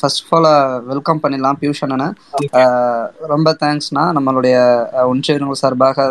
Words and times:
First 0.00 0.22
of 0.24 0.32
all 0.36 0.48
welcome 0.90 1.20
பண்ணிடலாம் 1.22 1.58
பியூஷ் 1.60 1.82
அண்ணனை. 1.84 2.08
ரொம்ப 3.32 3.48
தேங்க்ஸ்ண்ணா 3.62 4.04
நம்மளுடைய 4.18 4.56
உன்சேனல் 5.12 5.60
சார்பாக 5.62 6.06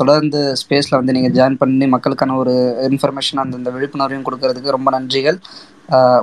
தொடர்ந்து 0.00 0.40
ஸ்பேஸில் 0.60 0.98
வந்து 0.98 1.14
நீங்கள் 1.16 1.34
ஜாயின் 1.38 1.60
பண்ணி 1.62 1.86
மக்களுக்கான 1.94 2.36
ஒரு 2.42 2.54
இன்ஃபர்மேஷன் 2.88 3.42
அந்த 3.42 3.70
விழிப்புணர்வையும் 3.76 4.26
கொடுக்கறதுக்கு 4.28 4.76
ரொம்ப 4.76 4.90
நன்றிகள். 4.96 5.38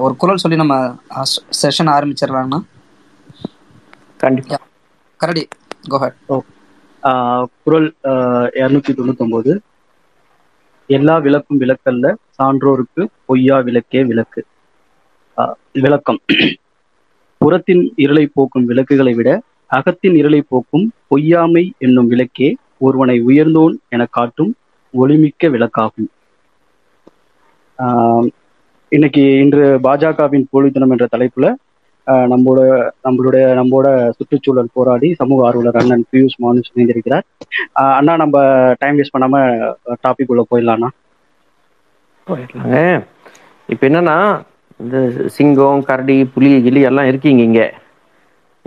ஒரு 0.05 0.13
குரல் 0.21 0.41
சொல்லி 0.43 0.57
நம்ம 0.63 0.75
செஷன் 1.61 1.91
ஆரம்பிச்சிடலாங்கண்ணா 1.95 2.59
கண்டிப்பா. 4.23 4.59
கரடி 5.21 5.43
கோஹட் 5.93 6.17
குரல் 7.65 7.89
இரநூத்தி 8.61 8.91
தொண்ணூத்தொன்பது 8.99 9.51
எல்லா 10.97 11.15
விளக்கும் 11.25 11.59
விளக்கல்ல 11.61 12.07
சான்றோருக்கு 12.37 13.03
பொய்யா 13.27 13.57
விளக்கே 13.67 14.01
விளக்கு. 14.11 14.41
விளக்கம். 15.83 16.19
புறத்தின் 17.41 17.83
இருளை 18.03 18.23
போக்கும் 18.33 18.65
விளக்குகளை 18.69 19.13
விட 19.17 19.29
அகத்தின் 19.77 20.15
இருளை 20.21 20.39
போக்கும் 20.51 20.85
பொய்யாமை 21.11 21.63
என்னும் 21.85 22.09
விளக்கே 22.13 22.49
ஒருவனை 22.85 23.17
உயர்ந்தோன் 23.29 23.75
என 23.95 24.05
காட்டும் 24.17 24.51
ஒளிமிக்க 24.93 25.49
விளக்காகும். 25.55 26.09
இன்னைக்கு 28.91 29.23
இன்று 29.43 29.63
பாஜகவின் 29.85 30.49
போலி 30.51 30.69
தினம் 30.75 30.93
என்ற 30.95 31.07
தலைப்புல 31.13 31.47
நம்மளோட 32.31 32.59
நம்மளுடைய 33.05 33.45
நம்மளோட 33.59 33.87
சுற்றுச்சூழல் 34.17 34.73
போராடி 34.75 35.07
சமூக 35.21 35.45
ஆர்வலர் 35.47 35.79
அண்ணன் 35.81 36.05
பியூஷ் 36.11 36.37
மானுஷ் 36.43 36.71
இணைந்திருக்கிறார். 36.73 37.25
அண்ணா 37.97 38.13
நம்ம 38.23 38.37
டைம் 38.81 38.97
வேஸ்ட் 38.99 39.15
பண்ணாம 39.15 39.41
டாபிக் 40.05 40.31
உள்ள 40.33 40.43
போயிடலாம்ண்ணா. 40.51 40.89
போயிடலாங்க 42.27 42.77
இப்போ 43.69 43.83
என்னன்னா 43.89 44.17
இந்த 44.79 44.97
சிங்கம் 45.35 45.83
கரடி 45.83 46.17
புலி 46.33 46.49
கிளி 46.65 46.81
எல்லாம் 46.89 47.09
இருக்கீங்க 47.11 47.41
இங்கே 47.49 47.67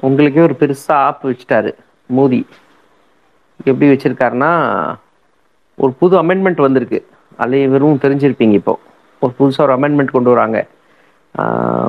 உங்களுக்கே 0.07 0.41
ஒரு 0.41 0.55
பெருசாக 0.61 1.05
ஆப் 1.09 1.23
வச்சுட்டாரு 1.29 1.71
மோடி 2.17 2.41
எப்படி 3.65 3.87
வச்சுருக்காருன்னா 3.91 4.51
ஒரு 5.79 5.93
புது 6.01 6.15
அமெண்ட்மெண்ட் 6.23 6.61
வந்திருக்கு. 6.67 7.01
வெறும் 7.75 8.01
தெரிஞ்சிருப்பீங்க 8.05 8.57
இப்போ. 8.61 8.75
ஒரு 9.23 9.33
புதுசாக 9.39 9.67
ஒரு 9.67 9.75
அமெண்ட்மெண்ட் 9.77 10.17
கொண்டு 10.17 10.31
வராங்க. 10.35 10.59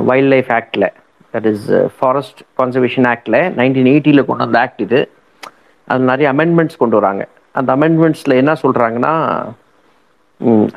வைல்ட் 0.10 0.32
லைஃப் 0.34 0.52
ஆக்டில் 0.58 0.88
தட் 1.34 1.48
இஸ் 1.52 1.68
ஃபாரஸ்ட் 1.98 2.42
கன்சர்வேஷன் 2.62 3.08
ஆக்டில் 3.14 3.40
நைன்டீன் 3.60 3.90
எயிட்டியில் 3.94 4.26
கொண்டு 4.30 4.44
வந்த 4.46 4.60
ஆக்ட் 4.66 4.82
இது. 4.88 5.02
அது 5.88 6.04
நிறைய 6.12 6.28
அமெண்ட்மெண்ட்ஸ் 6.34 6.82
கொண்டு 6.82 6.98
வராங்க. 7.00 7.24
அந்த 7.60 7.70
அமெண்ட்மெண்ட்ஸில் 7.76 8.40
என்ன 8.42 8.54
சொல்கிறாங்கன்னா 8.64 9.14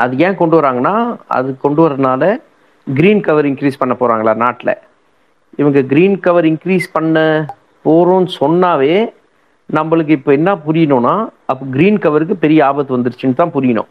அது 0.02 0.14
ஏன் 0.26 0.40
கொண்டு 0.40 0.56
வராங்கன்னா 0.60 0.94
அது 1.36 1.50
கொண்டு 1.64 1.80
வரனால 1.84 2.24
கிரீன் 2.86 3.22
கவர் 3.26 3.46
இன்க்ரீஸ் 3.50 3.80
பண்ண 3.80 3.92
போகிறாங்களா 4.00 4.32
நாட்டில்? 4.44 4.74
இவங்க 5.60 5.80
கிரீன் 5.92 6.16
கவர் 6.24 6.46
இன்க்ரீஸ் 6.50 6.86
பண்ண 6.96 7.18
போகிறோம்னு 7.84 8.30
சொன்னாவே 8.40 8.94
நம்மளுக்கு 9.76 10.16
இப்போ 10.18 10.30
என்ன 10.38 10.50
புரியணும்னா 10.66 11.14
அப்போ 11.50 11.64
கிரீன் 11.76 11.98
கவருக்கு 12.04 12.34
பெரிய 12.44 12.60
ஆபத்து 12.70 12.96
வந்துருச்சுன்னு 12.96 13.40
தான் 13.40 13.54
புரியணும். 13.56 13.90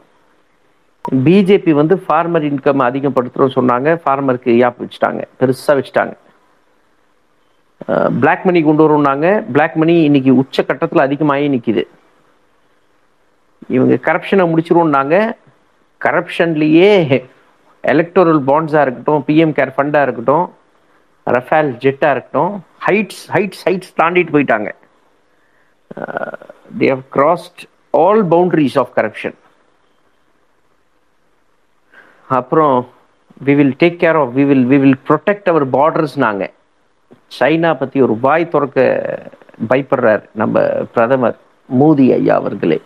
பிஜேபி 1.26 1.72
வந்து 1.80 1.96
ஃபார்மர் 2.04 2.46
இன்கம் 2.50 2.86
அதிகப்படுத்துகிறோம்னு 2.90 3.58
சொன்னாங்க. 3.60 3.90
ஃபார்மருக்கு 4.04 4.52
யாப் 4.62 4.82
வச்சுட்டாங்க. 4.84 5.22
பெருசாக 5.40 5.76
வச்சுட்டாங்க. 5.80 6.14
பிளாக் 8.22 8.46
மணி 8.48 8.60
கொண்டு 8.68 8.84
வரோம்னாங்க. 8.86 9.28
பிளாக் 9.54 9.76
மணி 9.82 9.96
இன்னைக்கு 10.10 10.32
உச்ச 10.42 10.64
கட்டத்தில் 10.70 11.06
அதிகமாகி 11.08 11.48
நிற்கிது 11.56 11.84
இவங்க 13.76 13.96
கரப்ஷனை 14.08 14.46
முடிச்சிருவோம்னாங்க. 14.52 15.16
கரப்ஷன்லேயே 16.06 16.92
எலக்டோரல் 17.84 18.42
பாண்ட்ஸாக 18.50 18.86
இருக்கட்டும் 18.86 19.24
பிஎம் 19.28 19.56
கேர் 19.58 19.74
ஃபண்டாக 19.76 20.08
இருக்கட்டும் 20.08 20.46
ரஃபேல் 21.28 21.72
ஜெட்டாக 21.84 22.14
இருக்கட்டும் 22.16 22.54
ஹைட்ஸ் 22.86 23.24
ஹைட்ஸ் 23.36 23.64
ஹைட்ஸ் 23.68 23.94
தாண்டிட்டு 24.02 24.34
போயிட்டாங்க. 24.36 24.70
They 26.80 26.88
have 26.94 27.06
crossed 27.18 27.62
all 28.02 28.24
boundaries 28.34 28.78
of 28.84 28.92
corruption 28.98 29.38
அப்புறம் 32.40 32.76
we 33.48 33.56
will 33.60 33.76
take 33.84 33.98
care 34.04 34.20
of 34.24 34.34
we 34.38 34.46
will 34.52 34.66
we 34.72 34.80
will 34.84 35.00
protect 35.10 35.50
our 35.54 35.66
borders 35.78 36.18
நாங்கள் 36.26 36.54
சைனா 37.40 37.72
பற்றி 37.82 37.98
ஒரு 38.06 38.16
வாய் 38.26 38.52
திறக்க 38.54 38.80
பயப்படுறார் 39.72 40.24
நம்ம 40.42 40.62
பிரதமர் 40.96 41.38
மோதி 41.70 42.06
ஐயா 42.14 42.36
அவர்களே. 42.42 42.78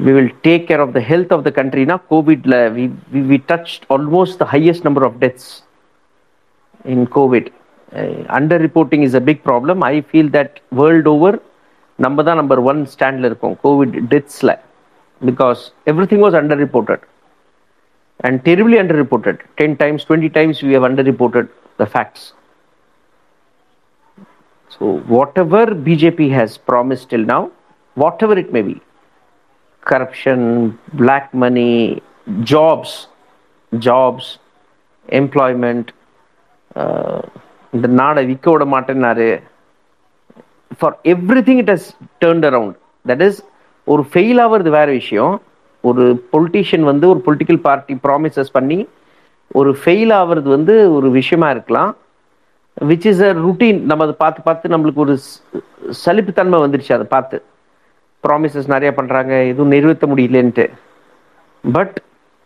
we 0.00 0.12
will 0.12 0.30
take 0.42 0.62
care 0.68 0.80
of 0.80 0.92
the 0.92 1.04
health 1.10 1.30
of 1.36 1.42
the 1.46 1.52
country 1.52 1.84
now 1.84 1.98
covid 2.12 2.42
we, 2.76 2.84
we, 3.12 3.20
we 3.22 3.38
touched 3.52 3.84
almost 3.88 4.38
the 4.38 4.48
highest 4.54 4.82
number 4.84 5.04
of 5.04 5.14
deaths 5.24 5.46
in 6.84 7.06
covid 7.18 7.46
uh, 7.92 8.38
underreporting 8.38 9.02
is 9.02 9.14
a 9.14 9.24
big 9.30 9.40
problem 9.42 9.82
i 9.84 10.00
feel 10.12 10.28
that 10.30 10.52
world 10.72 11.08
over 11.16 11.32
நம்ம 11.98 12.22
தான் 12.28 12.38
number 12.40 12.60
one 12.70 12.80
ஸ்டாண்டில் 12.94 13.26
இருக்கோம் 13.28 13.54
Covid 13.62 13.94
டெத்ஸில் 14.12 14.52
because 15.20 15.60
everything 16.10 16.22
was 16.24 16.36
under 16.40 16.60
reported 16.64 17.04
and 18.20 18.38
terribly 18.48 18.76
under 18.82 18.98
reported 19.02 19.40
ten 19.60 19.76
times 19.82 20.04
twenty 20.08 20.30
times 20.38 20.60
we 20.66 20.74
have 20.78 20.86
under 20.88 21.08
reported 21.10 21.48
the 21.82 21.86
facts 21.92 22.26
so 24.74 24.84
whatever 25.44 25.72
BJP 25.88 26.28
has 26.36 26.56
promise 26.70 27.06
till 27.12 27.26
now 27.34 27.46
whatever 28.26 28.40
it 28.42 28.52
may 28.56 28.62
be 28.68 28.76
corruption, 29.89 30.69
black 30.97 31.29
money, 31.39 31.99
jobs, 32.43 32.91
jobs, 33.79 34.25
employment, 35.09 35.85
uh, 36.75 37.21
இந்த 37.71 37.87
நாடை 37.87 38.25
விற்க 38.25 38.51
விட 38.51 38.65
மாட்டேன்னாரு. 38.65 39.41
For 40.77 40.97
every 41.03 41.41
thing 41.41 41.57
it 41.57 41.71
has 41.71 41.89
turned 42.25 42.45
around 42.45 42.75
that 43.07 43.21
is 43.21 43.45
ஒரு 43.83 44.07
fail 44.13 44.41
ஆகிறது 44.41 44.69
வேற 44.69 44.91
விஷயம். 44.91 45.41
ஒரு 45.81 46.27
politician 46.31 46.81
வந்து 46.81 47.09
ஒரு 47.09 47.21
பொலிட்டிக்கல் 47.25 47.57
பார்ட்டி 47.57 47.97
ப்ராமிசஸ் 48.03 48.45
பண்ணி 48.51 48.87
ஒரு 49.47 49.77
ஃபெயில் 49.85 50.13
ஆகிறது 50.13 50.49
வந்து 50.49 50.93
ஒரு 50.93 51.09
விஷயமா 51.09 51.49
இருக்கலாம். 51.49 51.95
விச் 52.81 53.05
இஸ் 53.05 53.21
அ 53.21 53.33
ருட்டீன் 53.33 53.79
நம்ம 53.79 54.03
அதை 54.03 54.15
பார்த்து 54.17 54.41
பார்த்து 54.41 54.69
நம்மளுக்கு 54.69 54.93
ஒரு 54.93 55.17
சலிப்புத்தன்மை 56.05 56.59
வந்துருச்சு 56.59 56.93
அதை 56.93 57.05
பார்த்து. 57.09 57.43
ப்ராமிசஸ் 58.23 58.73
நிறைய 58.73 58.91
பண்ணுறாங்க 58.97 59.33
எதுவும் 59.51 59.73
நிறுத்த 59.75 60.07
முடியலன்ட்டு. 60.11 60.65
பட் 61.63 61.95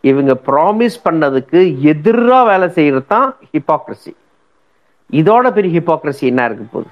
இவங்க 0.04 0.32
ப்ராமிஸ் 0.50 0.98
பண்ணதுக்கு 1.06 1.60
எதிராக 1.92 2.44
வேலை 2.52 2.68
செய்கிறது 2.78 3.08
தான் 3.14 3.28
ஹிப்பாக்ரஸி 3.54 4.14
இதோட 5.20 5.46
பெரிய 5.58 5.72
ஹிப்பாக்ரஸி 5.78 6.24
என்ன 6.32 6.46
இருக்கு 6.48 6.66
போகுது? 6.74 6.92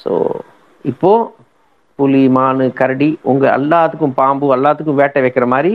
ஸோ 0.00 0.12
இப்போ 0.92 1.12
புலி 1.98 2.22
மானு 2.36 2.64
கரடி 2.80 3.08
உங்கள் 3.30 3.54
எல்லாத்துக்கும் 3.58 4.16
பாம்பு 4.20 4.46
எல்லாத்துக்கும் 4.56 5.00
வேட்டை 5.00 5.20
வைக்கிற 5.24 5.46
மாதிரி 5.54 5.72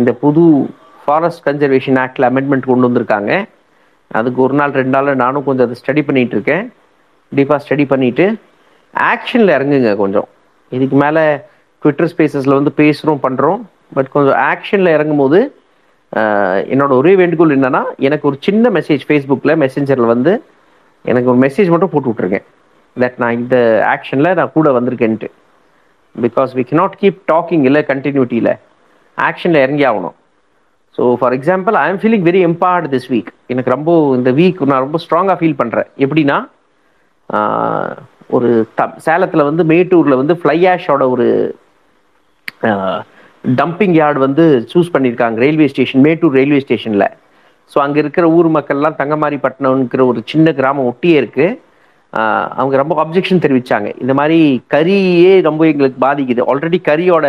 இந்த 0.00 0.10
புது 0.22 0.42
ஃபாரஸ்ட் 1.04 1.44
கன்சர்வேஷன் 1.46 1.98
ஆக்டில் 2.04 2.28
அமெண்ட்மெண்ட் 2.28 2.68
கொண்டு 2.70 2.88
வந்திருக்காங்க. 2.88 3.32
அதுக்கு 4.18 4.38
ஒரு 4.46 4.54
நாள் 4.60 4.76
ரெண்டு 4.80 4.94
நாள் 4.96 5.20
நானும் 5.24 5.46
கொஞ்சம் 5.48 5.66
அதை 5.68 5.76
ஸ்டடி 5.80 6.02
பண்ணிகிட்டு 6.08 6.36
இருக்கேன். 6.36 6.64
டீப்பாக 7.32 7.62
ஸ்டடி 7.64 7.84
பண்ணிவிட்டு 7.92 8.26
ஆக்ஷனில் 8.94 9.54
இறங்குங்க 9.56 9.92
கொஞ்சம். 10.02 10.28
இதுக்கு 10.76 10.96
மேலே 11.04 11.24
ட்விட்டர் 11.82 12.10
ஸ்பேசஸில் 12.12 12.58
வந்து 12.58 12.72
பேசுகிறோம் 12.80 13.22
பண்ணுறோம் 13.26 13.60
பட் 13.96 14.10
கொஞ்சம் 14.14 14.38
ஆக்ஷனில் 14.52 14.94
இறங்கும் 14.96 15.22
போது 15.22 15.38
என்னோட 16.72 16.92
ஒரே 17.00 17.12
வேண்டுகோள் 17.20 17.54
என்னன்னா 17.56 17.82
எனக்கு 18.06 18.24
ஒரு 18.30 18.36
சின்ன 18.46 18.70
மெசேஜ் 18.78 19.04
ஃபேஸ்புக்கில் 19.08 19.60
மெசேஞ்சரில் 19.64 20.12
வந்து 20.14 20.32
எனக்கு 21.04 21.30
ஒரு 21.32 21.40
மெசேஜ் 21.44 21.72
மட்டும் 21.72 21.92
போட்டு 21.92 22.10
விட்ருக்கேன் 22.10 22.46
தட் 22.96 23.16
நான் 23.22 23.36
இந்த 23.40 23.56
ஆக்ஷனில் 23.92 24.36
நான் 24.38 24.54
கூட 24.56 24.70
வந்திருக்கேன்ட்டு. 24.78 25.28
Because 26.14 26.50
we 26.58 26.64
cannot 26.70 26.96
keep 27.02 27.20
talking 27.32 27.64
இல்லை 27.68 27.82
கண்டினியூட்டியில் 27.92 28.52
ஆக்ஷனில் 29.18 29.62
இறங்கி 29.64 29.84
ஆகணும். 29.90 30.16
So 30.96 31.02
for 31.20 31.34
example 31.38 31.76
I 31.82 31.84
am 31.92 32.00
feeling 32.02 32.24
very 32.28 32.40
empowered 32.48 32.88
this 32.94 33.08
week 33.12 33.30
எனக்கு 33.52 33.74
ரொம்ப 33.76 33.90
இந்த 34.18 34.30
வீக் 34.40 34.60
நான் 34.72 34.84
ரொம்ப 34.86 34.98
ஸ்ட்ராங்காக 35.04 35.36
ஃபீல் 35.40 35.60
பண்ணுறேன் 35.60 35.88
எப்படின்னா 36.04 36.38
ஒரு 38.32 38.66
த 38.74 38.82
சேலத்தில் 38.96 39.44
வந்து 39.44 39.64
மேட்டூரில் 39.64 40.16
வந்து 40.16 40.34
ஃப்ளை 40.34 40.58
ஆஷோட 40.66 41.10
ஒரு 41.10 41.26
டம்பிங் 43.58 43.96
யார்டு 43.96 44.18
வந்து 44.18 44.44
சூஸ் 44.72 44.92
பண்ணியிருக்காங்க 44.94 45.38
ரயில்வே 45.38 45.66
ஸ்டேஷன் 45.66 46.02
மேட்டூர் 46.02 46.34
ரயில்வே 46.34 46.60
ஸ்டேஷனில் 46.60 47.08
ஸோ 47.72 47.78
அங்கே 47.78 47.98
இருக்கிற 47.98 48.30
ஊர் 48.30 48.48
மக்கள்லாம் 48.48 48.98
தங்கமாரிப்பட்டினம்ங்கிற 48.98 50.04
ஒரு 50.06 50.22
சின்ன 50.26 50.52
கிராமம் 50.52 50.86
ஒட்டியே 50.86 51.16
இருக்குது 51.22 51.58
அவங்க 52.56 52.76
ரொம்ப 52.76 52.94
அப்ஜெக்ஷன் 53.02 53.42
தெரிவித்தாங்க 53.42 53.88
இந்த 53.98 54.14
மாதிரி 54.14 54.62
கரியே 54.68 55.40
ரொம்ப 55.40 55.66
எங்களுக்கு 55.66 55.98
பாதிக்குது. 56.00 56.42
ஆல்ரெடி 56.42 56.78
கரியோட 56.88 57.26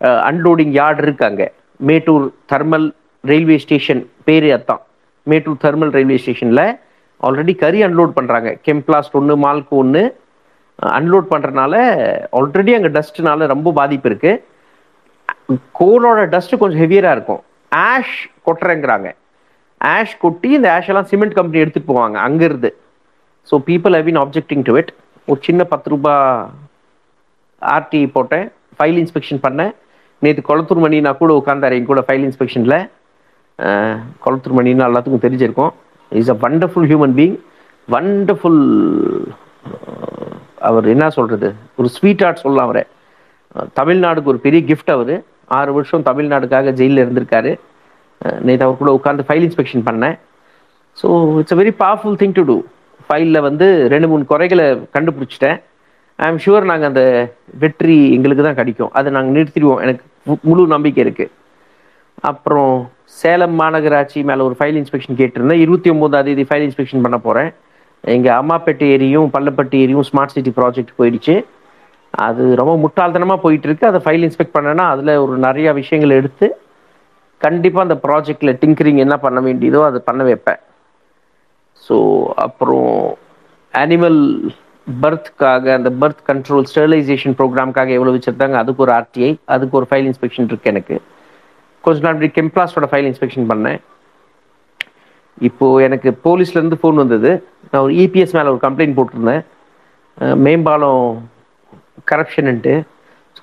அன்லோடிங் 0.00 0.72
யார்டு 0.72 1.02
இருக்காங்க 1.02 1.42
மேட்டூர் 1.80 2.26
தர்மல் 2.52 2.86
ரயில்வே 3.24 3.56
ஸ்டேஷன் 3.58 4.02
பேர் 4.24 4.48
அத்தான் 4.52 4.82
மேட்டூர் 5.26 5.62
தர்மல் 5.62 5.90
ரயில்வே 5.90 6.16
ஸ்டேஷனில் 6.16 6.64
ஆல்ரெடி 7.20 7.54
கறி 7.54 7.80
அன்லோட் 7.82 8.16
பண்ணுறாங்க 8.18 8.50
கெம்ப்ளாஸ்ட் 8.68 9.12
ஒன்று 9.12 9.34
மால்க்கு 9.36 9.74
ஒன்று 9.76 10.02
அன்லோட் 10.98 11.26
பண்ணுறனால 11.32 11.74
ஆல்ரெடி 12.38 12.72
அங்கே 12.76 12.90
டஸ்ட்னால 12.96 13.46
ரொம்ப 13.54 13.72
பாதிப்பு 13.78 14.08
இருக்கு. 14.10 14.32
கோலோட 15.80 16.20
டஸ்ட் 16.34 16.60
கொஞ்சம் 16.62 16.82
ஹெவியராக 16.84 17.16
இருக்கும். 17.16 17.42
ஆஷ் 17.72 18.16
கொட்டுறேங்கிறாங்க. 18.46 19.08
ஆஷ் 19.80 20.16
கொட்டி 20.24 20.48
இந்த 20.58 20.68
ஆஷ் 20.76 20.90
எல்லாம் 20.92 21.08
சிமெண்ட் 21.12 21.36
கம்பெனி 21.38 21.62
எடுத்துகிட்டு 21.64 21.92
போவாங்க 21.92 22.18
அங்கேருந்து. 22.26 22.70
So 23.50 23.54
people 23.68 23.96
have 23.96 24.08
been 24.08 24.20
objecting 24.24 24.64
to 24.68 24.74
it 24.80 24.90
ஒரு 25.30 25.40
சின்ன 25.46 25.62
பத்து 25.72 25.90
ரூபா 25.92 26.14
ஆர்டி 27.76 28.00
போட்டேன் 28.16 28.46
ஃபைல் 28.78 28.98
இன்ஸ்பெக்ஷன் 29.02 29.40
பண்ணேன். 29.46 29.72
நேற்று 30.24 30.42
கொளத்தூர் 30.48 30.82
மணி 30.84 30.98
நான் 31.06 31.20
கூட 31.22 31.32
உட்காந்தாரு 31.40 31.76
என் 31.78 31.88
கூட 31.92 32.02
ஃபைல் 32.08 32.26
இன்ஸ்பெக்ஷனில் 32.28 32.78
கொளத்தூர் 34.24 34.58
மணின்னு 34.58 34.86
எல்லாத்துக்கும் 34.88 35.24
தெரிஞ்சிருக்கும். 35.26 35.72
Is 36.12 36.32
a 36.34 36.36
wonderful 36.44 36.88
human 36.92 37.16
being 37.20 37.36
wonderful 37.88 38.62
அவர் 40.62 40.88
என்ன 40.88 41.10
சொல்றது? 41.10 41.54
ஒரு 41.76 41.88
ஸ்வீட் 41.88 42.24
ஆர்ட் 42.24 42.36
சொல்லலாம் 42.36 42.64
அவரை. 42.64 42.84
தமிழ்நாடுக்கு 43.80 44.24
ஒரு 44.24 44.38
பெரிய 44.38 44.74
கிஃப்ட் 44.74 44.90
அவர். 44.90 45.22
ஆறு 45.46 45.72
வருஷம் 45.72 46.02
தமிழ்நாடுக்காக 46.02 46.70
ஜெயிலில் 46.70 47.06
இருந்திருக்காரு. 47.06 47.58
நேற்று 48.40 48.64
அவர் 48.64 48.76
கூட 48.76 49.00
உட்காந்து 49.04 49.30
ஃபைல் 49.30 49.50
இன்ஸ்பெக்ஷன் 49.50 49.84
பண்ணேன். 49.86 50.18
So 51.02 51.38
it's 51.38 51.52
a 51.52 51.56
very 51.56 51.74
powerful 51.78 52.16
thing 52.16 52.30
to 52.32 52.42
do 52.44 52.62
ஃபைலில் 53.08 53.40
வந்து 53.40 53.88
ரெண்டு 53.88 54.08
மூணு 54.08 54.24
குறைகளை 54.24 54.64
கண்டுபிடிச்சிட்டேன். 54.70 55.62
ஐ 56.16 56.30
எம் 56.30 56.36
ஷுவர் 56.36 56.64
நாங்கள் 56.64 56.88
அந்த 56.88 57.34
வெற்றி 57.58 58.12
எங்களுக்கு 58.12 58.44
தான் 58.44 58.54
கிடைக்கும். 58.54 58.92
அதை 58.92 59.12
நாங்கள் 59.12 59.42
நிறுத்திடுவோம். 59.42 59.80
எனக்கு 59.80 60.04
மு- 60.30 60.40
முழு 60.40 60.66
நம்பிக்கை 60.66 61.04
இருக்குது 61.04 61.30
அப்புறம் 62.20 62.90
சேலம் 63.04 63.60
மாநகராட்சி 63.60 64.24
மேலே 64.24 64.40
ஒரு 64.40 64.56
ஃபைல் 64.58 64.84
இன்ஸ்பெக்ஷன் 64.84 65.16
கேட்டிருந்தேன். 65.16 65.52
இருபத்தி 65.52 65.90
ஒம்போதாம் 65.90 66.24
தேதி 66.24 66.42
ஃபைல் 66.42 66.70
இன்ஸ்பெக்ஷன் 66.70 67.02
பண்ண 67.02 67.18
போகிறேன் 67.18 67.52
எங்கள் 68.04 68.36
அம்மாப்பேட்டை 68.40 68.86
ஏரியும் 68.94 69.32
பள்ளப்பட்டி 69.34 69.76
ஏரியும் 69.84 70.06
ஸ்மார்ட் 70.08 70.34
சிட்டி 70.36 70.52
ப்ராஜெக்ட் 70.58 70.98
போயிடுச்சு. 71.00 71.34
அது 72.14 72.42
ரொம்ப 72.60 72.72
முட்டாள்தனமாக 72.84 73.42
போயிட்டு 73.42 73.66
இருக்கு 73.68 73.90
அதை 73.90 74.00
ஃபைல் 74.04 74.24
இன்ஸ்பெக்ட் 74.26 74.56
பண்ணேன்னா 74.56 74.86
அதில் 74.94 75.20
ஒரு 75.24 75.34
நிறையா 75.46 75.70
விஷயங்களை 75.80 76.16
எடுத்து 76.20 76.46
கண்டிப்பாக 77.40 77.86
அந்த 77.86 77.96
ப்ராஜெக்டில் 78.06 78.58
டிங்கரிங் 78.62 79.00
என்ன 79.04 79.14
பண்ண 79.22 79.38
வேண்டியதோ 79.46 79.80
அதை 79.86 80.00
பண்ண 80.08 80.22
வைப்பேன். 80.28 80.60
ஸோ 81.82 81.96
அப்புறம் 82.46 82.90
அனிமல் 83.74 84.20
பர்த்க்காக 84.86 85.72
அந்த 85.78 85.90
பர்த் 86.02 86.22
கண்ட்ரோல் 86.30 86.66
ஸ்டெர்லைசேஷன் 86.70 87.36
ப்ரோக்ராம்காக 87.38 87.92
எவ்வளோ 87.96 88.12
வச்சுருந்தாங்க 88.14 88.56
அதுக்கு 88.62 88.84
ஒரு 88.86 88.92
ஆர்டிஐ 88.92 89.30
அதுக்கு 89.54 89.78
ஒரு 89.80 89.86
ஃபைல் 89.90 90.08
இன்ஸ்பெக்ஷன் 90.10 90.48
இருக்கு 90.50 90.72
எனக்கு. 90.74 90.96
கொஞ்ச 91.84 92.00
நாள் 92.00 92.14
முன்னாடி 92.14 92.30
கெம்ப்ளாஸ்டோட 92.38 92.88
ஃபைல் 92.90 93.08
இன்ஸ்பெக்ஷன் 93.10 93.48
பண்ணேன். 93.52 93.80
இப்போது 95.38 95.82
எனக்கு 95.86 96.08
போலீஸ்லேருந்து 96.26 96.80
ஃபோன் 96.80 97.00
வந்தது. 97.02 97.30
நான் 97.72 97.84
ஒரு 97.86 97.94
இபிஎஸ் 98.04 98.34
மேலே 98.36 98.48
ஒரு 98.52 98.60
கம்ப்ளைண்ட் 98.64 98.96
போட்டிருந்தேன். 98.98 99.42
மேம்பாலம் 100.46 101.04
கரப்ஷனுன்ட்டு 102.10 102.74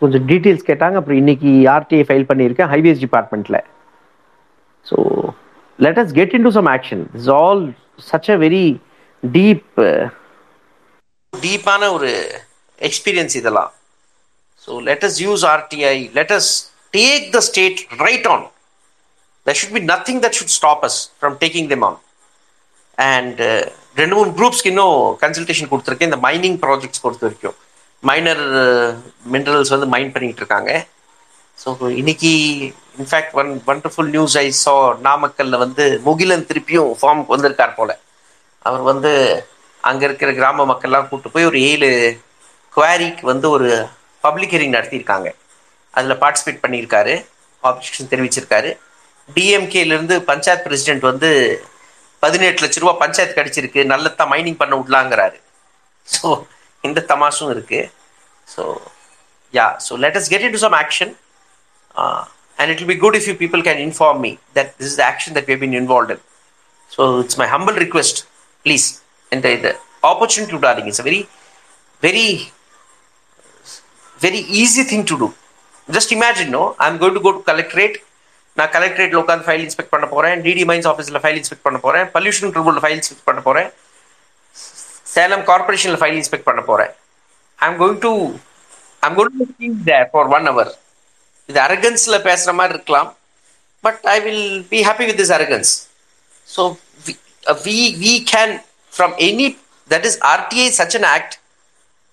கொஞ்சம் 0.01 0.25
டீட்டெயில்ஸ் 0.31 0.67
கேட்டாங்க. 0.69 0.97
அப்புறம் 0.99 1.19
இன்னைக்கு 1.21 1.51
ஆர்டிஐ 1.75 2.03
ஃபைல் 2.09 2.27
பண்ணியிருக்கேன் 2.29 2.69
ஹைவேஸ் 2.73 3.01
டிபார்ட்மெண்ட்டில் 3.05 3.59
so 4.89 4.97
let 5.85 5.99
us 6.03 6.13
get 6.19 6.35
into 6.47 6.51
some 6.59 6.69
action 6.75 7.03
is 7.19 7.31
all 7.39 7.63
such 8.11 8.29
a 8.35 8.37
very 8.45 8.65
deep 9.23 9.81
டீப்பான 11.33 11.91
ஒரு 11.97 12.11
எக்ஸ்பீரியன்ஸ் 12.89 13.35
இதெல்லாம். 13.41 13.71
So 14.67 14.71
let 14.89 15.03
us 15.09 15.19
use 15.25 15.43
RTI 15.55 15.95
let 16.19 16.33
us 16.39 16.51
take 16.99 17.27
the 17.37 17.41
state 17.49 17.81
right 18.05 18.29
on 18.35 18.47
there 19.47 19.57
should 19.59 19.75
be 19.75 19.81
nothing 19.91 20.17
that 20.23 20.33
should 20.37 20.51
stop 20.55 20.79
us 20.87 20.95
from 21.19 21.33
taking 21.43 21.67
them 21.71 21.83
on. 21.87 21.95
And 22.97 23.39
ரெண்டு 23.95 24.15
மூணு 24.17 24.29
குரூப்ஸ்க்கு 24.37 24.71
இன்னும் 24.73 24.99
consultation 25.23 25.69
கொடுத்துருக்கேன். 25.71 26.09
இந்த 26.11 26.19
mining 26.27 26.57
projects 26.63 27.03
பொறுத்த 27.05 27.25
வரைக்கும். 27.27 27.57
மைனர் 28.03 28.43
மினரல்ஸ் 29.33 29.69
uh, 29.69 29.75
வந்து 29.75 29.87
mine 29.93 30.11
பண்ணிட்டு 30.13 30.41
இருக்காங்க. 30.43 30.71
ஸோ 31.59 31.69
இன்னைக்கு 32.01 32.31
in fact 32.99 33.33
one 33.39 33.49
wonderful 33.69 34.11
news 34.15 34.35
I 34.43 34.45
saw 34.63 34.75
நாமக்கல்ல 35.07 35.57
வந்து 35.63 35.85
முகிலன் 36.05 36.45
திருப்பியும் 36.49 36.91
ஃபார்முக்கு 36.99 37.35
வந்திருக்கார் 37.35 37.77
போல. 37.79 37.91
அவர் 38.65 38.83
வந்து 38.91 39.11
அங்க 39.89 40.01
இருக்கிற 40.07 40.29
கிராம 40.39 40.65
மக்கள்லாம் 40.71 41.07
கூப்பிட்டு 41.09 41.33
போய் 41.35 41.49
ஒரு 41.49 41.59
ஏழு 41.71 41.89
குவாரிக்கு 42.77 43.25
வந்து 43.31 43.49
ஒரு 43.55 43.69
பப்ளிக் 44.23 44.53
ஹியரிங் 44.55 44.75
நடத்தியிருக்காங்க. 44.77 45.29
அதில் 45.93 46.19
பார்ட்டிசிபேட் 46.23 46.63
பண்ணியிருக்காரு. 46.63 47.15
ஆப்ஜெக்ஷன் 47.63 48.11
தெரிவிச்சிருக்காரு. 48.13 48.71
டிஎம்கேலேருந்து 49.29 50.15
பஞ்சாயத் 50.31 50.65
பிரசிடென்ட் 50.67 51.05
வந்து 51.11 51.29
பதினெட்டு 52.23 52.63
லட்ச 52.63 52.81
ரூபா 52.83 52.93
பஞ்சாயத்து 53.03 53.37
கிடைச்சிருக்கு 53.39 53.81
நல்லதான் 53.91 54.31
மைனிங் 54.33 54.59
பண்ண 54.61 54.73
விடலாங்கிறாரு. 54.79 55.37
ஸோ 56.07 56.27
இந்த 56.83 56.99
தமாஷும் 57.11 57.51
இருக்கு. 57.55 57.79
So 58.53 58.63
yeah 59.53 59.65
so 59.85 59.93
let 60.03 60.17
us 60.19 60.29
get 60.33 60.45
into 60.55 60.61
some 60.65 60.77
action 60.83 61.11
and 62.59 62.69
it 62.73 62.79
will 62.81 62.91
be 62.93 62.99
good 63.05 63.17
if 63.19 63.27
you 63.31 63.35
people 63.43 63.63
can 63.67 63.81
inform 63.87 64.19
me 64.25 64.31
that 64.57 64.71
this 64.79 64.91
is 64.93 65.03
action 65.11 65.35
that 65.37 65.49
we 65.51 65.57
been 65.63 65.75
involve 65.81 66.11
in 66.15 66.23
so 66.91 67.01
it's 67.23 67.39
my 67.41 67.47
humble 67.55 67.77
request 67.85 68.21
please 68.65 68.87
இந்த 69.31 69.49
இது 69.57 69.71
opportunity 70.11 70.55
விடாதீங்க 70.59 70.91
it's 70.93 71.05
very 71.09 71.21
very 72.03 72.27
very 74.21 74.41
easy 74.61 74.83
thing 74.91 75.07
to 75.11 75.17
do 75.23 75.29
just 75.87 76.13
imagine 76.17 76.53
no 76.57 76.63
I 76.83 76.87
am 76.91 76.99
going 77.03 77.17
to 77.17 77.23
go 77.27 77.31
to 77.37 77.43
collectorate 77.51 77.97
நான் 78.59 78.71
கலெக்டரேட்ல 78.75 79.21
உட்காந்து 79.23 79.45
file 79.47 79.63
inspect 79.65 79.93
பண்ண 79.93 80.05
போறேன். 80.13 80.35
DD 80.45 80.63
mines 80.69 80.87
ஆஃபீஸில் 80.91 81.19
file 81.23 81.39
inspect 81.39 81.65
பண்ண 81.67 81.79
போறேன். 81.85 82.05
பொல்யூஷன் 82.15 82.53
கண்ட்ரோல் 82.55 82.81
ஃபைல் 82.83 82.97
இன்ஸ்பெக்ட் 82.99 83.27
பண்ண 83.29 83.41
போறேன். 83.47 83.69
சேலம் 85.13 85.43
கார்பரேஷன்ல 85.49 85.99
ஃபைல் 86.01 86.17
இன்ஸ்பெக்ட் 86.21 86.47
பண்ண 86.49 86.61
போறேன். 86.69 86.91
I 87.59 87.67
am 87.69 87.79
going 87.81 87.99
to 88.05 88.13
I 89.03 89.07
am 89.09 89.17
going 89.19 89.37
to 89.41 89.47
think 89.61 89.79
there 89.89 90.07
for 90.13 90.29
one 90.37 90.47
hour 90.51 90.71
இது 91.49 91.59
அரகன்ஸ்ல 91.67 92.19
பேசுற 92.29 92.53
மாதிரி 92.59 92.75
இருக்கலாம். 92.77 93.09
But 93.87 94.01
I 94.15 94.17
will 94.27 94.47
be 94.73 94.81
happy 94.89 95.05
with 95.09 95.19
this 95.23 95.33
arrogance 95.39 95.73
so 96.55 96.63
we 97.67 97.77
we 98.05 98.13
can 98.33 98.55
from 98.93 99.13
any 99.29 99.49
that 99.93 100.07
is 100.11 100.19
RTI 100.33 100.69
such 100.79 100.97
an 101.01 101.09
act 101.17 101.35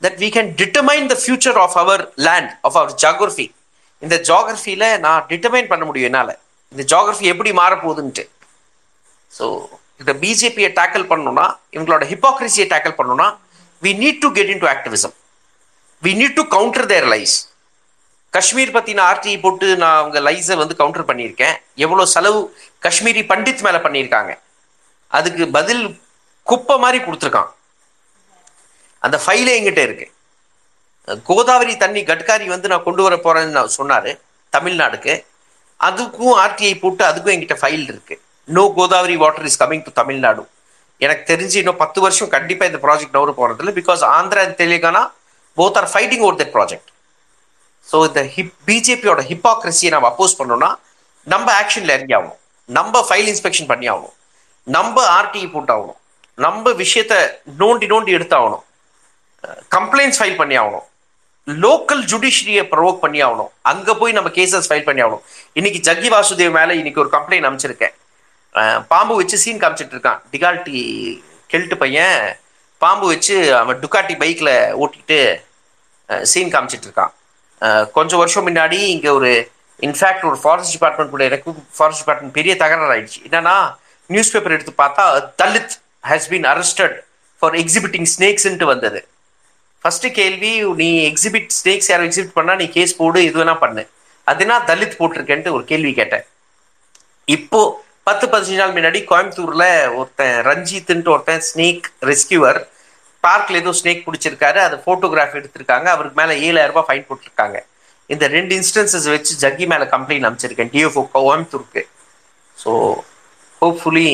that 0.04 0.16
we 0.22 0.28
can 0.34 0.46
determine 0.60 1.04
the 1.10 1.16
future 1.26 1.54
of 1.62 1.74
our 1.82 1.94
land, 2.24 2.48
of 2.68 2.72
our 2.78 2.90
geography. 3.02 3.46
இந்த 4.04 4.16
ஜாகிரஃபியில் 4.28 4.88
நான் 5.06 5.26
determine 5.30 5.70
பண்ண 5.72 5.84
முடியும் 5.88 6.08
என்னால். 6.10 6.34
இந்த 6.72 6.82
geography 6.92 7.26
எப்படி 7.32 7.50
மாறப்போகுதுன்ட்டு. 7.60 8.24
So 9.32 9.46
இந்த 10.00 10.12
பிஜேபியை 10.22 10.70
டேக்கிள் 10.78 11.04
பண்ணணும்னா 11.10 11.46
இவங்களோட 11.74 12.04
ஹிப்போக்ரஸியை 12.12 12.66
டேக்கிள் 12.72 12.96
பண்ணணும்னா 12.98 13.28
we 13.82 13.92
need 14.02 14.22
to 14.24 14.28
get 14.38 14.50
into 14.64 14.68
activism 14.74 15.14
we 16.02 16.12
need 16.20 16.36
to 16.38 16.44
counter 16.56 16.88
their 16.92 17.08
lies 17.14 17.36
Kashmir 18.34 18.74
பற்றின 18.74 19.02
ஆர்டிஐ 19.10 19.36
போட்டு 19.44 19.66
நான் 19.82 19.98
அவங்க 20.00 20.18
லைஸை 20.28 20.56
வந்து 20.62 20.74
கவுண்டர் 20.80 21.08
பண்ணியிருக்கேன். 21.10 21.54
எவ்வளோ 21.84 22.04
செலவு 22.14 22.40
காஷ்மீரி 22.84 23.22
பண்டித் 23.30 23.64
மேலே 23.66 23.78
பண்ணியிருக்காங்க. 23.86 24.32
அதுக்கு 25.18 25.44
பதில் 25.56 25.82
குப்பை 26.50 26.74
மாதிரி 26.82 26.98
கொடுத்துருக்கான். 27.04 27.50
அந்த 29.06 29.16
ஃபைலே 29.24 29.54
எங்கிட்ட 29.58 29.82
இருக்குது 29.88 30.12
கோதாவரி 31.28 31.74
தண்ணி 31.84 32.00
கட்காரி 32.10 32.46
வந்து 32.54 32.70
நான் 32.72 32.86
கொண்டு 32.86 33.02
வர 33.06 33.16
போறேன்னு 33.24 33.56
நான் 33.58 33.76
சொன்னாரு 33.78 34.12
தமிழ்நாடுக்கு. 34.52 35.14
அதுக்கும் 35.80 36.34
ஆர்டிஐ 36.44 36.74
போட்டு 36.82 37.02
அதுக்கும் 37.10 37.34
என்கிட்ட 37.34 37.56
ஃபைல் 37.62 37.86
இருக்கு. 37.92 38.14
No 38.48 38.62
Godavari 38.76 39.16
water 39.22 39.46
is 39.50 39.60
coming 39.62 39.84
to 39.86 39.92
Tamil Nadu 40.00 40.42
எனக்கு 41.00 41.24
தெரிஞ்சு 41.30 41.56
இன்னும் 41.60 41.80
பத்து 41.82 41.98
வருஷம் 42.04 42.30
கண்டிப்பா 42.34 42.64
இந்த 42.70 42.78
ப்ராஜெக்ட் 42.84 43.16
நவர 43.16 43.32
போறதில்ல 43.38 43.72
because 43.78 44.02
Andhra 44.18 44.42
and 44.46 44.58
Telangana 44.60 45.02
both 45.58 45.78
are 45.80 45.88
fighting 45.92 46.22
over 46.26 46.38
that 46.40 46.54
project 46.56 46.90
so 47.86 47.96
இந்த 48.08 48.22
ஹிப் 48.34 48.54
பிஜேபியோட 48.68 49.20
ஹிப்பாக்ரஸியை 49.30 49.90
நம்ம 49.94 50.08
அப்போஸ் 50.12 50.38
பண்ணோம்னா 50.40 50.70
நம்ம 51.26 51.46
ஆக்ஷன்ல 51.60 51.94
இறங்கி 51.96 52.14
ஆகணும். 52.18 52.38
நம்ம 52.68 53.00
ஃபைல் 53.08 53.28
இன்ஸ்பெக்ஷன் 53.32 53.70
பண்ணி 53.70 53.86
ஆகணும். 53.92 54.14
நம்ம 54.66 54.96
ஆர்டிஐ 55.18 55.48
போட்டாகணும் 55.54 55.98
நம்ம 56.44 56.72
விஷயத்த 56.82 57.14
நோண்டி 57.60 57.86
நோண்டி 57.92 58.10
எடுத்தாகணும். 58.16 58.64
கம்ப்ளைண்ட்ஸ் 59.76 60.18
ஃபைல் 60.20 60.38
பண்ணி 60.40 60.56
ஆகணும். 60.62 60.86
லோக்கல் 61.46 62.02
ஜுடிஷியரியை 62.10 62.62
ப்ரொவோக் 62.70 63.02
பண்ணி 63.02 63.20
ஆகணும். 63.24 63.50
அங்க 63.70 63.94
போய் 64.00 64.16
நம்ம 64.16 64.28
கேசஸ் 64.36 64.68
ஃபைல் 64.68 64.86
பண்ணி 64.88 65.02
ஆகணும். 65.02 65.22
இன்னைக்கு 65.58 65.80
ஜக்கி 65.88 66.08
வாசுதேவ் 66.14 66.56
மேல 66.56 66.74
இன்னைக்கு 66.80 67.02
ஒரு 67.04 67.10
கம்ப்ளைண்ட் 67.16 67.48
அமைச்சிருக்கேன் 67.48 67.94
பாம்பு 68.92 69.14
வச்சு 69.20 69.36
சீன் 69.38 69.60
காமிச்சிட்டு 69.62 69.94
இருக்கான். 69.96 70.20
டிகால்டி 70.32 70.80
கெல்ட்டு 71.52 71.76
பையன் 71.82 72.20
பாம்பு 72.78 73.06
வச்சு 73.12 73.36
அவன் 73.60 73.80
டுக்காட்டி 73.82 74.14
பைக்ல 74.22 74.50
ஓட்டிட்டு 74.82 75.20
சீன் 76.30 76.52
காமிச்சிட்டு 76.54 76.88
இருக்கான். 76.88 77.12
கொஞ்சம் 77.96 78.20
வருஷம் 78.22 78.46
முன்னாடி 78.48 78.78
இங்க 78.94 79.08
ஒரு 79.18 79.30
இன்ஃபேக்ட் 79.86 80.24
ஒரு 80.30 80.38
ஃபாரஸ்ட் 80.42 80.74
டிபார்ட்மெண்ட் 80.76 81.12
கூட 81.14 81.24
எனக்கு 81.30 81.50
ஃபாரஸ்ட் 81.76 82.02
டிபார்ட்மெண்ட் 82.02 82.36
பெரிய 82.38 82.52
தகராறு 82.62 82.94
ஆயிடுச்சு 82.94 83.20
என்னன்னா 83.28 83.56
நியூஸ் 84.10 84.32
பேப்பர் 84.32 84.54
எடுத்து 84.56 84.72
பார்த்தா 84.82 85.04
Dalit 85.42 85.74
has 86.10 86.28
been 86.32 86.48
arrested 86.52 86.96
for 87.42 87.56
exhibiting 87.62 88.08
ஸ்னேக்ஸ்ன்ட்டு 88.14 88.68
வந்தது. 88.72 89.00
ஃபர்ஸ்ட் 89.82 90.06
கேள்வி 90.20 90.52
நீ 90.82 90.88
எக்ஸிபிட் 91.10 91.50
ஸ்னேக்ஸ் 91.60 91.90
யாரும் 91.90 92.08
எக்ஸிபிட் 92.08 92.36
பண்ணா 92.38 92.54
நீ 92.60 92.66
கேஸ் 92.76 92.98
போடு 93.00 93.20
இது 93.28 93.38
வேணா 93.40 93.54
பண்ணு. 93.64 93.82
அதுனா 94.26 94.54
தலித் 94.70 94.96
போட்டிருக்கேன்ட்டு 95.00 95.54
ஒரு 95.56 95.64
கேள்வி 95.72 95.92
கேட்டேன். 95.98 96.24
இப்போ 97.36 97.60
பத்து 98.08 98.24
பதினஞ்சு 98.32 98.58
நாள் 98.60 98.74
முன்னாடி 98.76 98.98
கோயம்புத்தூர்ல 99.10 99.64
ஒருத்தன் 99.98 100.36
ரஞ்சித்ன்ட்டு 100.48 101.12
ஒருத்தன் 101.14 101.44
ஸ்னேக் 101.50 101.86
ரெஸ்கியூவர் 102.10 102.60
பார்க்ல 103.24 103.60
ஏதோ 103.62 103.72
ஸ்னேக் 103.80 104.04
பிடிச்சிருக்காரு 104.06 104.58
அதை 104.66 104.76
போட்டோகிராஃப் 104.84 105.38
எடுத்திருக்காங்க 105.40 105.88
அவருக்கு 105.94 106.18
மேல 106.20 106.34
ஏழாயிரம் 106.48 106.74
ரூபாய் 106.74 106.88
ஃபைன் 106.88 107.08
போட்டிருக்காங்க. 107.08 107.58
இந்த 108.12 108.24
ரெண்டு 108.36 108.52
இன்ஸ்டன்சஸ் 108.60 109.06
வச்சு 109.14 109.32
ஜக்கி 109.44 109.66
மேல 109.72 109.84
கம்ப்ளைண்ட் 109.94 110.28
அமைச்சிருக்கேன் 110.28 110.70
டிஎஃப்ஓ 110.74 111.02
கோயம்புத்தூருக்கு. 111.16 111.82
So 112.62 112.72
hopefully 113.62 114.10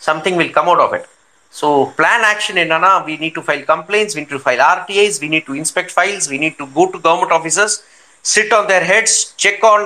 something 0.00 0.38
will 0.40 0.54
come 0.58 0.70
out 0.70 0.84
of 0.86 0.94
it 0.98 1.08
so 1.54 1.68
plan 1.96 2.24
action 2.28 2.60
என்னன்னா 2.62 2.92
we 3.06 3.14
need 3.22 3.36
to 3.38 3.44
file 3.46 3.64
complaints 3.72 4.14
we 4.16 4.22
to 4.28 4.40
file 4.44 4.62
RTIs 4.66 5.16
we 5.22 5.28
need 5.34 5.48
to 5.50 5.56
inspect 5.62 5.92
files 5.96 6.26
we 6.32 6.38
need 6.44 6.56
to 6.58 6.66
go 6.76 6.84
to 6.94 7.00
government 7.04 7.34
officers 7.38 7.76
sit 8.24 8.54
on 8.58 8.68
their 8.72 8.86
heads 8.92 9.18
check 9.44 9.64
on 9.72 9.84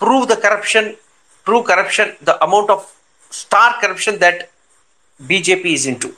prove 0.00 0.26
the 0.32 0.36
corruption 0.46 0.88
prove 1.46 1.64
corruption 1.70 2.12
the 2.26 2.34
amount 2.46 2.72
of 2.76 2.86
star 3.32 3.76
corruption 3.82 4.18
that 4.22 4.40
BJP 5.20 5.72
is 5.78 5.88
into 6.04 6.10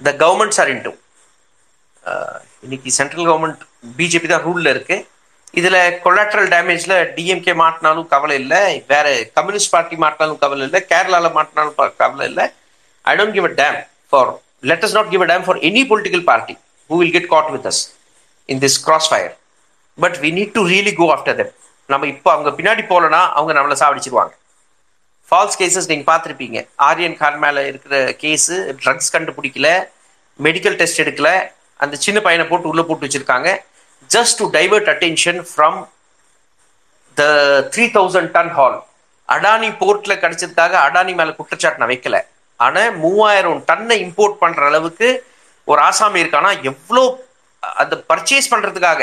the 0.00 0.12
governments 0.22 0.60
are 0.62 0.70
into 0.86 0.92
இன்னைக்கு 2.62 2.90
central 2.98 3.26
government 3.26 3.62
BJP 3.98 4.28
தான் 4.28 4.44
ரூலில் 4.44 4.72
இருக்கு 4.74 4.96
இதில் 5.54 5.78
collateral 6.02 6.48
டேமேஜில் 6.52 6.96
DMK 7.16 7.54
மாட்டினாலும் 7.60 8.08
கவலை 8.08 8.34
இல்லை 8.42 8.60
வேற 8.86 9.06
communist 9.36 9.72
party 9.72 9.96
மாட்டினாலும் 10.02 10.40
கவலை 10.42 10.64
இல்லை 10.68 10.80
கேரளாவில் 10.90 11.36
மாட்டினாலும் 11.38 11.76
கவலை 12.02 12.26
இல்லை 12.30 12.46
I 13.12 13.14
don't 13.20 13.36
give 13.38 13.48
a 13.50 13.54
damn 13.62 13.78
for 14.12 14.30
let 14.72 14.84
us 14.88 14.96
not 14.98 15.10
give 15.14 15.24
a 15.26 15.30
damn 15.32 15.46
for 15.48 15.60
any 15.70 15.84
political 15.92 16.24
party 16.32 16.56
who 16.90 16.98
will 17.02 17.14
get 17.16 17.30
caught 17.34 17.50
with 17.56 17.68
us 17.72 17.82
in 18.48 18.62
this 18.66 18.78
crossfire 19.12 19.32
but 19.98 20.18
we 20.24 20.30
need 20.40 20.54
to 20.58 20.64
really 20.74 20.94
go 21.00 21.08
after 21.16 21.38
them 21.40 21.54
நம்ம 21.92 22.06
இப்போ 22.14 22.28
அவங்க 22.32 22.50
பின்னாடி 22.58 22.82
போகலன்னா 22.90 23.20
அவங்க 23.38 23.52
நம்மளை 23.56 23.76
சாவடிச்சிருவாங்க. 23.80 24.32
Falls 25.28 25.56
cases 25.60 25.88
நீங்கள் 25.90 26.08
பார்த்துருப்பீங்க. 26.10 26.58
ஆரியன் 26.88 27.16
கான் 27.22 27.38
மேலே 27.44 27.60
இருக்கிற 27.70 27.96
கேஸு 28.20 28.56
ட்ரக்ஸ் 28.82 29.10
கண்டுபிடிக்கல 29.14 29.68
மெடிக்கல் 30.46 30.76
டெஸ்ட் 30.80 31.00
எடுக்கல 31.04 31.30
அந்த 31.84 31.94
சின்ன 32.04 32.18
பையனை 32.26 32.44
போட்டு 32.50 32.70
உள்ளே 32.72 32.84
போட்டு 32.88 33.06
வச்சுருக்காங்க. 33.06 33.48
Just 34.10 34.38
to 34.40 34.46
divert 34.56 34.90
attention 34.94 35.40
from 35.50 35.78
the 37.16 37.22
three 37.74 37.84
thousand 37.98 38.30
ton 38.36 38.52
haul 38.58 38.78
Adani 39.28 39.70
போர்ட்டில் 39.82 40.20
கிடைச்சதுக்காக 40.22 40.74
அடானி 40.86 41.14
மேலே 41.20 41.34
குற்றச்சாட்டு 41.38 41.80
நான் 41.82 41.92
வைக்கல. 41.94 42.18
ஆனால் 42.60 42.96
மூவாயிரம் 43.02 43.60
டன்னை 43.68 43.96
இம்போர்ட் 44.04 44.40
பண்ணுற 44.42 44.64
அளவுக்கு 44.66 45.08
ஒரு 45.68 45.80
ஆசாமி 45.82 46.22
இருக்கானா 46.22 46.50
எவ்வளோ 46.64 47.02
அந்த 47.62 47.94
பர்ச்சேஸ் 48.10 48.50
பண்ணுறதுக்காக 48.52 49.02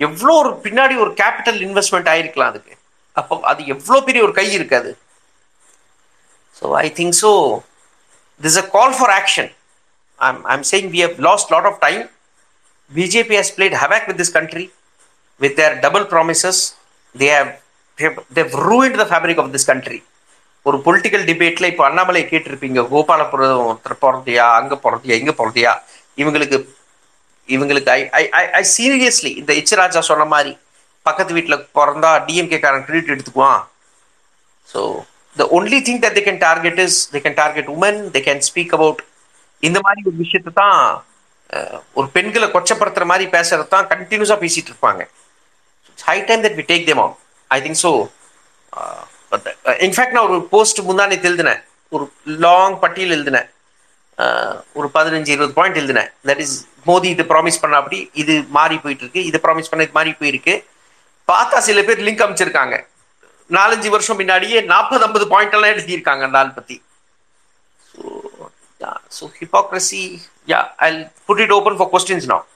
எவ்வளோ 0.00 0.32
ஒரு 0.42 0.50
பின்னாடி 0.64 0.94
ஒரு 0.96 1.10
கேபிட்டல் 1.20 1.60
இன்வெஸ்ட்மெண்ட் 1.66 2.10
ஆகிருக்கலாம் 2.12 2.50
அதுக்கு 2.52 2.74
அப்போ 3.16 3.34
அது 3.50 3.62
எவ்வளோ 3.66 3.98
பெரிய 4.00 4.20
ஒரு 4.22 4.34
கை 4.38 4.46
இருக்காது 4.52 4.90
so 6.56 6.66
I 6.78 6.88
think 6.98 7.16
so 7.20 7.32
this 8.40 8.58
a 8.62 8.66
call 8.76 8.94
for 8.98 9.12
action 9.18 9.50
I'm 10.18 10.40
I'm 10.54 10.64
saying 10.70 10.90
we 10.94 11.02
have 11.06 11.18
lost 11.28 11.52
lot 11.54 11.68
of 11.72 11.78
time 11.80 12.02
BJP 12.90 13.36
has 13.40 13.52
played 13.58 13.76
havoc 13.84 14.08
with 14.10 14.20
this 14.22 14.34
country 14.38 14.66
with 15.40 15.56
their 15.60 15.76
double 15.86 16.06
promises 16.12 16.62
they 17.14 17.28
have 17.34 17.52
they've 18.38 18.50
ruined 18.68 18.98
the 19.02 19.06
fabric 19.12 19.40
of 19.44 19.52
this 19.54 19.68
country 19.70 20.00
ஒரு 20.66 20.76
political 20.86 21.26
டிபேட்ல 21.28 21.68
இப்போ 21.72 21.84
அண்ணாமலை 21.88 22.22
கேட்டிருப்பீங்க 22.28 22.82
கோபாலபுரம் 22.92 23.64
ஒருத்தர் 23.68 24.02
பிறந்தியா 24.04 24.44
அங்க 24.58 24.74
பிறந்தியா 24.84 25.16
இங்க 25.20 25.32
பிறந்தியா? 25.40 25.72
இவங்களுக்கு 26.18 26.58
இவங்களுக்கு 27.48 27.90
I 27.90 28.02
I 28.20 28.22
I 28.40 28.44
I 28.58 28.62
seriously 28.76 29.32
இந்த 29.40 29.52
இச்சராஜா 29.60 30.00
சொன்ன 30.10 30.24
மாதிரி 30.34 30.52
பக்கத்து 31.06 31.36
வீட்டில் 31.36 31.64
பிறந்தா 31.78 32.10
டிஎம்கே 32.28 32.58
காரன் 32.60 32.86
credit 32.86 33.12
எடுத்துக்குவான். 33.14 33.60
So 34.70 34.80
the 35.36 35.46
only 35.56 35.78
thing 35.88 36.00
that 36.04 36.16
they 36.18 36.22
can 36.28 36.40
target 36.46 36.80
is 36.86 36.98
they 37.14 37.20
can 37.24 37.38
target 37.42 37.68
women 37.74 38.00
they 38.14 38.22
can 38.28 38.42
speak 38.48 38.74
about 38.78 39.02
இந்த 39.62 39.78
மாதிரி 39.86 40.02
ஒரு 40.10 40.16
விஷயத்தை 40.24 40.52
தான் 40.62 40.78
ஒரு 41.98 42.06
பெண்களை 42.16 42.46
கொச்சப்படுத்துற 42.54 43.04
மாதிரி 43.10 43.26
பேசுறது 43.36 43.68
தான் 43.74 43.88
கண்டினியூஸாக 43.92 44.38
பேசிட்டு 44.44 44.70
இருப்பாங்க. 44.72 45.02
High 45.98 46.16
time 46.28 46.44
that 46.46 46.58
we 46.60 46.64
take 46.72 46.86
them 46.88 47.02
on 47.04 47.14
I 47.50 47.58
think 47.66 47.80
so 47.84 47.92
in fact 49.86 50.14
நான் 50.16 50.28
ஒரு 50.30 50.38
போஸ்ட் 50.52 50.80
முந்தானே 50.88 51.16
எழுதினேன். 51.30 51.60
ஒரு 51.94 52.04
லாங் 52.44 52.76
பட்டியல் 52.84 53.14
எழுதினேன். 53.16 53.48
ஒரு 54.78 54.88
பதினஞ்சு 54.96 55.30
இருபது 55.34 55.54
பாயிண்ட் 55.58 55.78
எழுதினேன். 55.80 56.10
தட் 56.28 56.42
இஸ் 56.44 56.56
மோதி 56.88 57.08
இது 57.14 57.24
ப்ராமிஸ் 57.32 57.60
பண்ண 57.62 57.76
அப்படி 57.82 57.98
இது 58.22 58.34
மாறி 58.56 58.76
போயிட்டு 58.84 59.04
இருக்கு 59.04 59.22
இது 59.30 59.38
ப்ராமிஸ் 59.44 59.70
பண்ண 59.70 59.86
இது 59.86 59.96
மாறி 59.98 60.12
போயிருக்கு. 60.22 60.54
பார்த்தா 61.30 61.58
சில 61.68 61.82
பேர் 61.88 62.04
லிங்க் 62.08 62.24
அமைச்சிருக்காங்க. 62.26 62.76
நாலஞ்சு 63.56 63.88
வருஷம் 63.94 64.18
முன்னாடியே 64.20 64.58
நாற்பது 64.72 65.04
ஐம்பது 65.06 65.26
பாயிண்ட் 65.32 65.56
எல்லாம் 65.56 65.72
எழுதியிருக்காங்க 65.74 66.24
அந்த 66.28 66.38
ஆள் 66.42 66.56
பத்தி. 66.58 66.76
So 69.16 69.24
hypocrisy 69.40 70.02
yeah 70.52 70.60
I 70.86 70.88
put 71.28 71.42
it 71.44 71.54
open 71.58 71.76
for 71.78 71.90
questions 71.94 72.28
நான் 72.32 72.46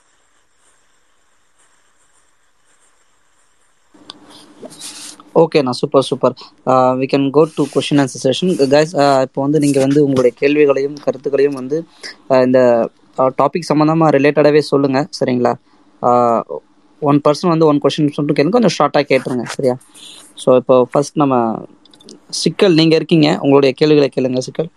ஓகேண்ணா 5.35 5.73
super 5.81 6.07
super 6.11 6.35
we 6.97 7.07
can 7.07 7.27
go 7.31 7.43
to 7.57 7.65
question 7.75 8.01
answer 8.03 8.23
session 8.27 8.53
guys 8.75 8.95
இப்போ 9.27 9.41
வந்து 9.41 9.59
நீங்கள் 9.59 9.85
வந்து 9.87 10.01
உங்களுடைய 10.05 10.33
கேள்விகளையும் 10.41 10.97
கருத்துக்களையும் 11.05 11.59
வந்து 11.61 11.79
uh, 12.31 12.41
இந்த 12.47 12.61
uh, 13.19 13.31
டாபிக் 13.39 13.69
சம்மந்தமாக 13.71 14.11
ரிலேட்டடாகவே 14.17 14.63
சொல்லுங்கள் 14.73 15.09
சரிங்களா? 15.21 15.53
Uh, 16.03 16.41
ஒன் 17.03 17.21
பர்சன் 17.25 17.53
வந்து 17.53 17.67
ஒன் 17.67 17.81
கொஷின் 17.85 18.15
சொல்லிட்டு 18.15 18.37
கேளுங்க 18.39 18.57
கொஞ்சம் 18.57 18.77
ஷார்ட்டாக 18.79 19.05
கேட்டுருங்க 19.11 19.45
சரியா? 19.57 19.75
ஸோ 20.45 20.57
இப்போ 20.57 20.75
ஃபர்ஸ்ட் 20.93 21.17
நம்ம 21.17 21.35
சிக்கல் 22.31 22.75
நீங்கள் 22.75 22.99
இருக்கீங்க 23.01 23.29
உங்களுடைய 23.41 23.73
கேள்விகளை 23.73 24.09
கேளுங்க 24.09 24.39
சிக்கல். 24.39 24.71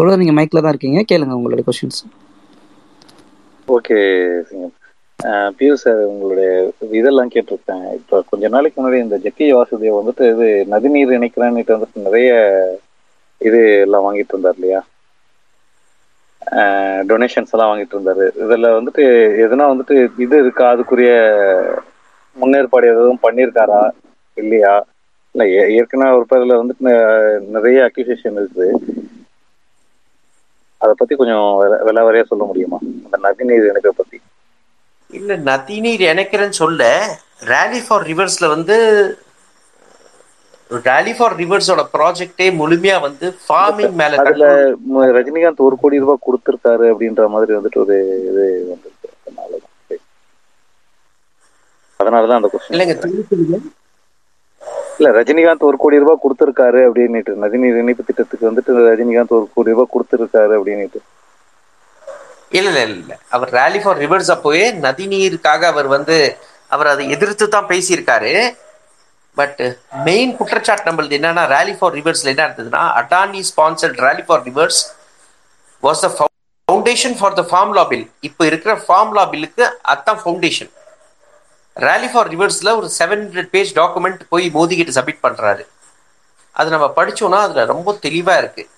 தொடர்ந்து 0.00 0.24
நீங்கள் 0.24 0.38
மைக்கில் 0.40 0.60
தான் 0.60 0.72
இருக்கீங்க. 0.74 1.00
கேளுங்க 1.12 1.36
உங்களுடைய 1.38 1.64
கொஷின்ஸ் 1.68 2.00
ஓகே 3.68 3.98
சிங்கம் 4.42 4.74
பியூஷ் 5.58 5.82
சார் 5.84 6.00
உங்களுடைய 6.12 6.50
இதெல்லாம் 6.90 7.30
கேட்டிருக்கேன். 7.30 7.92
இப்போ 7.94 8.22
கொஞ்ச 8.30 8.48
நாளைக்கு 8.48 8.78
முன்னாடி 8.80 8.98
இந்த 8.98 9.16
ஜக்கி 9.16 9.46
வாசுதேவ் 9.56 9.98
வந்துட்டு 10.00 10.24
இது 10.32 10.46
நதிநீர் 10.70 11.12
இணைக்கிறேன்னுட்டு 11.18 11.74
வந்துட்டு 11.76 12.02
நிறைய 12.06 12.30
இது 13.38 13.80
எல்லாம் 13.80 14.04
வாங்கிட்டு 14.04 14.32
இருந்தார் 14.32 14.54
இல்லையா? 14.54 14.80
டொனேஷன்ஸ் 17.10 17.52
எல்லாம் 17.52 17.70
வாங்கிட்டு 17.70 17.96
இருந்தாரு. 17.96 18.26
இதுல 18.44 18.66
வந்துட்டு 18.78 19.04
எதுனா 19.44 19.64
வந்துட்டு 19.72 20.10
இது 20.18 20.38
இருக்கா? 20.38 20.72
அதுக்குரிய 20.74 21.10
முன்னேற்பாடு 22.40 22.88
எதுவும் 22.92 23.18
பண்ணியிருக்காரா? 23.22 23.90
இல்லையா? 24.34 24.86
இல்ல 25.32 25.48
ஏ- 25.50 25.74
ஏற்கனவே 25.74 26.16
ஒரு 26.16 26.26
பேரில் 26.28 26.56
வந்துட்டு 26.56 27.38
நிறைய 27.40 27.90
அக்யூசேஷன் 27.90 28.38
இருக்குது. 28.38 28.68
அதை 30.80 30.94
பத்தி 30.96 31.16
கொஞ்சம் 31.16 31.56
வில- 31.60 31.80
விலாவரியா 31.86 32.24
சொல்ல 32.24 32.44
முடியுமா? 32.44 32.78
அந்த 33.10 33.18
நதிநீர் 33.28 33.68
இணைப்பை 33.68 33.92
பத்தி. 33.96 34.20
இல்ல 35.10 35.36
நதிநீர் 35.36 36.12
இணைக்கிறேன்னு 36.12 36.48
சொல்ல 36.48 37.06
ரேலி 37.44 37.80
ஃபார் 37.88 38.06
ரிவர்ஸ்ல 38.06 38.48
வந்து 38.48 38.76
ரேலி 40.70 41.16
ஃபார் 41.16 41.36
ரிவர்ஸோட 41.36 41.84
ப்ராஜெக்டே 41.92 42.56
முழுமையா 42.58 43.00
வந்து 43.00 43.36
ஃபார்மிங் 43.48 43.92
மேல 43.92 44.16
அதுல 44.16 44.70
ரஜினிகாந்த் 45.12 45.56
ஒரு 45.56 45.76
கோடி 45.80 45.98
ரூபாய் 45.98 46.24
கொடுத்திருக்காரு 46.26 46.86
அப்படின்ற 46.92 47.28
மாதிரி 47.28 47.58
வந்துட்டு 47.58 47.78
ஒரு 47.78 47.96
இது 48.30 48.44
வந்திருக்கு. 48.68 50.00
அதனாலதான். 52.00 52.34
அந்த 52.34 52.50
இல்லைங்க 52.68 52.96
கொஸ்டின் 52.96 53.28
சொல்லுங்க. 53.28 53.58
இல்ல 55.00 55.10
ரஜினிகாந்த் 55.18 55.68
ஒரு 55.68 55.76
கோடி 55.82 56.00
ரூபாய் 56.02 56.22
கொடுத்திருக்காரு 56.24 56.80
அப்படின்னுட்டு. 56.88 57.32
நதிநீர் 57.44 57.78
இணைப்பு 57.82 58.02
திட்டத்துக்கு 58.08 58.48
வந்துட்டு 58.48 58.72
ரஜினிகாந்த் 58.88 59.36
ஒரு 59.36 59.46
கோடி 59.54 59.72
ரூபாய் 59.74 59.92
கொடுத்திருக்காரு 59.94 60.52
அப்படின்னுட்டு. 60.58 61.00
இல்ல 62.58 62.68
இல்ல 62.70 62.80
இல்ல. 62.86 62.96
இல்ல 63.02 63.14
அவர் 63.36 63.50
ரேலி 63.58 63.80
ஃபார் 63.82 64.00
ரிவர்ஸ் 64.04 64.30
அப்போவே 64.34 64.64
நதிநீருக்காக 64.86 65.62
அவர் 65.72 65.88
வந்து 65.96 66.16
அவர் 66.70 66.90
அதை 66.92 67.04
எதிர்த்து 67.14 67.46
தான் 67.48 67.70
பேசியிருக்காரு. 67.70 68.32
பட் 69.36 69.60
மெயின் 70.06 70.32
குற்றச்சாட்டு 70.38 70.88
நம்மளது 70.88 71.16
என்னன்னா 71.18 71.44
ரேலி 71.54 71.74
ஃபார் 71.78 71.94
ரிவர்ஸ்ல 71.98 72.32
என்ன 72.32 72.46
இருந்ததுன்னா 72.48 72.82
Adani 73.00 73.40
sponsored 73.50 74.00
rally 74.06 74.24
for 74.28 74.42
rivers 74.48 74.80
was 75.82 76.02
the 76.06 76.08
foundation 76.16 77.16
for 77.20 77.36
the 77.40 77.44
farm 77.50 77.72
law 77.78 77.84
bill 77.92 78.06
இப்போ 78.28 78.42
இருக்கிற 78.50 78.74
ஃபார்ம் 78.86 79.14
லா 79.18 79.24
பில்லுக்கு 79.32 79.64
அதான் 79.92 80.20
ஃபவுண்டேஷன் 80.22 80.70
ரேலி 81.76 82.08
ஃபார் 82.12 82.28
ரிவர்ஸில் 82.34 82.76
ஒரு 82.78 82.88
செவன் 82.98 83.22
ஹண்ட்ரட் 83.24 83.50
பேஜ் 83.54 83.72
டாக்குமெண்ட் 83.80 84.22
போய் 84.32 84.46
மோதி 84.56 84.76
கிட்ட 84.78 84.92
சப்மிட் 84.98 85.24
பண்ணுறாரு 85.26 85.64
அது 86.54 86.68
நம்ம 86.74 86.86
படிச்சோம்னா 86.96 87.40
அதில் 87.46 87.70
ரொம்ப 87.72 87.90
தெளிவாக 88.06 88.40
இருக்குது 88.42 88.70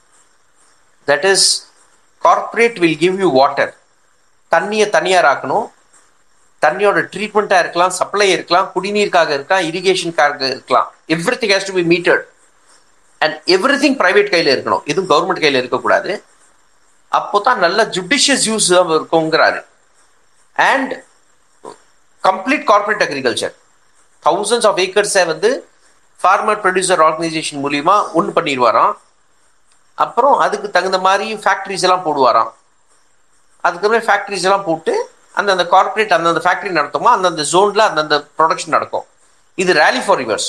that 1.09 1.29
is 1.33 1.47
corporate 2.23 2.77
will 2.83 2.99
give 3.05 3.17
you 3.25 3.31
water 3.39 3.73
தண்ணியை 4.55 4.87
தனியார் 4.97 5.29
ஆக்கணும். 5.33 5.67
தண்ணியோட 6.63 6.99
ட்ரீட்மெண்ட்டாக 7.13 7.63
இருக்கலாம் 7.65 7.95
சப்ளை 8.01 8.27
இருக்கலாம் 8.35 8.67
குடிநீருக்காக 8.75 9.31
இருக்கலாம் 9.37 9.65
இரிகேஷனுக்காக 9.69 10.43
இருக்கலாம். 10.55 10.89
Everything 11.43 11.55
has 11.55 11.69
to 11.69 11.75
be 11.79 11.85
metered 11.93 12.23
and 13.25 13.37
everything 13.85 13.97
private 14.03 14.31
கையில் 14.35 14.53
இருக்கணும். 14.55 14.85
எதுவும் 14.91 15.09
கவர்மெண்ட் 15.13 15.43
கையில 15.45 15.63
இருக்கக்கூடாது. 15.63 16.13
அப்போ 17.13 17.39
தான் 17.47 17.63
நல்ல 17.65 17.81
judicious 17.97 18.45
use 18.51 18.69
இருக்குங்கிறாரு 18.77 19.61
and 20.57 20.93
complete 22.25 22.65
corporate 22.71 23.05
agriculture 23.07 23.55
thousands 24.25 24.69
of 24.71 24.81
ஏக்கர்ஸை 24.85 25.25
வந்து 25.33 25.51
ஃபார்மர் 26.21 26.61
ப்ரொடியூசர் 26.65 27.01
ஆர்கனைசேஷன் 27.07 27.63
மூலிமா 27.65 27.95
ஒன்று 28.19 28.33
பண்ணிடுவாராம். 28.37 28.93
அப்புறம் 30.05 30.37
அதுக்கு 30.45 30.69
தகுந்த 30.77 30.99
மாதிரி 31.07 31.27
ஃபேக்ட்ரிஸ் 31.45 31.85
எல்லாம் 31.87 32.05
போடுவாராம். 32.07 32.51
அதுக்கப்புறம் 33.65 34.07
ஃபேக்ட்ரிஸ் 34.09 34.47
எல்லாம் 34.49 34.67
போட்டு 34.69 34.95
அந்தந்த 35.41 35.65
கார்பரேட் 35.75 36.15
அந்தந்த 36.17 36.41
ஃபேக்ட்ரி 36.45 36.71
நடத்துமா 36.79 37.11
அந்தந்த 37.17 37.45
ஜோனில் 37.53 37.85
அந்தந்த 37.89 38.17
ப்ரொடக்ஷன் 38.39 38.75
நடக்கும். 38.77 39.07
இது 39.59 39.73
ரேலி 39.83 40.03
ஃபார் 40.07 40.21
ரிவர்ஸ் 40.23 40.49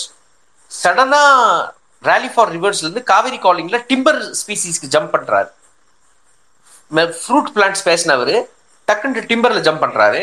சடனாக 0.71 1.25
ரேலி 2.09 2.29
ஃபார் 2.33 2.51
ரிவர்ஸ்லேருந்து 2.55 3.03
காவேரி 3.11 3.39
காலிங்கில் 3.45 3.83
டிம்பர் 3.91 4.19
ஸ்பீசிஸ்க்கு 4.41 4.93
ஜம்ப் 4.95 5.13
பண்ணுறாரு 5.15 5.49
ஃப்ரூட் 7.21 7.51
பிளான்ட்ஸ் 7.55 7.85
பேசினவர் 7.89 8.33
டக்குன்ட்டு 8.87 9.27
டிம்பரில் 9.31 9.65
ஜம்ப் 9.67 9.83
பண்ணுறாரு 9.83 10.21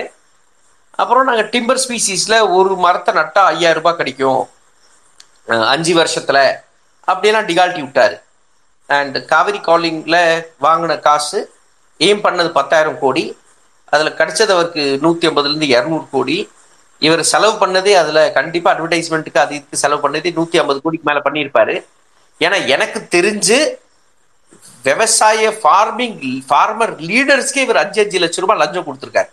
அப்புறம் 1.01 1.29
நாங்கள் 1.29 1.51
டிம்பர் 1.55 1.81
ஸ்பீசிஸில் 1.83 2.39
ஒரு 2.57 2.73
மரத்தை 2.85 3.13
நட்டா 3.19 3.43
ஐயாயிரம் 3.53 3.79
ரூபாய் 3.81 3.99
கிடைக்கும். 4.01 4.43
அஞ்சு 5.75 5.93
வருஷத்தில். 6.01 6.45
அப்படியெல்லாம் 7.11 7.49
டிகால்ட்டி 7.51 7.81
விட்டார். 7.85 8.17
அண்ட் 8.99 9.17
காவிரி 9.33 9.61
காலிங்கில் 9.69 10.23
வாங்கின 10.67 10.99
காசு 11.07 11.41
எய்ம் 12.07 12.25
பண்ணது 12.27 12.51
பத்தாயிரம் 12.59 12.99
கோடி. 13.05 13.25
அதில் 13.95 14.17
கிடைச்சது 14.21 14.53
அவருக்கு 14.57 14.83
நூற்றி 15.05 15.29
ஐம்பதுலேருந்து 15.29 15.69
இரநூறு 15.75 16.07
கோடி. 16.15 16.39
இவர் 17.07 17.23
செலவு 17.33 17.55
பண்ணதே 17.63 17.93
அதில் 18.03 18.23
கண்டிப்பாக 18.39 18.73
அட்வர்டைஸ்மெண்ட்டுக்கு 18.75 19.43
அது 19.45 19.55
இதுக்கு 19.59 19.83
செலவு 19.85 20.03
பண்ணதே 20.05 20.33
நூற்றி 20.39 20.59
ஐம்பது 20.63 20.81
கோடிக்கு 20.85 21.09
மேலே 21.11 21.23
பண்ணியிருப்பாரு. 21.27 21.77
ஏன்னா 22.45 22.59
எனக்கு 22.75 23.01
தெரிஞ்சு 23.17 23.59
விவசாய 24.89 25.51
ஃபார்மிங் 25.63 26.19
ஃபார்மர் 26.49 26.95
லீடர்ஸ்க்கே 27.11 27.65
இவர் 27.67 27.83
அஞ்சு 27.85 28.03
அஞ்சு 28.05 28.25
லட்ச 28.25 28.45
ரூபாய் 28.45 28.61
லஞ்சம் 28.63 28.89
கொடுத்துருக்காரு. 28.89 29.31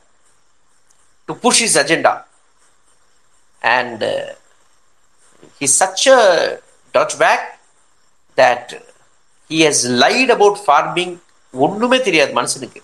To 1.27 1.35
push 1.35 1.61
his 1.61 1.77
agenda 1.77 2.23
and 3.59 4.03
he's 5.59 5.75
such 5.79 6.09
a 6.09 6.57
fake 7.17 7.59
that 8.37 8.81
he 9.49 9.65
has 9.65 9.75
lied 9.83 10.31
about 10.31 10.63
farming 10.67 11.17
ஒன்றுமே 11.51 12.01
தெரியாது 12.01 12.41
மனுஷனுக்கு. 12.41 12.83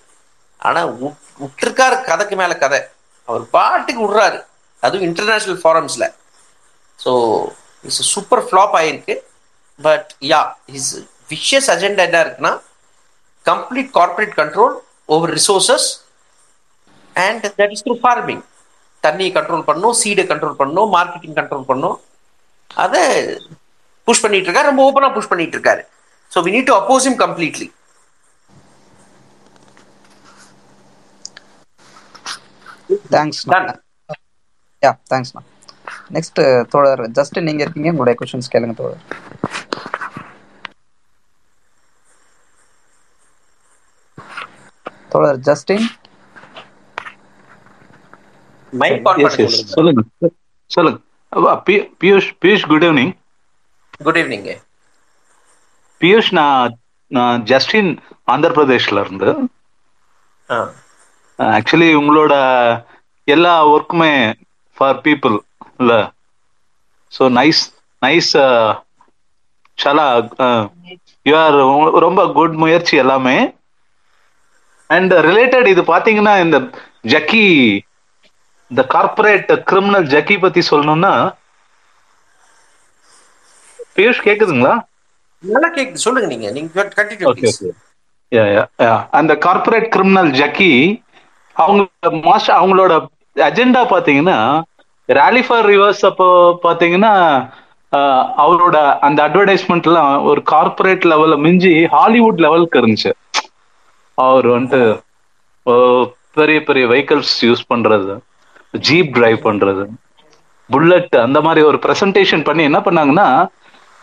ஆனால் 0.56 1.04
உட்- 1.04 2.04
கதைக்கு 2.04 2.36
மேலே 2.36 2.58
கதை. 2.58 2.82
அவர் 3.24 3.50
பாட்டுக்கு 3.50 4.02
விடுறாரு. 4.02 4.44
அதுவும் 4.80 5.14
இன்டர்நேஷ்னல் 5.14 5.60
ஃபாரம்ஸில் 5.64 6.14
ஸோ 7.04 7.44
இட்ஸ் 7.82 8.02
சூப்பர் 8.02 8.44
ஃப்ளாப் 8.44 8.72
ஆயிருக்கு. 8.72 9.18
But 9.82 10.14
yeah 10.20 10.52
his 10.66 10.98
vicious 11.28 11.70
agenda 11.74 11.98
என்ன 11.98 12.24
இருக்குன்னா 12.24 12.60
complete 13.44 13.90
corporate 13.90 14.38
control 14.38 14.74
over 15.04 15.34
resources 15.34 16.03
and 17.26 17.44
that 17.60 17.72
is 17.76 17.84
through 17.86 17.96
farming 18.04 18.42
தண்ணியை 19.04 19.30
கண்ட்ரோல் 19.36 19.64
பண்ணும் 19.70 19.96
சீடை 20.02 20.24
கண்ட்ரோல் 20.32 20.60
பண்ணும் 20.62 20.90
மார்க்கெட்டிங் 20.96 21.36
கண்ட்ரோல் 21.38 21.68
பண்ணும். 21.70 21.96
அதை 22.84 23.02
புஷ் 24.08 24.22
பண்ணிட்டு 24.24 24.48
இருக்காரு. 24.48 24.70
ரொம்ப 24.70 24.82
ஓப்பனா 24.88 25.10
புஷ் 25.16 25.30
பண்ணிட்டு 25.32 25.56
இருக்காரு. 25.58 25.82
So 26.32 26.40
we 26.46 26.52
need 26.56 26.70
to 26.70 26.76
oppose 26.80 27.08
him 27.10 27.18
completely 27.24 27.68
Done. 33.14 33.30
Yeah 34.82 34.90
தேங்க்ஸ்ண்ணா 35.10 35.42
நெக்ஸ்ட் 36.14 36.40
தோழர் 36.72 37.02
ஜஸ்ட் 37.18 37.38
நீங்க 37.46 37.62
இருக்கீங்க 37.64 37.92
உங்களுடைய 37.92 38.14
கொஸ்டின்ஸ் 38.20 38.50
கேளுங்க 38.54 38.74
தோழர். 38.80 39.02
தோழர் 45.12 45.40
ஜஸ்டின் 45.48 45.86
சொல்லுங்க. 49.74 50.02
சொல்லுங்க. 50.70 50.98
Piyush 52.00 52.28
Piyush 52.42 52.66
good 52.70 52.84
evening 52.84 53.12
good 54.00 54.18
evening 54.20 54.46
Piyush 56.00 56.30
நான் 56.32 56.72
நான் 57.10 57.42
ஜஸ்டின் 57.44 57.90
ஆந்திர 58.28 58.50
பிரதேஷ்ல 58.56 59.02
இருந்து 59.04 59.30
ஆக்சுவலி 61.38 61.88
உங்களோட 62.00 62.34
எல்லா 63.28 63.54
ஒர்க்குமே 63.74 64.12
ஃபார் 64.76 65.00
பீப்புள் 65.06 65.36
இல்ல 65.80 65.92
ஸோ 67.12 67.24
நைஸ் 67.38 67.62
நைஸ் 68.02 68.30
சலா 69.78 70.06
யூஆர் 71.26 71.56
ரொம்ப 72.06 72.20
குட் 72.36 72.56
முயற்சி 72.62 72.94
எல்லாமே. 72.96 73.36
அண்ட் 74.90 75.12
ரிலேட்டட் 75.28 75.68
இது 75.68 75.82
பாத்தீங்கன்னா 75.92 76.34
இந்த 76.44 76.58
ஜக்கி 77.12 77.44
இந்த 78.70 78.82
கார்ப்பரேட் 78.94 79.50
கிரிமினல் 79.70 80.06
ஜக்கி 80.14 80.36
பத்தி 80.44 80.60
சொல்லணும்னா 80.70 81.12
பியூஷ் 83.96 84.24
கேக்குதுங்களா? 84.26 84.74
நல்லா 85.44 85.68
கேக்குது. 85.76 86.04
சொல்லுங்க 86.06 86.28
நீங்க. 86.32 86.48
நீங்க 86.56 86.84
கண்டினியூ 86.98 87.72
அந்த 89.18 89.32
கார்ப்பரேட் 89.46 89.88
கிரிமினல் 89.94 90.30
ஜக்கி 90.40 90.70
அவங்க 91.56 91.82
மாஸ்டர் 92.28 92.58
அவங்களோட 92.60 92.92
அஜெண்டா 93.48 93.82
பாத்தீங்கன்னா 93.92 94.38
ரேலி 95.08 95.42
ஃபார் 95.46 95.66
ரிவர்ஸ் 95.72 96.02
அப்போ 96.10 96.26
பாத்தீங்கன்னா 96.66 97.12
அவரோட 98.44 98.76
அந்த 99.06 99.18
அட்வர்டைஸ்மெண்ட்லாம் 99.28 100.12
ஒரு 100.30 100.40
கார்ப்பரேட் 100.52 101.04
லெவல்ல 101.10 101.36
மிஞ்சி 101.46 101.74
ஹாலிவுட் 101.94 102.42
லெவலுக்கு 102.44 102.80
இருந்துச்சு. 102.80 103.12
அவர் 104.18 104.46
வந்துட்டு 104.54 104.80
பெரிய 106.38 106.58
பெரிய 106.68 106.84
வெஹிக்கல்ஸ் 106.92 107.34
யூஸ் 107.48 107.68
பண்றது. 107.72 108.14
ஜீப் 108.74 109.10
டிரைவ் 109.16 109.38
பண்றது 109.48 109.84
புல்லட் 110.70 111.16
அந்த 111.26 111.38
மாதிரி 111.40 111.60
ஒரு 111.70 111.78
ப்ரெசன்டேஷன் 111.84 112.46
பண்ணி 112.48 112.62
என்ன 112.62 112.78
பண்ணாங்கன்னா 112.86 113.28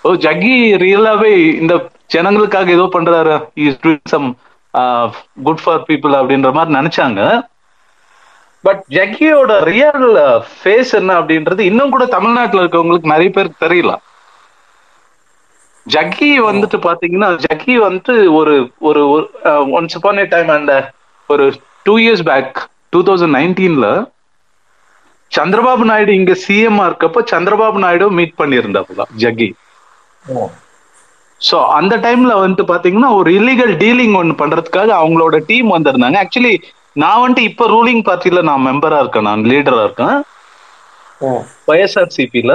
ஓ 0.04 0.12
ஜக்கி 0.26 0.56
ரியலாவே 0.84 1.32
இந்த 1.62 1.74
ஜனங்களுக்காக 2.14 2.70
ஏதோ 2.76 2.86
பண்றாரு. 2.94 3.36
Is 3.66 3.80
doing 3.84 4.12
some 4.14 4.28
good 5.48 5.62
for 5.64 5.84
people 5.90 6.14
அப்படின்ற 6.20 6.50
மாதிரி 6.58 6.76
நினைச்சாங்க. 6.80 7.22
பட் 8.64 8.82
ஜக்கியோட 8.96 9.52
ரியல் 9.72 10.08
ஃபேஸ் 10.56 10.92
என்ன 11.00 11.12
அப்படின்றது 11.20 11.62
இன்னும் 11.72 11.94
கூட 11.96 12.06
தமிழ்நாட்டுல 12.16 12.64
இருக்கவங்களுக்கு 12.64 13.14
நிறைய 13.14 13.30
பேருக்கு 13.36 13.66
தெரியல. 13.66 13.94
ஜக்கி 15.86 16.32
வந்துட்டு 16.50 16.78
பாத்தீங்கன்னா 16.88 17.30
ஜக்கி 17.46 17.76
வந்துட்டு 17.86 18.16
ஒரு 18.40 18.56
ஒரு 18.90 19.04
ஒன்ஸ் 19.78 19.96
அப்பான் 20.00 20.22
ஏ 20.24 20.26
டைம் 20.34 20.50
அந்த 20.58 20.74
ஒரு 21.30 21.46
two 21.88 21.94
years 22.04 22.26
back 22.32 22.60
two 22.90 23.00
thousand 23.10 23.36
நைன்டீன்ல 23.40 23.88
Chandrababu 25.32 25.84
Naidu 25.90 26.12
இங்க 26.20 26.34
சிஎம்ஆ 26.44 26.86
இருக்கப்போ 26.90 27.20
சந்திரபாபு 27.32 27.80
நாயுடு 27.84 28.08
மீட் 28.20 28.40
பண்ணியிருந்தாப்புல 28.40 29.04
ஜக்கி 29.24 29.50
சோ 31.42 31.58
அந்த 31.78 31.94
டைம்ல 32.04 32.34
வந்துட்டு 32.42 32.66
பாத்தீங்கன்னா 32.72 33.10
ஒரு 33.20 33.30
இல்லீகல் 33.38 33.74
டீலிங் 33.82 34.16
ஒன்னு 34.20 34.34
பண்றதுக்காக 34.42 34.90
அவங்களோட 35.00 35.36
டீம் 35.50 35.70
வந்திருந்தாங்க. 35.76 36.18
ஆக்சுவலி 36.24 36.54
நான் 36.96 37.22
வந்துட்டு 37.22 37.48
இப்ப 37.50 37.68
ரூலிங் 37.74 38.04
பார்ட்டில 38.08 38.42
நான் 38.50 38.66
மெம்பரா 38.68 38.98
இருக்கேன். 39.04 39.28
நான் 39.30 39.48
லீடரா 39.52 39.84
இருக்கேன். 39.88 40.18
ஒய்எஸ்ஆர்சிபில 41.72 42.54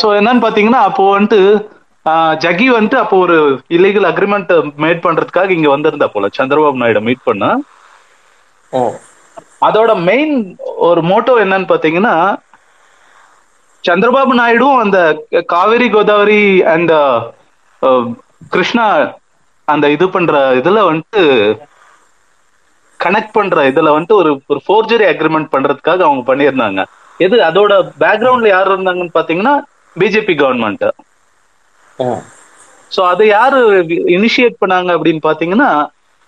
ஸோ 0.00 0.06
என்னன்னு 0.18 0.44
பாத்தீங்கன்னா 0.44 0.80
அப்போ 0.88 1.02
வந்துட்டு 1.10 1.40
ஜக்கி 2.44 2.66
வந்துட்டு 2.76 2.98
அப்போ 3.02 3.16
ஒரு 3.24 3.36
இல்லீகல் 3.76 4.08
அக்ரிமெண்ட் 4.10 4.52
மேட் 4.84 5.04
பண்றதுக்காக 5.06 5.50
இங்க 5.56 5.68
வந்திருந்தா 5.74 6.08
போல 6.14 6.28
சந்திரபாபு 6.38 6.80
நாயுடு 6.82 7.02
மீட் 7.08 7.26
பண்ண. 7.28 7.44
அதோட 9.62 9.92
மெயின் 10.08 10.34
ஒரு 10.88 11.00
மோட்டோ 11.10 11.32
என்னன்னு 11.40 11.70
பாத்தீங்கன்னா 11.70 12.14
சந்திரபாபு 13.84 14.32
நாயுடும் 14.38 14.80
அந்த 14.82 14.98
காவேரி 15.52 15.88
கோதாவரி 15.88 16.42
அண்ட் 16.72 16.92
கிருஷ்ணா 18.52 18.86
அந்த 19.68 19.86
இது 19.94 20.06
பண்ற 20.08 20.34
இதுல 20.60 20.78
வந்துட்டு 20.88 21.22
கனெக்ட் 23.00 23.34
பண்ற 23.34 23.64
இதுல 23.70 23.90
வந்துட்டு 23.94 24.18
ஒரு 24.20 24.30
ஒரு 24.46 24.60
ஃபோர்ஜரி 24.64 25.06
அக்ரிமெண்ட் 25.10 25.52
பண்றதுக்காக 25.52 26.00
அவங்க 26.06 26.22
பண்ணியிருந்தாங்க. 26.30 26.80
எது 27.20 27.36
அதோட 27.44 27.72
பேக்ரவுண்ட்ல 28.02 28.48
யார் 28.48 28.70
இருந்தாங்கன்னு 28.70 29.16
பாத்தீங்கன்னா 29.16 29.54
பிஜேபி 29.96 30.34
கவர்மெண்ட் 30.40 30.84
சோ 32.90 33.00
அது 33.12 33.24
யாரு 33.28 33.58
இனிஷியேட் 34.16 34.60
பண்ணாங்க 34.62 34.90
அப்படின்னு 34.96 35.22
பாத்தீங்கன்னா 35.24 35.70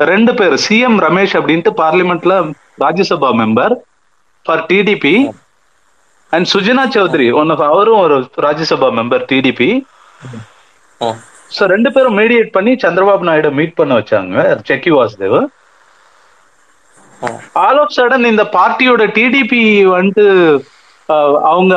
ரெண்டு 0.00 0.32
பேர் 0.34 0.54
சிஎம் 0.64 0.98
ரமேஷ் 1.04 1.36
அப்படின்ட்டு 1.38 1.72
பார்லிமெண்ட்ல 1.80 2.34
Rajya Sabha 2.84 3.30
member 3.40 3.74
for 4.46 4.62
TDP 4.70 5.14
and 6.32 6.48
Sujana 6.52 6.84
Chowdary 6.94 7.26
one 7.32 7.50
of 7.50 7.64
அவரும் 7.68 8.02
ஒரு 8.02 8.16
ராஜ்யசபா 8.42 8.88
மெம்பர் 8.98 9.24
டிடிபி 9.30 9.70
சோ 11.50 11.66
ரெண்டு 11.66 11.90
பேரும் 11.90 12.18
மீடியேட் 12.20 12.52
பண்ணி 12.52 12.72
சந்திரபாபு 12.76 13.28
நாயுடு 13.28 13.50
மீட் 13.50 13.78
பண்ண 13.78 13.92
வச்சாங்க 13.98 14.36
Jaggi 14.68 14.90
Vasudev 14.90 15.38
all 17.62 17.80
of 17.80 17.96
sudden 17.96 18.30
இந்த 18.30 18.44
பார்ட்டியோட 18.56 19.04
டிடிபி 19.16 19.62
வந்துட்டு 19.94 20.26
அவங்க 21.50 21.74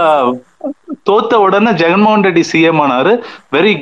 தோத்த 1.10 1.40
உடனே 1.46 1.72
ஜெகன்மோகன் 1.80 2.26
ரெட்டி 2.28 2.44
சிஎம் 2.52 2.82
ஆனாரு. 2.84 3.14
Very 3.52 3.74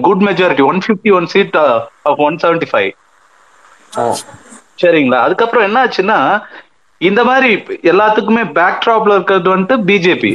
good 0.00 0.22
majority 0.28 0.62
one 0.62 0.80
fifty 0.86 1.10
one 1.10 1.26
seat 1.26 1.56
of 2.04 2.20
one 2.20 2.38
seventy 2.38 2.68
five 2.70 2.90
சரிங்களா? 4.78 5.18
அதுக்கப்புறம் 5.20 5.64
என்ன 5.64 5.78
ஆச்சுன்னா 5.84 6.18
இந்த 7.00 7.24
மாதிரி 7.24 7.50
எல்லாத்துக்குமே 7.84 8.44
பேக் 8.52 8.80
ட்ராப்ல 8.84 9.14
இருக்கிறது 9.14 9.50
வந்துட்டு 9.50 9.76
பிஜேபி 9.84 10.32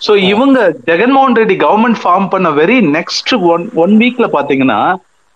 சோ 0.00 0.12
இவங்க 0.24 0.58
ஜெகன்மோகன் 0.88 1.36
ரெட்டி 1.36 1.56
கவர்மெண்ட் 1.56 2.00
ஃபார்ம் 2.02 2.28
பண்ண 2.28 2.48
வெரி 2.52 2.78
நெக்ஸ்ட் 2.94 3.32
ஒன் 3.52 3.70
ஒன் 3.74 3.94
வீக்ல 3.98 4.26
பாத்தீங்கன்னா 4.36 4.80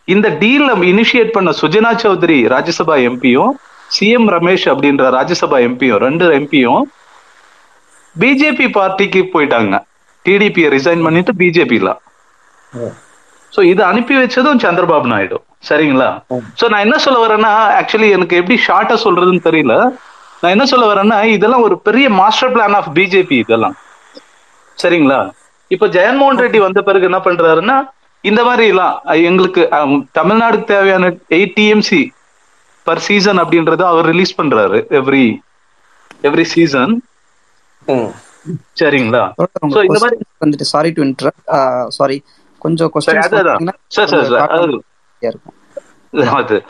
இந்த 0.09 0.29
டீல் 0.39 0.69
இனிஷியேட் 0.85 1.33
பண்ண 1.33 1.51
சுஜனா 1.53 1.93
சௌத்ரி 2.03 2.39
ராஜ்யசபா 2.49 2.97
எம்பியும் 3.09 3.53
சிஎம் 3.91 4.29
ரமேஷ் 4.29 4.67
அப்படின்ற 4.73 5.11
ராஜ்யசபா 5.11 5.59
எம்பியும் 5.67 5.99
ரெண்டு 5.99 6.25
எம்பியும் 6.33 6.83
பிஜேபி 8.17 8.67
பார்ட்டிக்கு 8.77 9.21
போயிட்டாங்க. 9.33 9.75
டிடிபியை 10.25 10.69
ரிசைன் 10.71 11.03
பண்ணிட்டு 11.03 11.33
பிஜேபில 11.33 11.89
சோ 13.53 13.63
இது 13.73 13.83
அனுப்பி 13.91 14.15
வச்சதும் 14.21 14.63
சந்திரபாபு 14.65 15.09
நாயுடு. 15.13 15.37
சரிங்களா? 15.69 16.09
சோ 16.61 16.65
நான் 16.73 16.85
என்ன 16.87 16.97
சொல்ல 17.05 17.19
வரேன்னா 17.25 17.53
ஆக்சுவலி 17.81 18.09
எனக்கு 18.17 18.39
எப்படி 18.41 18.57
ஷார்ட்டா 18.67 18.97
சொல்றதுன்னு 19.05 19.43
தெரியல. 19.49 19.75
நான் 20.41 20.55
என்ன 20.55 20.65
சொல்ல 20.73 20.87
வரேன்னா 20.93 21.19
இதெல்லாம் 21.37 21.65
ஒரு 21.69 21.77
பெரிய 21.89 22.07
மாஸ்டர் 22.21 22.53
பிளான் 22.55 22.77
ஆஃப் 22.81 22.91
பிஜேபி 22.99 23.37
இதெல்லாம். 23.45 23.77
சரிங்களா? 24.79 25.21
இப்ப 25.71 25.87
ஜெகன்மோகன் 25.97 26.43
ரெட்டி 26.45 26.59
வந்த 26.67 26.81
பிறகு 26.89 27.09
என்ன 27.11 27.21
பண்றாருன்னா 27.29 27.77
இந்த 28.25 28.41
மாதிரி 28.49 28.65
எல்லாம் 28.73 28.95
எங்களுக்கு 29.31 29.63
தமிழ்நாடுக்கு 30.19 30.71
தேவையான 30.75 31.09
எயிட் 31.37 31.57
டிஎம்சி 31.59 32.03
பர் 32.87 33.03
சீசன் 33.09 33.41
அப்படின்றத 33.43 33.83
அவர் 33.93 34.09
ரிலீஸ் 34.13 34.39
பண்றாரு 34.41 34.79
எவ்ரி 35.01 35.27
எவ்ரி 36.29 36.45
சீசன். 36.55 36.95
சரிங்களா? 38.81 39.23
So, 39.75 39.81
இந்த 39.89 39.99
மாதிரி 40.03 40.17
வந்துட்டு 40.45 40.67
சாரி 40.73 40.91
டு 40.97 41.03
இன்டரப்ட் 41.07 41.45
சாரி 41.99 42.17
கொஞ்சம் 42.59 42.91
சரி, 42.97 43.19
அதுதான். 43.19 43.77
சார், 43.87 44.07
சார், 44.07 44.25
சார், 44.25 44.51
அது- 44.51 44.61
கொஸ்டின் 44.61 44.83
இருக்கும் 45.21 45.55
அது 46.31 46.65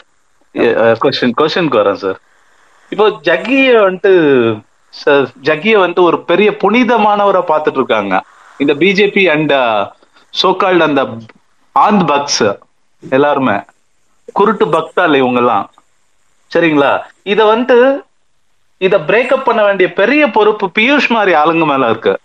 கொஸ்டின் 0.52 1.32
கொஸ்டினுக்கு 1.36 1.78
வரேன் 1.78 1.92
சார் 1.92 2.20
இப்போ 2.88 3.08
ஜக்கிய 3.10 3.76
வந்துட்டு 3.76 4.64
ஜக்கிய 5.42 5.78
வந்துட்டு 5.78 6.00
ஒரு 6.00 6.22
பெரிய 6.22 6.50
புனிதமானவரை 6.50 7.42
பார்த்துட்டு 7.48 7.70
இருக்காங்க. 7.70 8.22
இந்த 8.58 8.74
பிஜேபி 8.74 9.30
அண்ட் 9.30 9.52
சோகால்டு 10.42 10.78
அந்த 10.78 11.04
ஆந்த் 11.80 12.06
பக்ஸ் 12.06 12.58
எல்லாருமே. 13.10 13.60
குருட்டு 14.32 14.66
பக்தால் 14.66 15.14
இவங்க 15.14 15.38
எல்லாம் 15.38 15.70
சரிங்களா? 16.54 17.00
இத 17.22 17.44
வந்துட்டு 17.44 18.04
இத 18.78 18.98
பிரேக்கப் 18.98 19.42
பண்ண 19.44 19.64
வேண்டிய 19.64 19.92
பெரிய 19.92 20.26
பொறுப்பு 20.26 20.70
பியூஷ் 20.78 21.08
மாதிரி 21.08 21.36
ஆளுங்க 21.36 21.66
மேல 21.66 21.90
இருக்கு. 21.90 22.18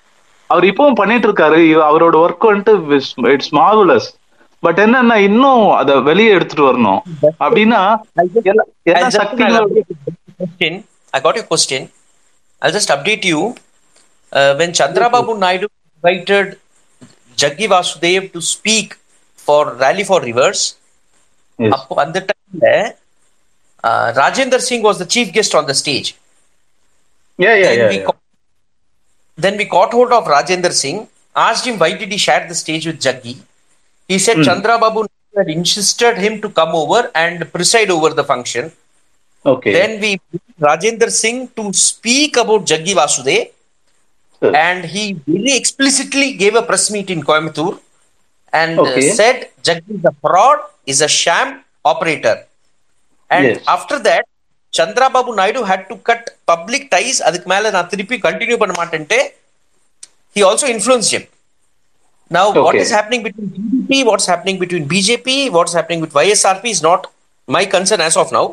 அவர் 0.52 0.64
இப்பவும் 0.64 0.96
பண்ணிட்டு 0.96 1.28
இருக்காரு 1.28 1.60
அவரோட 1.90 2.16
ஒர்க் 2.24 2.48
வந்துட்டு 2.50 2.74
இட்ஸ் 3.32 3.54
மார்வலஸ் 3.54 4.10
பட் 4.64 4.80
என்னன்னா 4.80 5.18
இன்னும் 5.28 5.64
அத 5.72 6.00
வெளியே 6.10 6.32
எடுத்துட்டு 6.32 6.66
வரணும் 6.70 7.02
அப்படின்னா 7.40 7.82
எல்லா- 8.44 8.70
your 11.38 11.48
question. 11.48 11.82
I'll 12.62 12.76
just 12.78 12.90
update 12.90 13.24
you. 13.24 13.40
Uh, 14.32 14.52
when 14.60 14.72
Chandrababu 14.72 15.34
Naidu 15.38 15.68
invited 15.90 16.48
Jaggi 17.38 17.68
Vasudev 17.68 18.32
to 18.36 18.42
speak 18.48 18.88
for 19.40 19.62
Rally 19.76 20.04
for 20.04 20.20
Rivers, 20.22 20.62
Yes. 21.60 21.74
அப்போ 21.76 21.96
அந்த 22.04 22.20
டைம்ல 22.30 22.68
Rajender 24.20 24.64
Singh 24.68 24.86
was 24.86 25.02
the 25.02 25.08
chief 25.16 25.32
guest 25.38 25.58
on 25.58 25.66
the 25.66 25.74
stage 25.74 26.10
Yeah, 27.40 27.56
yeah, 27.56 27.72
yeah, 27.74 27.92
yeah. 27.98 28.12
Then 29.44 29.58
we 29.58 29.66
caught 29.66 29.92
hold 29.98 30.12
of 30.12 30.26
Rajender 30.26 30.72
Singh, 30.72 31.08
asked 31.36 31.66
him 31.66 31.78
why 31.80 31.92
did 32.02 32.12
he 32.12 32.18
share 32.18 32.48
the 32.48 32.56
stage 32.56 32.86
with 32.86 33.00
Jaggi. 33.06 33.38
He 34.08 34.18
said 34.20 34.44
Chandra 34.44 34.78
Babu 34.80 35.06
had 35.38 35.50
insisted 35.50 36.18
him 36.18 36.42
to 36.42 36.50
come 36.50 36.76
over 36.76 37.10
and 37.16 37.52
preside 37.54 37.90
over 37.90 38.10
the 38.20 38.24
function. 38.24 38.72
Okay. 39.46 39.72
Then 39.74 40.02
we 40.02 40.20
Rajender 40.60 41.10
Singh 41.10 41.48
to 41.56 41.72
speak 41.74 42.38
about 42.38 42.66
Jaggi 42.66 42.94
Vasudev, 42.94 43.52
Sure. 44.42 44.56
and 44.56 44.86
he 44.86 45.04
very 45.28 45.54
explicitly 45.56 46.34
gave 46.34 46.56
a 46.56 46.64
press 46.64 46.90
meet 46.90 47.10
in 47.12 47.22
Coimbatore 47.22 47.80
and 48.52 48.80
uh, 48.80 48.84
Okay. 48.84 49.10
said 49.12 49.50
Jaggi 49.64 50.00
is 50.00 50.06
a 50.06 50.14
fraud, 50.22 50.60
is 50.86 51.02
a 51.02 51.08
sham 51.08 51.64
operator. 51.86 52.36
And 53.30 53.46
Yes. 53.46 53.64
after 53.68 53.98
that, 54.00 54.26
Chandrababu 54.78 55.32
Naidu 55.36 55.64
had 55.64 55.82
to 55.90 55.96
cut 56.10 56.22
public 56.52 56.84
ties. 56.94 57.18
அதுக்கு 57.28 57.48
மேல 57.54 57.72
நான் 57.76 57.90
திருப்பி 57.94 58.18
continue 58.28 58.58
பண்ண 58.64 58.74
மாட்டேன்ட்டு 58.82 59.20
he 60.36 60.42
also 60.50 60.68
influenced 60.76 61.12
him. 61.16 61.24
Now, 62.36 62.44
what 62.66 62.74
Okay. 62.74 62.84
is 62.86 62.92
happening 62.98 63.22
between 63.28 63.48
BJP, 63.56 63.94
what's 64.10 64.28
happening 64.32 64.58
between 64.64 64.84
BJP, 64.92 65.30
what's 65.56 65.74
happening 65.78 66.02
with 66.04 66.14
YSRP 66.26 66.66
is 66.76 66.82
not 66.90 67.02
my 67.56 67.64
concern 67.74 68.02
as 68.10 68.16
of 68.22 68.32
now. 68.38 68.46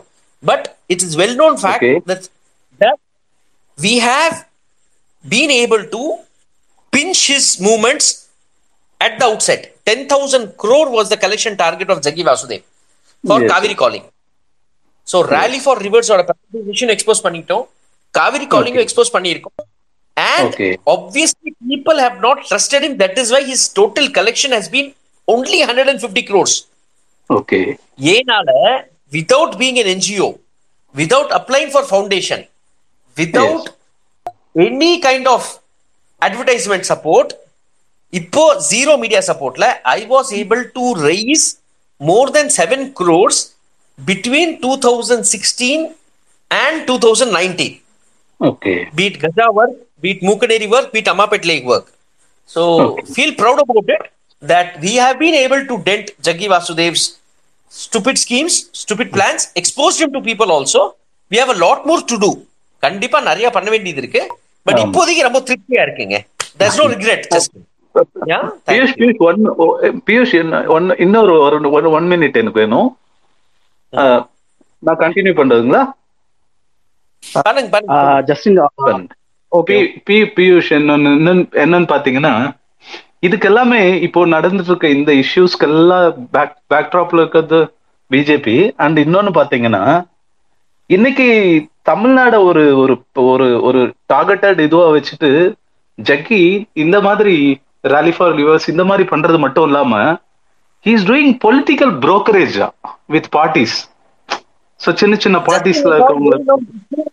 But 0.42 0.62
it 0.94 1.00
is 1.07 1.12
well 1.20 1.35
known 1.40 1.54
fact 1.64 1.83
Okay. 1.83 1.96
that, 2.11 2.22
that 2.83 2.96
we 3.78 3.92
have 4.11 4.35
been 5.24 5.50
able 5.62 5.85
to 5.94 6.02
pinch 6.92 7.20
his 7.35 7.61
movements 7.61 8.07
at 9.00 9.14
the 9.20 9.26
outset. 9.26 9.62
10,000 9.87 10.57
crore 10.62 10.88
was 10.90 11.09
the 11.09 11.16
collection 11.16 11.57
target 11.57 11.88
of 11.90 12.00
Jaggi 12.00 12.24
Vasudev 12.31 12.62
for 13.24 13.38
Yes. 13.40 13.50
Kaveri 13.52 13.76
calling. 13.76 14.04
So, 15.11 15.23
rally 15.35 15.61
for 15.66 15.75
rivers 15.87 16.09
or 16.11 16.18
a 16.23 16.27
expose 16.97 17.21
பண்ணிட்டோம் 17.27 17.64
காவிரி 18.14 18.47
காலிங்கும் 18.55 18.85
expose 18.87 19.14
பண்ணியிருக்கோம் 19.16 19.59
and 20.16 20.47
Okay. 20.49 20.71
obviously 20.94 21.51
people 21.71 21.99
have 22.05 22.16
not 22.27 22.38
trusted 22.49 22.83
him 22.87 22.94
that 23.03 23.14
is 23.23 23.29
why 23.35 23.40
his 23.51 23.61
total 23.79 24.07
collection 24.16 24.51
has 24.57 24.66
been 24.77 24.88
only 25.29 25.59
150 25.66 26.23
crores 26.29 26.55
Okay. 27.31 27.64
ஏனால 28.14 28.51
without 29.16 29.53
being 29.62 29.77
an 29.83 29.88
NGO 29.99 30.29
without 30.94 31.29
applying 31.38 31.71
for 31.75 31.83
foundation 31.94 32.40
without 33.16 33.64
any 34.66 34.92
kind 35.09 35.27
of 35.35 35.42
advertisement 36.23 36.85
support 36.92 37.29
இப்போ 38.12 38.44
zero 38.73 38.97
media 39.05 39.23
supportல 39.31 39.66
I 39.97 40.01
was 40.14 40.27
able 40.42 40.64
to 40.79 40.85
raise 41.09 41.47
more 42.01 42.29
than 42.37 42.49
7 42.66 42.92
crores 43.01 43.38
between 44.04 44.61
2016 44.61 45.94
and 46.50 46.87
2019 46.87 47.80
Okay. 48.40 48.88
be 48.94 49.06
it 49.06 49.18
Gaza 49.18 49.50
work, 49.52 49.70
be 50.00 50.11
it 50.11 50.20
Mukaneri 50.22 50.70
work, 50.70 50.92
be 50.92 51.00
it 51.00 51.06
Amapet 51.06 51.44
Lake 51.44 51.64
work. 51.64 51.92
So 52.46 52.96
feel 52.96 53.34
proud 53.34 53.58
about 53.61 53.84
it 53.88 54.02
that 54.42 54.80
we 54.80 54.94
have 54.94 55.18
been 55.18 55.34
able 55.34 55.66
to 55.66 55.82
dent 55.82 56.12
Jaggi 56.22 56.48
Vasudev's 56.48 57.18
stupid 57.68 58.16
schemes, 58.16 58.70
stupid 58.72 59.12
plans, 59.12 59.52
exposed 59.56 60.00
him 60.00 60.12
to 60.12 60.20
people 60.20 60.52
also. 60.52 60.96
We 61.28 61.37
have 61.38 61.48
a 61.48 61.58
lot 61.58 61.87
more 61.87 62.02
to 62.02 62.18
do. 62.18 62.46
கண்டிப்பா 62.80 63.20
நிறைய 63.20 63.50
பண்ண 63.50 63.70
வேண்டியது 63.70 64.00
இருக்கு 64.00 64.28
but. 64.66 64.78
இப்போதைக்கு 64.78 65.22
ரொம்ப 65.22 65.40
திருப்தியா 65.40 65.82
இருக்குங்க 65.87 66.24
regret 66.94 67.26
just 67.34 67.50
yeah 68.26 68.42
thank 68.66 68.68
Piyush. 68.68 68.94
Piyush 68.98 69.20
one 69.28 69.42
Piyush 70.08 70.34
இன்னொரு 71.04 71.34
ஒரு 71.76 71.90
ஒன் 71.98 72.12
மினிட் 72.12 72.37
எனக்கு 72.37 72.61
வேணும் 72.61 72.88
நான் 74.83 75.01
கண்டினியூ 75.01 75.35
பண்றதுங்களா? 75.37 75.83
ஜஸ்டின் 78.29 78.59
ஓகே 79.53 79.77
பி- 79.79 79.92
பி 80.05 80.16
பியூஷ் 80.37 80.70
என்னன்னு 80.77 81.11
என்னன்னு- 81.14 81.48
என்னன்னு 81.59 81.88
பாத்தீங்கன்னா 81.88 82.33
இதுக்கு 83.20 83.46
எல்லாமே 83.48 83.81
இப்போ 84.01 84.20
நடந்துட்டு 84.27 84.70
இருக்க 84.70 84.88
இந்த 84.90 85.12
இஷ்யூஸ்க்கு 85.22 85.66
எல்லாம் 85.68 86.05
பேக் 86.31 86.55
பேக்ட்ராப்ல 86.70 87.22
இருக்கிறது 87.22 87.61
பிஜேபி 88.11 88.57
அண்ட் 88.77 88.98
இன்னொன்னு 88.98 89.33
பாத்தீங்கன்னா 89.35 89.83
இன்னைக்கு 90.90 91.27
தமிழ்நாட 91.83 92.35
ஒரு 92.44 92.62
ஒரு 92.79 92.94
ஒரு 93.27 93.46
ஒரு 93.62 93.81
டார்கெட்டட் 94.12 94.61
இதுவா 94.61 94.87
வச்சுட்டு 94.90 95.31
ஜக்கி 95.98 96.40
இந்த 96.77 97.01
மாதிரி 97.01 97.35
ரேலி 97.85 98.12
ஃபார் 98.16 98.35
லிவர்ஸ் 98.35 98.68
இந்த 98.68 98.85
மாதிரி 98.85 99.05
பண்றது 99.11 99.38
மட்டும் 99.38 99.66
இல்லாம 99.66 99.92
he 100.86 100.92
is 100.96 101.06
doing 101.10 101.32
political 101.44 101.94
brokerage 102.04 102.58
வித் 103.14 103.28
பார்ட்டிஸ் 103.36 103.76
ஸோ 104.80 104.90
சின்ன 104.94 105.14
சின்ன 105.16 105.38
பார்ட்டிஸ்ல 105.48 105.94
இருக்கிறவங்க 105.94 106.56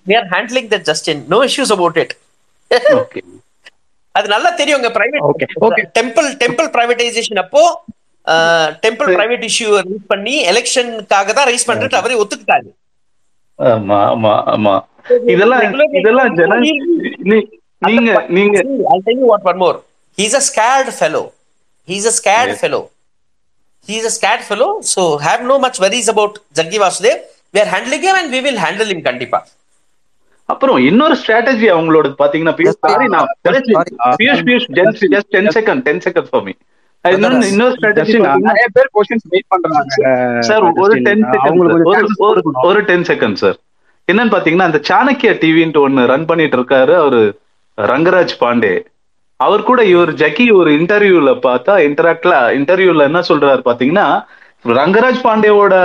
we 0.10 0.16
are 0.16 0.28
handling 0.34 0.68
that 0.74 0.84
Justin 0.90 1.20
no 1.28 1.40
issues 1.44 1.70
about 1.72 1.98
it 1.98 2.12
okay 3.02 3.22
அது 4.16 4.28
நல்லா 4.34 4.50
தெரியுங்க 4.60 4.90
private 4.98 5.26
Okay, 5.26 5.48
okay. 5.68 5.84
Temple 5.98 6.28
temple 6.44 6.68
privatisation 6.76 7.42
அப்போ 7.44 7.64
டெம்பிள் 8.86 9.10
பிரைவேட் 9.18 9.46
இஷ்யூ 9.50 9.70
ரைஸ் 9.80 10.06
பண்ணி 10.14 10.36
எலெக்ஷனுக்காக 10.52 11.34
தான் 11.40 11.48
ரைஸ் 11.52 11.70
பண்றது 11.70 11.98
அவரே 12.02 12.18
ஒத்துக்கிட்டாரு 12.22 12.70
ஆமா 13.60 14.00
ஆமா 14.14 14.34
ஆமா 14.54 14.76
இதெல்லாம் 15.34 15.64
இதெல்லாம் 16.00 16.32
நீ- 17.30 17.48
நீங்க 17.82 18.12
நீங்க 18.38 18.58
See, 18.62 18.86
I'll 18.92 19.04
tell 19.08 19.18
you 19.22 19.28
what 19.32 19.44
one 19.50 19.58
more. 19.58 19.76
He's 20.18 20.34
a 20.34 20.44
scared 20.48 20.90
fellow. 21.02 21.24
He's 21.88 22.06
a 22.06 22.16
scared 22.20 22.52
Yes. 22.52 22.62
fellow. 22.64 22.82
He's 23.88 24.06
a 24.06 24.12
scared 24.12 24.42
fellow. 24.42 24.70
So 24.84 25.02
have 25.20 25.44
no 25.44 25.58
much 25.60 25.80
worries 25.80 26.08
about 26.08 26.40
Jaggi 26.54 26.80
Vasudev. 26.84 27.18
We 27.54 27.62
are 27.62 27.66
handling 27.68 28.02
him 28.02 28.16
and 28.16 28.32
we 28.32 28.42
will 28.42 28.58
handle 28.58 28.90
him 28.94 29.02
Kandipa. 29.02 29.42
அப்புறம் 30.50 30.80
இன்னொரு 30.88 31.16
strategy 31.20 31.68
அவங்களோட 31.76 32.08
பாத்தீங்கன்னா 32.20 32.52
Piyush 32.58 32.76
sorry 32.86 33.06
நான். 33.14 33.30
Piyush 34.20 34.42
Piyush 34.48 34.66
just 34.80 35.04
just 35.14 35.30
ten 35.36 35.50
second 35.56 35.82
ten 35.88 36.02
second 36.06 36.28
for 36.32 36.44
me 36.48 36.54
இன்னொன்னு 37.06 37.48
இன்னொரு 37.54 37.74
strategy 37.78 38.14
Justin 38.18 38.46
நிறைய 38.50 38.66
பேர் 38.76 38.90
questions 38.98 39.26
wait 39.34 39.48
பண்றாங்க 39.54 39.80
சார் 40.50 40.66
ஒரு 40.84 40.92
செகண்ட் 40.98 41.26
ஒரு. 42.28 42.44
ஒரு 42.70 42.82
டென் 42.90 43.08
செகண்ட் 43.12 43.40
சார் 43.44 43.58
என்னன்னு 44.08 44.34
பாத்தீங்கன்னா 44.36 44.68
அந்த 44.70 44.82
சாணக்கிய 44.90 45.32
டிவின்ட்டு 45.44 45.84
ஒன்னு 45.88 46.06
ரன் 46.14 46.28
பண்ணிட்டு 46.32 46.60
இருக்காரு 46.60 46.96
அவரு 47.04 47.22
ரங்கராஜ் 47.78 48.36
பாண்டே 48.44 48.74
அவர் 49.40 49.64
கூட 49.64 49.84
இவர் 49.86 50.12
ஜக்கி 50.14 50.52
ஒரு 50.54 50.72
இன்டர்வியூல 50.80 51.32
பார்த்தா 51.46 51.74
இன்டராக்ட்ல 51.88 52.36
இன்டர்வியூல 52.58 53.04
என்ன 53.04 53.20
சொல்றாரு 53.30 53.62
பாத்தீங்கன்னா 53.66 54.08
ரங்கராஜ் 54.66 55.22
பாண்டேவோட 55.24 55.76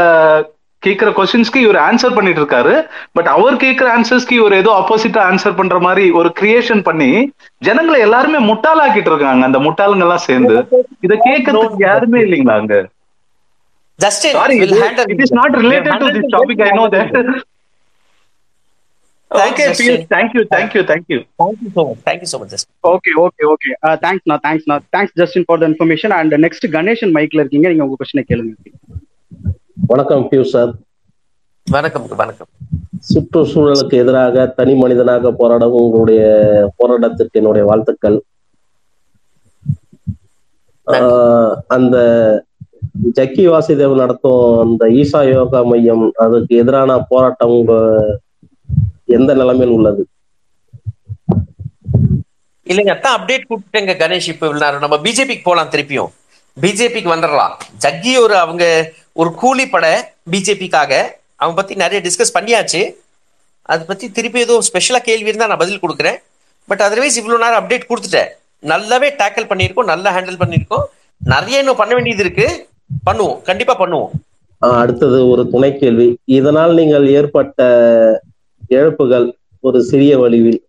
கேக்குற 0.83 1.09
கொஸ்டின்ஸ்க்கு 1.17 1.57
இவர் 1.57 1.79
ஆன்சர் 1.87 2.15
பண்ணிட்டு 2.15 2.41
இருக்காரு. 2.41 2.75
பட் 3.13 3.27
அவர் 3.27 3.57
கேக்குற 3.57 3.89
ஆன்சர்ஸ்க்கு 3.97 4.33
இவர் 4.33 4.53
ஏதோ 4.53 4.71
ஆப்போசிட்டா 4.81 5.21
ஆன்சர் 5.31 5.59
பண்ற 5.59 5.79
மாதிரி 5.79 6.11
ஒரு 6.11 6.33
கிரியேஷன் 6.41 6.83
பண்ணி 6.83 7.11
ஜனங்களை 7.63 8.01
எல்லாருமே 8.01 8.39
முட்டாளாக்கிட்டு 8.47 9.11
இருக்காங்க 9.13 9.45
அந்த 9.45 9.59
முட்டாளுங்க 9.59 10.07
எல்லாம் 10.07 10.27
சேர்ந்து. 10.29 10.57
இத 11.01 11.15
கேக்குறதுக்கு 11.27 11.85
யாருமே 11.85 12.21
இல்லைங்களா 12.21 12.57
அங்க? 12.63 12.77
Justin 13.99 14.33
sorry 14.33 14.55
will 14.61 14.75
handle 14.83 15.09
it 15.15 15.23
is 15.25 15.35
not 15.41 15.57
related 15.65 16.01
to 16.03 16.11
this 16.17 16.33
topic 16.37 16.63
I 16.63 16.71
know 16.79 16.85
that 16.95 17.13
Thanks, 17.17 17.43
okay 19.31 19.65
Justin. 19.69 19.99
Thank 20.13 20.33
you 20.37 20.43
thank 20.55 20.73
you 20.77 20.83
thank 20.91 21.09
you 21.13 21.19
Thank 21.43 21.59
you 21.65 21.71
so 21.77 21.83
much. 21.89 21.99
Thank 22.07 22.21
you 22.25 22.29
so 22.33 22.39
much, 22.41 22.49
Justin. 22.55 22.71
Okay 22.93 23.11
okay 23.25 23.43
okay 23.53 23.71
thanks 24.05 24.27
நான் 24.31 24.43
thanks 24.95 25.15
Justin 25.21 25.45
for 25.49 25.61
the 25.63 25.67
information 25.71 26.15
and 26.19 26.35
next 26.45 26.67
Ganesan 26.77 27.13
மைக்ல 27.17 27.43
இருக்கீங்க 27.43 27.69
நீங்க 27.73 27.85
உங்க 27.87 27.99
கொஸ்டினை 28.01 28.25
கேளுங்க. 28.31 28.55
வணக்கம் 29.93 30.25
Piyush 30.31 30.53
sir 30.55 30.73
வணக்கம் 31.67 32.07
வணக்கம். 32.23 32.49
சுற்றுச்சூழலுக்கு 33.11 33.97
எதிராக 34.03 34.47
தனி 34.59 34.75
மனிதனாக 34.83 35.31
போராடும் 35.41 35.77
உங்களுடைய 35.83 36.23
போராட்டத்திற்கு 36.79 37.41
என்னுடைய 37.41 37.65
வாழ்த்துக்கள். 37.71 38.19
அந்த 41.77 41.97
ஜக்கி 43.19 43.45
வாசுதேவ் 43.53 44.01
நடத்தும் 44.03 44.45
அந்த 44.65 44.85
ஈசா 45.01 45.21
யோகா 45.35 45.61
மையம் 45.71 46.05
அதுக்கு 46.25 46.55
எதிரான 46.63 46.99
போராட்டம் 47.13 47.55
உங்க 47.59 47.75
எந்த 49.19 49.35
நிலைமையில் 49.41 49.75
உள்ளது? 49.77 50.03
இல்லைங்க 52.71 52.93
அதான் 52.95 53.17
அப்டேட் 53.19 53.49
கொடுத்துட்டேங்க 53.51 53.95
கணேஷ் 54.03 54.29
இப்ப 54.33 54.79
நம்ம 54.85 54.97
பிஜேபிக்கு 55.07 55.45
போலாம் 55.49 55.71
திருப்பியும். 55.75 56.11
பிஜேபிக்கு 56.63 57.11
வந்துடலாம். 57.15 57.55
ஜக்கி 57.85 58.13
ஒரு 58.25 58.37
அவங்க 58.45 58.65
ஒரு 59.21 59.31
கூலி 59.43 59.65
பட 59.75 59.87
பிஜேபிக்காக. 60.33 60.93
அவன் 61.43 61.59
பத்தி 61.59 61.75
நிறைய 61.83 62.01
டிஸ்கஸ் 62.07 62.37
பண்ணியாச்சு. 62.39 62.83
அதை 63.73 63.83
பத்தி 63.91 64.07
திருப்பி 64.17 64.41
எதுவும் 64.45 64.67
ஸ்பெஷலா 64.69 65.01
கேள்வி 65.09 65.31
இருந்தா 65.31 65.51
நான் 65.51 65.63
பதில் 65.63 65.83
கொடுக்குறேன். 65.85 66.19
பட் 66.69 66.83
அதர்வைஸ் 66.87 67.19
இவ்வளவு 67.21 67.43
நேரம் 67.45 67.61
அப்டேட் 67.61 67.91
கொடுத்துட்டேன். 67.91 68.31
நல்லாவே 68.73 69.09
டேக்கிள் 69.23 69.51
பண்ணியிருக்கோம் 69.51 69.91
நல்லா 69.93 70.11
ஹேண்டில் 70.17 70.41
பண்ணியிருக்கோம். 70.43 70.85
நிறைய 71.33 71.63
இன்னும் 71.63 71.81
பண்ண 71.83 71.95
வேண்டியது 71.95 72.25
இருக்கு. 72.25 72.49
பண்ணுவோம் 73.09 73.37
கண்டிப்பா 73.49 73.75
பண்ணுவோம். 73.81 74.11
அடுத்தது 74.81 75.19
ஒரு 75.33 75.43
துணை 75.53 75.71
கேள்வி. 75.83 76.09
இதனால் 76.39 76.75
நீங்கள் 76.81 77.07
ஏற்பட்ட 77.19 77.69
இழப்புகள் 78.77 79.27
ஒரு 79.69 79.79
சிறிய 79.91 80.13
வடிவில் 80.23 80.61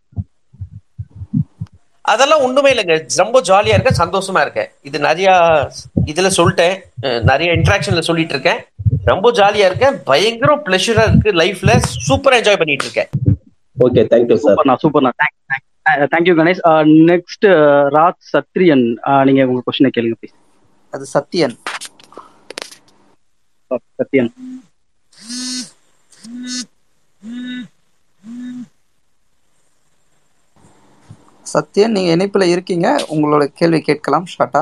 அதெல்லாம் 2.11 2.43
ஒண்ணுமே 2.45 2.69
இல்லைங்க. 2.73 2.95
ரொம்ப 3.21 3.37
ஜாலியா 3.49 3.73
இருக்கேன் 3.75 3.99
சந்தோஷமா 3.99 4.41
இருக்கேன். 4.45 4.69
இது 4.87 4.97
நிறைய 5.05 5.29
இதுல 6.11 6.29
சொல்லிட்டேன். 6.37 6.75
நிறைய 7.29 7.49
இன்ட்ராக்ஷன்ல 7.57 8.01
சொல்லிட்டு 8.07 8.33
இருக்கேன். 8.35 8.61
ரொம்ப 9.11 9.27
ஜாலியா 9.39 9.67
இருக்கேன். 9.69 9.97
பயங்கர 10.09 10.55
பிளஷரா 10.65 11.03
இருக்கு 11.09 11.31
லைஃப்ல 11.41 11.73
சூப்பரா 12.07 12.39
என்ஜாய் 12.41 12.59
பண்ணிட்டு 12.61 12.87
இருக்கேன். 12.87 13.11
ஓகே 13.85 14.03
தேங்க்யூ 14.13 14.37
சார் 14.43 14.55
சூப்பர்ண்ணா 14.55 14.75
சூப்பர்ண்ணா 14.83 15.11
thank 15.21 15.37
thank you 16.13 16.35
Ganesh 16.39 16.63
next 17.11 17.47
Raj 17.97 18.21
Sathriyan 18.33 18.85
நீங்க 19.29 19.47
உங்க 19.51 19.63
கொஸ்டினை 19.67 19.91
கேளுங்க 19.97 20.17
ப்ளீஸ் 20.21 20.37
அது 20.93 21.05
சத்தியன். 21.15 21.55
சத்யன் 24.01 24.31
சத்யன் 31.53 31.95
நீங்க 31.95 32.11
இணைப்புல 32.15 32.45
இருக்கீங்க. 32.53 32.87
உங்களோட 33.13 33.43
கேள்வி 33.59 33.81
கேட்கலாம் 33.89 34.29
ஷார்ட்டா 34.33 34.61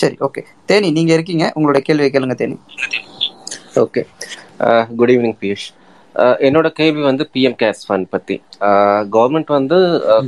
சரி 0.00 0.16
ஓகே. 0.26 0.42
தேனி 0.68 0.88
நீங்க 0.96 1.12
இருக்கீங்க. 1.16 1.46
உங்களோட 1.56 1.78
கேள்வியை 1.86 2.10
கேளுங்க 2.12 2.36
Theni. 2.42 2.56
Okay. 3.84 4.02
Good 4.98 5.12
evening 5.14 5.38
Piyush. 5.42 5.66
என்னோட 6.46 6.68
கேள்வி 6.78 7.02
வந்து 7.08 7.24
பிஎம் 7.34 7.56
கேர்ஸ் 7.62 7.82
ஃபண்ட் 7.88 8.08
பற்றி 8.14 8.36
கவர்மெண்ட் 9.16 9.50
வந்து 9.56 9.78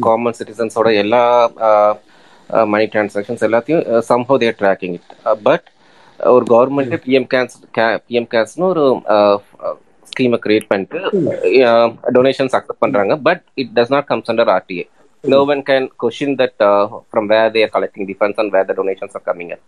காமன் 0.06 0.36
சிட்டிசன்ஸோட 0.38 0.88
எல்லா 1.02 1.22
மணி 2.72 2.86
டிரான்சாக்ஷன்ஸ் 2.92 3.44
எல்லாத்தையும் 3.48 3.84
somehow 4.10 4.36
they're 4.42 4.58
tracking 4.60 4.94
it 4.98 5.12
but 5.48 5.66
ஒரு 6.34 6.44
கவர்மெண்ட் 6.52 6.94
பிஎம் 7.06 7.28
கேர்ஸ் 7.34 7.56
பிஎம் 8.06 8.28
கேர்ஸ்னு 8.34 8.68
ஒரு 8.72 8.84
ஸ்கீமை 10.12 10.38
கிரியேட் 10.44 10.70
பண்ணிட்டு 10.72 10.98
டொனேஷன்ஸ் 12.16 12.56
அக்செப்ட் 12.58 12.82
பண்ணுறாங்க 12.84 13.14
but 13.28 13.42
it 13.62 13.72
does 13.78 13.94
not 13.96 14.08
comes 14.12 14.30
under 14.32 14.52
RTA 14.56 14.86
that 16.40 16.54
uh, 16.60 16.84
from 17.12 17.28
where 17.28 17.48
they 17.50 17.62
are 17.62 17.68
collecting 17.68 18.06
the 18.06 18.14
funds 18.14 18.38
and 18.38 18.50
where 18.54 18.64
the 18.64 18.74
donations 18.74 19.12
are 19.18 19.24
coming 19.28 19.50
in. 19.54 19.60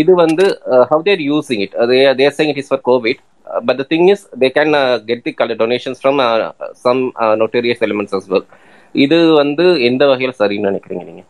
இது 0.00 0.12
வந்து 0.14 0.44
uh, 0.72 0.84
how 0.90 0.98
they 1.04 1.12
are 1.16 1.24
using 1.36 1.60
it. 1.66 1.72
Uh, 1.74 1.86
they 1.90 2.00
are 2.06 2.14
they 2.14 2.26
are 2.28 2.34
saying 2.38 2.50
it 2.50 2.58
is 2.62 2.68
for 2.72 2.78
COVID, 2.90 3.18
uh, 3.46 3.60
but 3.60 3.76
the 3.76 3.86
thing 3.92 4.04
is 4.14 4.20
they 4.42 4.50
can 4.50 4.70
uh, 4.74 4.98
get 5.10 5.20
the 5.24 5.32
color 5.32 5.56
donations 5.62 5.98
from 6.04 6.16
uh, 6.20 6.50
some 6.84 7.00
uh, 7.16 7.34
notorious 7.42 7.80
elements 7.88 8.14
as 8.20 8.26
well. 8.34 8.46
இது 8.94 9.16
வந்து 9.40 9.64
எந்த 9.88 10.02
வகையில் 10.10 10.38
சரின்னு 10.38 10.70
நினைக்கிறீங்க 10.70 11.04
நீங்க 11.08 11.24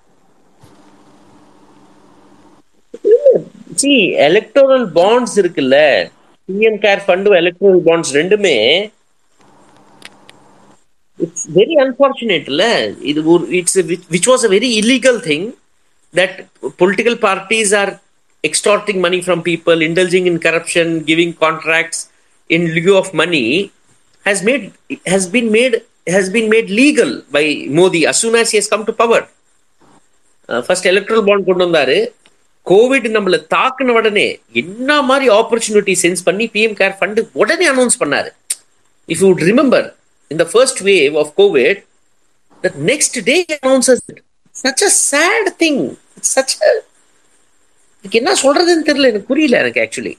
C 3.81 3.93
electoral 4.29 4.87
bonds 4.99 5.37
இருக்குல்ல 5.43 5.77
PM 6.49 6.79
care 6.85 7.03
ஃபண்டும் 7.07 7.39
electoral 7.43 7.83
bonds 7.89 8.13
ரெண்டுமே 8.19 8.57
இட்ஸ் 11.21 11.47
வெரி 11.59 11.75
அன்பார்ச்சுனேட்ல 11.85 12.65
இது 13.11 13.21
ஒரு 13.35 13.45
it's 13.61 13.79
which 14.15 14.29
was 14.33 14.45
a 14.49 14.53
very 14.57 14.71
illegal 14.81 15.21
thing 15.31 15.47
that 16.15 16.37
political 16.83 17.19
parties 17.29 17.75
are 17.81 17.93
extorting 18.45 19.01
money 19.01 19.21
from 19.21 19.43
people, 19.43 19.83
indulging 19.83 20.27
in 20.27 20.39
corruption, 20.39 21.03
giving 21.03 21.31
contracts 21.37 21.99
in 22.51 22.61
lieu 22.75 22.97
of 22.97 23.13
money, 23.13 23.47
has 24.25 24.39
made 24.43 24.65
has 25.07 25.25
been 25.27 25.51
made 25.51 25.75
has 26.07 26.31
been 26.31 26.49
made 26.49 26.71
legal 26.73 27.11
by 27.31 27.43
Modi 27.71 28.07
as 28.07 28.19
soon 28.19 28.35
as 28.35 28.51
he 28.53 28.59
has 28.59 28.69
come 28.69 28.85
to 28.87 28.95
power. 28.95 29.21
First 30.49 30.87
electoral 30.91 31.25
bond 31.25 31.47
கொண்டு 31.49 31.65
வந்தாரு 31.67 31.97
Covid 32.71 33.07
நம்மள 33.17 33.37
தாக்குன 33.55 33.95
உடனே 33.99 34.27
என்ன 34.63 35.03
மாதிரி 35.11 35.27
opportunity 35.39 35.95
sense 36.03 36.23
பண்ணி 36.25 36.47
PM 36.55 36.77
care 36.81 36.97
fund 37.01 37.21
உடனே 37.33 37.67
announce 37.73 37.99
பண்ணாரு. 38.03 38.31
இஃப் 39.13 39.23
யூ 39.25 39.31
ரிமெம்பர் 39.49 39.87
இந்த 40.35 40.45
first 40.53 40.83
wave 40.91 41.17
of 41.23 41.33
Covid 41.41 41.81
the 42.65 42.73
next 42.91 43.19
day 43.31 43.37
announces 43.61 44.05
he 44.11 44.17
such 44.65 44.85
it. 44.87 45.51
Thing 45.63 45.83
such 46.35 46.55
sad 46.61 46.79
எனக்கு 48.05 48.19
என்ன 48.21 48.33
சொல்றதுன்னு 48.43 48.87
தெரியல. 48.89 49.11
எனக்கு 49.13 49.31
புரியல 49.33 49.59
எனக்கு 49.65 49.81
ஆக்சுவலி 49.85 50.15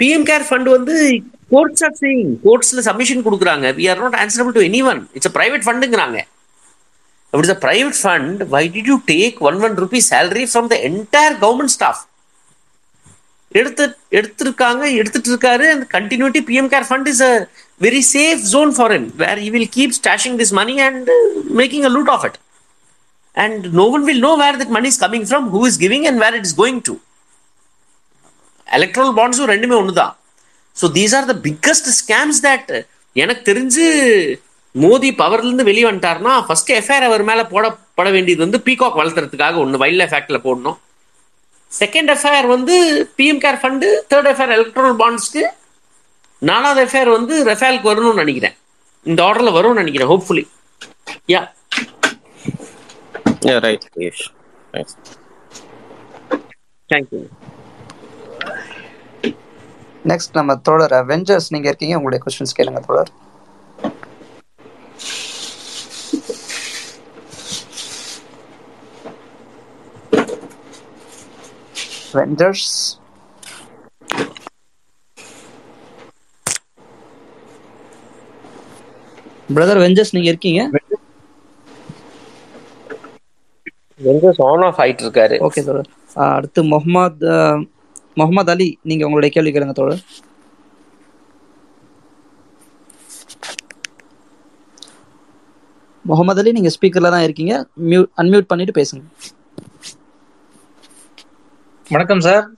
பிஎம் 0.00 0.26
கேர் 0.30 0.46
ஃபண்ட் 0.48 0.68
வந்து 0.76 0.94
கோர்ட்ஸ் 1.54 1.84
ஆஃப் 1.84 1.98
சேயிங் 2.02 2.32
கோர்ட்ஸ்ல 2.46 2.82
சப்மிஷன் 2.88 3.24
கொடுக்குறாங்க. 3.26 3.66
We 3.78 3.84
are 3.90 4.00
not 4.04 4.16
answerable 4.22 4.56
to 4.56 4.64
any 4.70 4.80
one 4.92 5.00
it's 5.12 5.34
private 5.36 5.66
ஃபண்டுங்கிறாங்க 5.66 6.18
if 7.36 7.42
it 7.42 7.46
is 7.46 7.52
a 7.52 7.60
private 7.60 7.96
fund, 7.96 8.48
why 8.50 8.66
did 8.68 8.86
you 8.86 8.98
take 9.06 9.40
one 9.40 9.58
one 9.60 9.74
rupee 9.76 10.02
salary 10.02 10.46
from 10.46 10.66
the 10.68 10.78
entire 10.84 11.34
government 11.36 11.72
எடுத்து 13.52 13.84
எடுத்திருக்காங்க 14.18 14.82
எடுத்துட்டு 15.00 15.28
இருக்காரு 15.30 15.66
அந்த 15.74 15.84
continuity 15.92 16.40
PM 16.48 16.70
care 16.72 16.86
fund 16.88 17.08
is 17.12 17.22
a 17.26 17.34
very 17.80 18.00
safe 18.08 18.40
zone 18.50 18.72
for 18.76 18.92
him 18.96 19.06
where 19.22 19.40
you 19.44 19.50
will 19.54 19.70
keep 19.76 19.94
stashing 19.98 20.36
this 20.40 20.52
money 20.58 20.74
and 20.86 21.08
making 21.60 21.86
a 21.88 21.92
loot 21.96 22.10
of 22.14 22.24
it 22.28 22.38
and 23.36 23.64
no 23.78 23.86
one 23.96 24.04
will 24.08 24.22
know 24.26 24.32
where 24.42 24.58
that 24.62 24.74
money 24.76 24.90
is 24.92 25.00
coming 25.04 25.26
from 25.30 25.46
who 25.54 25.62
is 25.70 25.78
giving 25.84 26.06
and 26.10 26.20
where 26.24 26.36
it 26.38 26.46
is 26.48 26.56
going 26.62 26.80
to 26.88 26.94
electoral 28.66 29.12
பாண்ட்ஸும் 29.20 29.50
ரெண்டுமே 29.54 29.76
ஒன்று 29.80 29.94
தான் 30.02 30.14
so 30.76 30.88
these 30.98 31.14
are 31.20 31.28
the 31.32 31.36
biggest 31.48 31.90
scams 32.00 32.42
that 32.48 32.72
எனக்கு 33.16 33.44
தெரிஞ்சு 33.50 33.86
மோடி 34.82 35.10
பவர்ல 35.20 35.48
இருந்து 35.48 35.68
வெளியே 35.68 35.86
வந்துட்டாருன்னா 35.88 36.32
first 36.46 36.72
FIR 36.78 37.06
அவர் 37.08 37.22
மேல 37.28 37.42
போடப்பட 37.52 38.08
வேண்டியது 38.16 38.44
வந்து 38.44 38.58
பீகாக் 38.66 38.98
வளர்த்துறதுக்காக 39.00 39.60
ஒன்று 39.64 39.80
வைல்ட் 39.82 40.00
லைஃப் 40.00 40.16
ஆக்ட்ல 40.18 40.38
போடணும். 40.46 40.78
செகண்ட் 41.72 42.10
எஃப்ஐஆர் 42.14 42.48
வந்து 42.54 42.74
PM 43.18 43.40
care 43.44 43.60
fund 43.62 43.88
third 44.10 44.28
FIR 44.32 44.54
electoral 44.58 44.98
பாண்ட்ஸ்க்கு 45.02 45.44
நாலாவது 46.42 46.80
எஃப்ஐஆர் 46.86 47.10
வந்து 47.18 47.34
ரெஃபேலுக்கு 47.50 47.90
வரணும்னு 47.90 48.22
நினைக்கிறேன். 48.24 48.56
இந்த 49.06 49.20
ஆர்டர்ல 49.28 49.52
வரும்னு 49.58 49.82
நினைக்கிறேன் 49.82 50.10
hopefully 50.12 50.44
yeah 51.34 51.42
right 53.66 53.86
Piyush 53.96 54.24
thanks 54.74 54.96
thank you 56.90 57.20
next 60.10 60.36
நம்ம 60.38 60.54
தோழர் 60.66 60.96
வெஞ்சர்ஸ் 61.12 61.52
நீங்க 61.54 61.68
இருக்கீங்க 61.70 61.96
உங்களுடைய 61.98 62.20
கொஸ்டின்ஸ் 62.24 62.56
கேளுங்க 62.58 62.80
தோழர். 62.88 63.10
வெஞ்சர்ஸ் 72.18 72.70
பிரதர் 79.56 79.80
வெஞ்சர்ஸ் 79.84 80.14
நீங்க 80.14 80.28
இருக்கீங்க? 80.32 80.62
வெங்கஸ் 84.06 84.40
ஆன் 84.46 84.64
ஆஃப் 84.68 84.78
ஆயிட்டு 84.82 85.04
இருக்காரு. 85.04 85.36
ஓகே 85.46 85.60
தோழர். 85.66 85.90
அடுத்து 86.36 86.60
முகமது 86.72 87.30
முகமது 88.20 88.50
அலி 88.54 88.68
நீங்க 88.90 89.04
உங்களுடைய 89.06 89.30
கேள்வி 89.34 89.52
கேளுங்க 89.54 89.74
தோழர். 89.78 90.02
முகமது 96.10 96.40
அலி 96.42 96.52
நீங்க 96.56 96.70
ஸ்பீக்கர்ல 96.76 97.14
தான் 97.14 97.26
இருக்கீங்க. 97.26 97.54
மியூட் 97.90 98.10
அன்மியூட் 98.22 98.50
பண்ணிட்டு 98.50 98.78
பேசுங்க. 98.80 99.04
வணக்கம் 101.90 102.20
சார். 102.20 102.50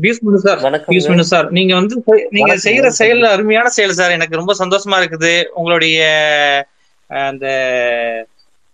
பியூஸ் 0.00 0.20
மனு 0.20 0.38
சார். 0.38 0.60
வணக்கம் 0.60 0.94
பியூஸ் 0.94 1.08
மனு 1.08 1.24
சார். 1.24 1.50
நீங்க 1.50 1.74
வந்து 1.74 2.02
நீங்க 2.30 2.56
செய்யற. 2.56 2.86
செயல் 2.86 3.22
அருமையான 3.22 3.68
செயல் 3.68 3.92
சார். 3.92 4.10
எனக்கு 4.10 4.36
ரொம்ப 4.36 4.54
சந்தோஷமா 4.58 4.96
இருக்குது. 4.96 5.44
உங்களுடைய 5.54 5.98
அந்த 7.08 7.46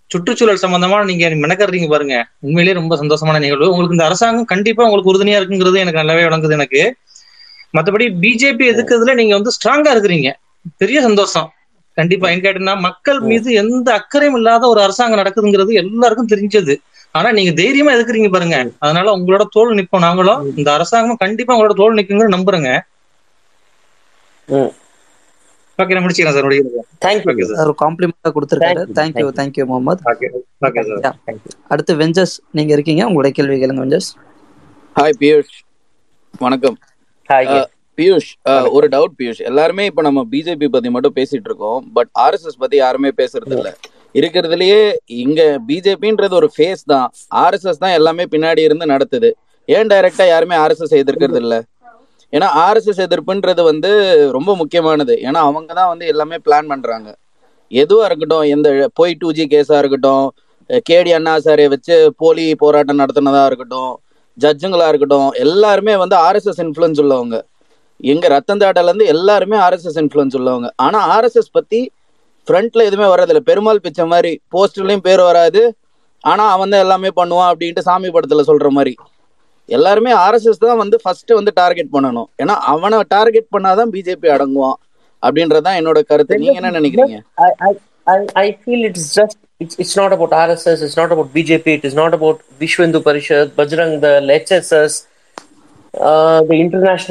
சுற்றுச்சூழல் 0.07 0.59
சம்பந்தமா 0.63 1.05
நீங்க 1.05 1.29
மெனக்கறீங்க 1.29 1.89
பாருங்க. 1.89 2.29
உண்மையிலேயே 2.39 2.81
ரொம்ப 2.81 2.97
சந்தோஷமான 2.97 3.39
நிகழ்வு. 3.39 3.71
உங்களுக்கு 3.71 3.95
இந்த 3.95 4.05
அரசாங்கம் 4.05 4.45
கண்டிப்பா 4.45 4.85
உங்களுக்கு 4.85 5.13
உறுதுணையா 5.13 5.41
இருக்குங்கிறது 5.41 5.79
எனக்கு 5.79 6.01
நல்லாவே 6.01 6.25
விளங்குது 6.29 6.51
எனக்கு. 6.51 6.97
மத்தபடி 7.79 8.09
பிஜேபி 8.21 8.65
எதுக்குறதுல 8.73 9.15
நீங்க 9.15 9.35
வந்து 9.35 9.51
ஸ்ட்ராங்கா 9.51 9.97
இருக்கிறீங்க. 9.97 10.31
பெரிய 10.77 11.01
சந்தோஷம். 11.01 11.53
கண்டிப்பா. 11.93 12.29
எங்க 12.29 12.53
கேட்டீங்கன்னா 12.53 12.79
மக்கள் 12.79 13.21
மீது 13.21 13.53
எந்த 13.53 13.93
அக்கறையும் 13.93 14.37
இல்லாத 14.37 14.67
ஒரு 14.67 14.83
அரசாங்கம் 14.83 15.21
நடக்குதுங்கிறது 15.21 15.73
எல்லாருக்கும் 15.73 16.29
தெரிஞ்சது. 16.29 16.77
ஆனா 17.15 17.31
நீங்க 17.31 17.53
தைரியமா 17.53 17.93
எதுக்குறீங்க 17.93 18.31
பாருங்க. 18.31 18.57
அதனால 18.79 19.13
உங்களோட 19.17 19.45
தோல் 19.51 19.75
நிப்போம் 19.75 20.01
நாங்களும் 20.01 20.41
இந்த 20.57 20.73
அரசாங்கம் 20.73 21.17
கண்டிப்பா 21.17 21.57
உங்களோட 21.57 21.75
தோல் 21.75 21.99
நிக்குங்க 21.99 22.27
நம்புறேங்க. 22.33 22.71
ஓகே 25.79 25.95
நான் 25.95 26.05
முடிச்சுக்கிறேன் 26.05 26.37
சார். 26.37 26.47
முடிக்கிறேன் 26.47 26.87
தேங்க்யூ 27.05 27.47
சார். 27.51 27.61
ஒரு 27.65 27.75
காம்ப்ளிமெண்டா 27.83 28.33
கொடுத்துருக்காரு. 28.35 28.81
Thank you 28.99 29.29
thank you 29.39 29.65
Mohammed 29.67 30.03
okay 30.13 30.29
okay 30.63 30.83
sir. 31.05 31.19
அடுத்து 31.69 31.93
வெஞ்சஸ் 31.97 32.35
நீங்க 32.51 32.73
இருக்கீங்க. 32.73 33.05
உங்களுடைய 33.07 33.35
கேள்வி 33.35 33.61
கேளுங்க 33.63 33.85
வெஞ்சஸ் 33.85 34.11
ஹாய் 34.97 35.17
பியூஷ் 35.21 35.53
வணக்கம். 36.41 36.77
ஹாய் 37.29 37.49
பியூஷ் 37.99 38.29
அஹ், 38.51 38.69
ஒரு 38.71 38.89
டவுட் 38.89 39.17
பியூஷ் 39.19 39.41
எல்லாருமே 39.43 39.85
இப்ப 39.87 40.03
நம்ம 40.03 40.27
பிஜேபி 40.31 40.69
பத்தி 40.69 40.91
மட்டும் 40.91 41.17
பேசிட்டு 41.17 41.49
இருக்கோம். 41.51 41.91
பட் 41.93 42.11
ஆர்எஸ்எஸ் 42.21 42.59
பத்தி 42.59 42.77
யாருமே 42.77 43.11
பேசுறது 43.17 43.55
இல்ல. 43.57 43.71
இருக்கிறதுலயே 44.21 44.81
இங்க 45.25 45.41
பிஜேபின்றது 45.69 46.35
ஒரு 46.41 46.49
ஃபேஸ் 46.55 46.83
தான். 46.93 47.07
ஆர்எஸ்எஸ் 47.45 47.83
தான் 47.85 47.97
எல்லாமே 47.99 48.25
பின்னாடி 48.35 48.63
இருந்து 48.69 48.87
நடத்துது. 48.93 49.31
ஏன் 49.69 49.91
டைரக்டா 49.93 50.27
யாருமே 50.35 50.57
ஆர்எஸ்எஸ் 50.65 50.95
எதிர்க்கிறது 51.03 51.41
இல்ல? 51.45 51.57
ஏன்னா 52.33 52.49
ஆர்எஸ்எஸ் 52.67 53.03
எதிர்ப்புன்றது 53.07 53.63
வந்து 53.71 53.91
ரொம்ப 54.37 54.51
முக்கியமானது. 54.61 55.15
ஏன்னா 55.29 55.41
அவங்க 55.49 55.71
தான் 55.81 55.91
வந்து 55.93 56.07
எல்லாமே 56.13 56.37
பிளான் 56.47 56.71
பண்றாங்க. 56.73 57.09
எதுவா 57.73 58.05
இருக்கட்டும் 58.09 58.47
எந்த 58.55 58.69
போய் 58.99 59.19
டூ 59.21 59.29
ஜி 59.37 59.45
கேஸா 59.53 59.77
இருக்கட்டும் 59.83 60.25
கேடி 60.89 61.11
அண்ணாசாரியை 61.19 61.71
வச்சு 61.75 61.97
போலி 62.23 62.45
போராட்டம் 62.63 63.01
நடத்தினதா 63.03 63.43
இருக்கட்டும் 63.51 63.93
ஜட்ஜுங்களா 64.39 64.87
இருக்கட்டும் 64.91 65.31
எல்லாருமே 65.45 65.95
வந்து 66.03 66.17
ஆர்எஸ்எஸ் 66.27 66.61
இன்ஃப்ளூயன்ஸ் 66.65 67.01
உள்ளவங்க. 67.03 67.37
எங்க 68.13 68.27
ரத்தன் 68.35 68.63
தாட்டால 68.63 68.91
இருந்து 68.93 69.09
எல்லாருமே 69.15 69.57
ஆர்எஸ்எஸ் 69.65 69.99
இன்ஃப்ளூயன்ஸ் 70.03 70.37
உள்ளவங்க. 70.39 70.69
ஆனா 70.87 71.01
ஆர்எஸ்எஸ் 71.17 71.53
பத்தி 71.59 71.81
ஃப்ரண்ட்ல 72.47 72.85
எதுவுமே 72.89 73.09
வர்றதில்ல. 73.15 73.41
பெருமாள் 73.51 73.81
பிச்சை 73.81 74.07
மாதிரி 74.07 74.41
போஸ்டர்லயும் 74.53 75.05
பேர் 75.09 75.21
வராது. 75.21 75.63
ஆனா 76.21 76.51
அவன் 76.51 76.73
தான் 76.73 76.81
எல்லாமே 76.81 77.11
பண்ணுவான் 77.17 77.51
அப்படின்ட்டு 77.53 77.87
சாமி 77.89 78.09
படத்துல 78.09 78.43
சொல்ற 78.47 78.69
மாதிரி. 78.69 78.95
எல்லாருமே 79.67 80.13
ஆர்எஸ்எஸ் 80.13 80.65
தான் 80.67 80.83
வந்து 80.85 81.01
ஃபர்ஸ்ட் 81.03 81.31
வந்து 81.31 81.53
டார்கெட் 81.55 81.93
பண்ணணும். 81.93 82.29
ஏன்னா 82.43 82.55
அவனை 82.73 83.01
டார்கெட் 83.09 83.49
பண்ணாதான் 83.57 83.93
பிஜேபி 83.95 84.29
அடங்குவான் 84.35 84.79
அப்படின்றதான் 85.27 85.79
என்னோட 85.81 86.01
கருத்து. 86.11 86.39
நீங்க 86.39 86.61
என்ன 86.61 86.81
நினைக்கிறீங்க? 86.81 87.19
I 87.35 87.51
feel 87.63 87.81
I, 88.05 88.19
I 88.35 88.59
feel 88.63 88.81
it's 88.87 89.99
not 89.99 90.13
about 90.13 90.33
it's 90.33 90.65
not 90.69 90.83
is 90.83 90.99
not 90.99 91.13
about 91.13 91.29
not 91.35 91.51
about 91.57 91.95
not 91.95 92.13
about 92.13 92.41
is 92.41 92.63
Parishad 92.63 92.95
about 92.95 92.95
Vishwendu 92.95 93.01
Parishad, 93.07 93.49
Bajrang 93.59 93.93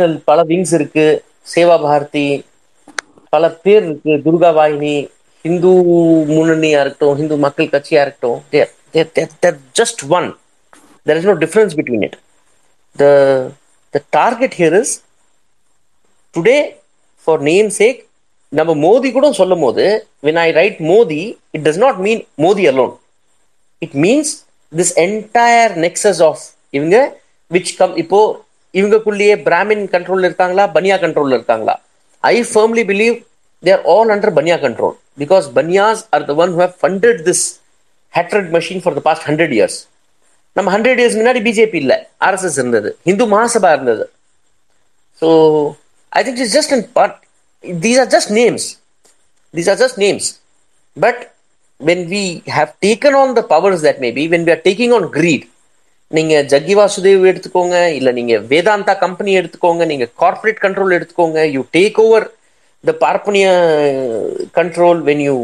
uh, 0.08 0.20
பல 0.26 0.44
விங்ஸ் 0.44 0.74
இருக்கு. 0.74 1.24
சேவா 1.56 1.82
பாரதி 1.82 2.44
பல 3.30 3.52
பேர் 3.52 3.84
இருக்கு. 3.84 4.12
துர்கா 4.26 4.50
வாகினி 4.60 4.96
ஹிந்து 5.46 5.72
முன்னணியா 6.32 6.80
இருக்கட்டும் 6.84 7.18
ஹிந்து 7.20 7.38
மக்கள் 7.38 7.74
கட்சியா 7.74 8.02
இருக்கட்டும் 8.04 8.40
just 9.80 10.02
one 10.10 10.28
there 11.06 11.18
is 11.18 11.30
no 11.32 11.36
difference 11.46 11.76
between 11.80 12.06
it 12.08 12.18
the 12.96 13.06
the 13.94 14.02
target 14.12 14.56
here 14.60 14.78
is 14.82 14.94
today 16.36 16.58
for 17.28 17.42
namesake 17.80 18.00
நம்ம 18.54 18.72
மோதி 18.86 19.10
கூட 19.12 19.28
சொல்லும் 19.32 19.64
போது 19.66 19.84
when 20.24 20.40
I 20.40 20.48
write 20.52 20.80
Modi 20.90 21.22
it 21.52 21.66
does 21.68 21.82
not 21.86 22.00
mean 22.00 22.22
Modi 22.38 22.64
alone 22.68 22.94
it 23.82 23.98
means 24.06 24.32
this 24.72 24.94
entire 25.00 25.74
nexus 25.78 26.22
of 26.22 26.44
இவங்க 26.72 26.98
which 27.52 27.76
come 27.78 27.96
இப்போ 27.96 28.20
இவங்கக்குள்ளேயே 28.74 29.36
Brahmin 29.48 29.86
control 29.90 30.24
இருக்காங்களா 30.24 30.66
பனியா 30.72 30.98
control 30.98 31.34
இருக்காங்களா 31.34 31.76
I 32.24 32.36
firmly 32.52 32.84
believe 32.92 33.16
they're 33.64 33.82
all 33.86 34.12
under 34.16 34.38
Baniya 34.38 34.58
control 34.60 34.96
because 35.18 35.46
Baniyas 35.60 36.02
are 36.16 36.24
the 36.30 36.36
one 36.44 36.52
who 36.54 36.62
have 36.66 36.76
funded 36.84 37.18
this 37.30 37.42
hatred 38.14 38.48
machine 38.58 38.80
for 38.86 38.94
the 38.98 39.04
past 39.08 39.22
100 39.28 39.58
years 39.60 39.76
நம்ம 40.56 40.70
hundred 40.76 41.00
years 41.02 41.18
முன்னாடி 41.20 41.42
BJP 41.48 41.78
இல்ல 41.84 41.94
RSS 42.28 42.58
இருந்தது 42.62 42.90
இந்து 43.12 43.26
மகாசபா 43.36 43.72
இருந்தது 43.78 44.06
So 45.22 45.30
I 46.12 46.24
think 46.24 46.40
it's 46.40 46.54
just 46.54 46.72
in 46.72 46.84
part. 46.98 47.12
These 47.64 47.98
are 48.00 48.08
just 48.08 48.30
names. 48.32 48.64
These 49.54 49.68
are 49.68 49.76
just 49.76 49.98
names. 49.98 50.26
But 50.98 51.18
when 51.80 52.10
we 52.14 52.24
have 52.48 52.70
taken 52.80 53.14
on 53.14 53.36
the 53.36 53.44
powers 53.44 53.82
that 53.82 53.98
may 54.02 54.12
be, 54.12 54.24
when 54.28 54.46
we 54.46 54.52
are 54.52 54.64
taking 54.70 54.94
on 54.94 55.04
greed, 55.18 55.44
நீங்க 56.12 56.36
ஜக்கி 56.54 56.74
வாசுதேவ் 56.80 57.22
எடுத்துக்கோங்க 57.32 57.76
இல்ல 57.98 58.10
நீங்க 58.18 58.34
Vedanta 58.52 58.94
company 59.04 59.32
எடுத்துக்கோங்க 59.42 59.84
நீங்க 59.92 60.06
corporate 60.22 60.60
control 60.64 60.96
எடுத்துக்கோங்க 60.98 61.42
you 61.56 61.62
take 61.78 62.00
over 62.06 62.26
the 62.84 62.94
பார்ப்பனிய 63.04 63.48
control 64.60 65.02
when 65.10 65.24
you 65.28 65.36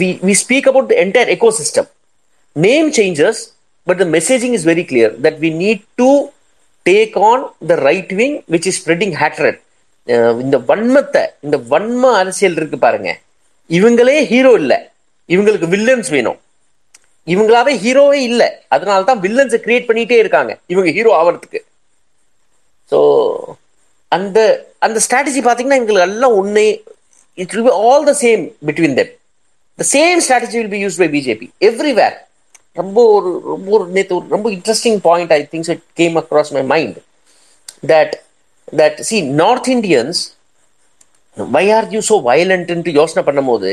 we 0.00 0.08
we 0.26 0.34
speak 0.34 0.64
about 0.70 0.86
the 0.90 0.98
entire 1.04 1.28
ecosystem 1.34 1.86
name 2.56 2.88
changes 2.98 3.36
but 3.86 3.96
the 3.98 4.08
messaging 4.14 4.52
is 4.58 4.64
very 4.64 4.84
clear 4.90 5.08
that 5.24 5.36
we 5.44 5.50
need 5.62 5.80
to 6.00 6.08
take 6.86 7.14
on 7.28 7.38
the 7.70 7.76
right 7.86 8.10
wing 8.18 8.34
which 8.54 8.66
is 8.70 8.76
spreading 8.80 9.12
hatred 9.22 9.56
uh 10.08 10.38
இந்த 10.44 10.56
வன்மத்தை 10.68 11.22
இந்த 11.46 11.56
வன்ம 11.72 12.12
அரசியல் 12.20 12.56
இருக்கு 12.56 12.78
பாருங்க 12.84 13.10
இவங்களே 13.70 14.16
hero 14.30 14.52
இல்ல 14.60 14.74
இவங்களுக்கு 15.28 15.66
villains 15.74 16.10
வேணும் 16.10 16.38
இவங்களாவே 17.26 17.74
ஹீரோவே 17.84 18.20
இல்ல 18.28 18.42
அதனால 18.68 19.04
தான் 19.04 19.22
வில்லன்ஸை 19.24 19.60
கிரியேட் 19.66 19.88
பண்ணிட்டே 19.90 20.18
இருக்காங்க 20.22 20.52
இவங்க 20.74 20.90
ஹீரோ 20.98 21.12
ஆவறதுக்கு 21.20 21.60
ஸோ 22.92 22.98
அந்த 24.12 24.38
அந்த 24.82 24.98
ஸ்ட்ராட்டஜி 25.04 25.40
பார்த்தீங்கன்னா 25.42 25.80
எங்களுக்கு 25.80 26.06
எல்லாம் 26.08 26.36
ஒன்னே 26.38 26.66
it 27.38 27.52
will 27.52 27.66
be 27.66 27.74
all 27.84 28.06
the 28.06 28.14
same 28.20 28.40
between 28.68 28.96
them 28.96 29.12
the 29.78 29.86
same 29.90 30.20
strategy 30.24 30.56
will 30.58 30.72
be 30.72 30.82
use 30.82 30.98
by 30.98 31.08
BJP 31.12 31.46
everywhere 31.68 32.16
ரொம்ப 32.76 32.98
ஒரு 33.14 33.30
ரொம்ப 33.46 33.68
ஒரு 33.76 33.84
நேற்று 33.94 34.14
ஒரு 34.16 34.26
ரொம்ப 34.30 34.48
interesting 34.52 34.98
point 35.06 35.32
I 35.32 35.42
things 35.52 35.70
it 35.70 35.84
came 35.96 36.16
across 36.20 36.52
my 36.52 36.64
mind 36.68 36.98
that 37.88 38.12
that 38.72 38.98
see 39.08 39.16
North 39.40 39.70
Indians 39.72 40.20
why 41.36 41.64
are 41.72 41.88
you 41.92 42.02
so 42.06 42.18
வயலண்ட்ன்ட்டு 42.26 42.92
யோசனை 42.96 43.22
பண்ணும்போது 43.26 43.70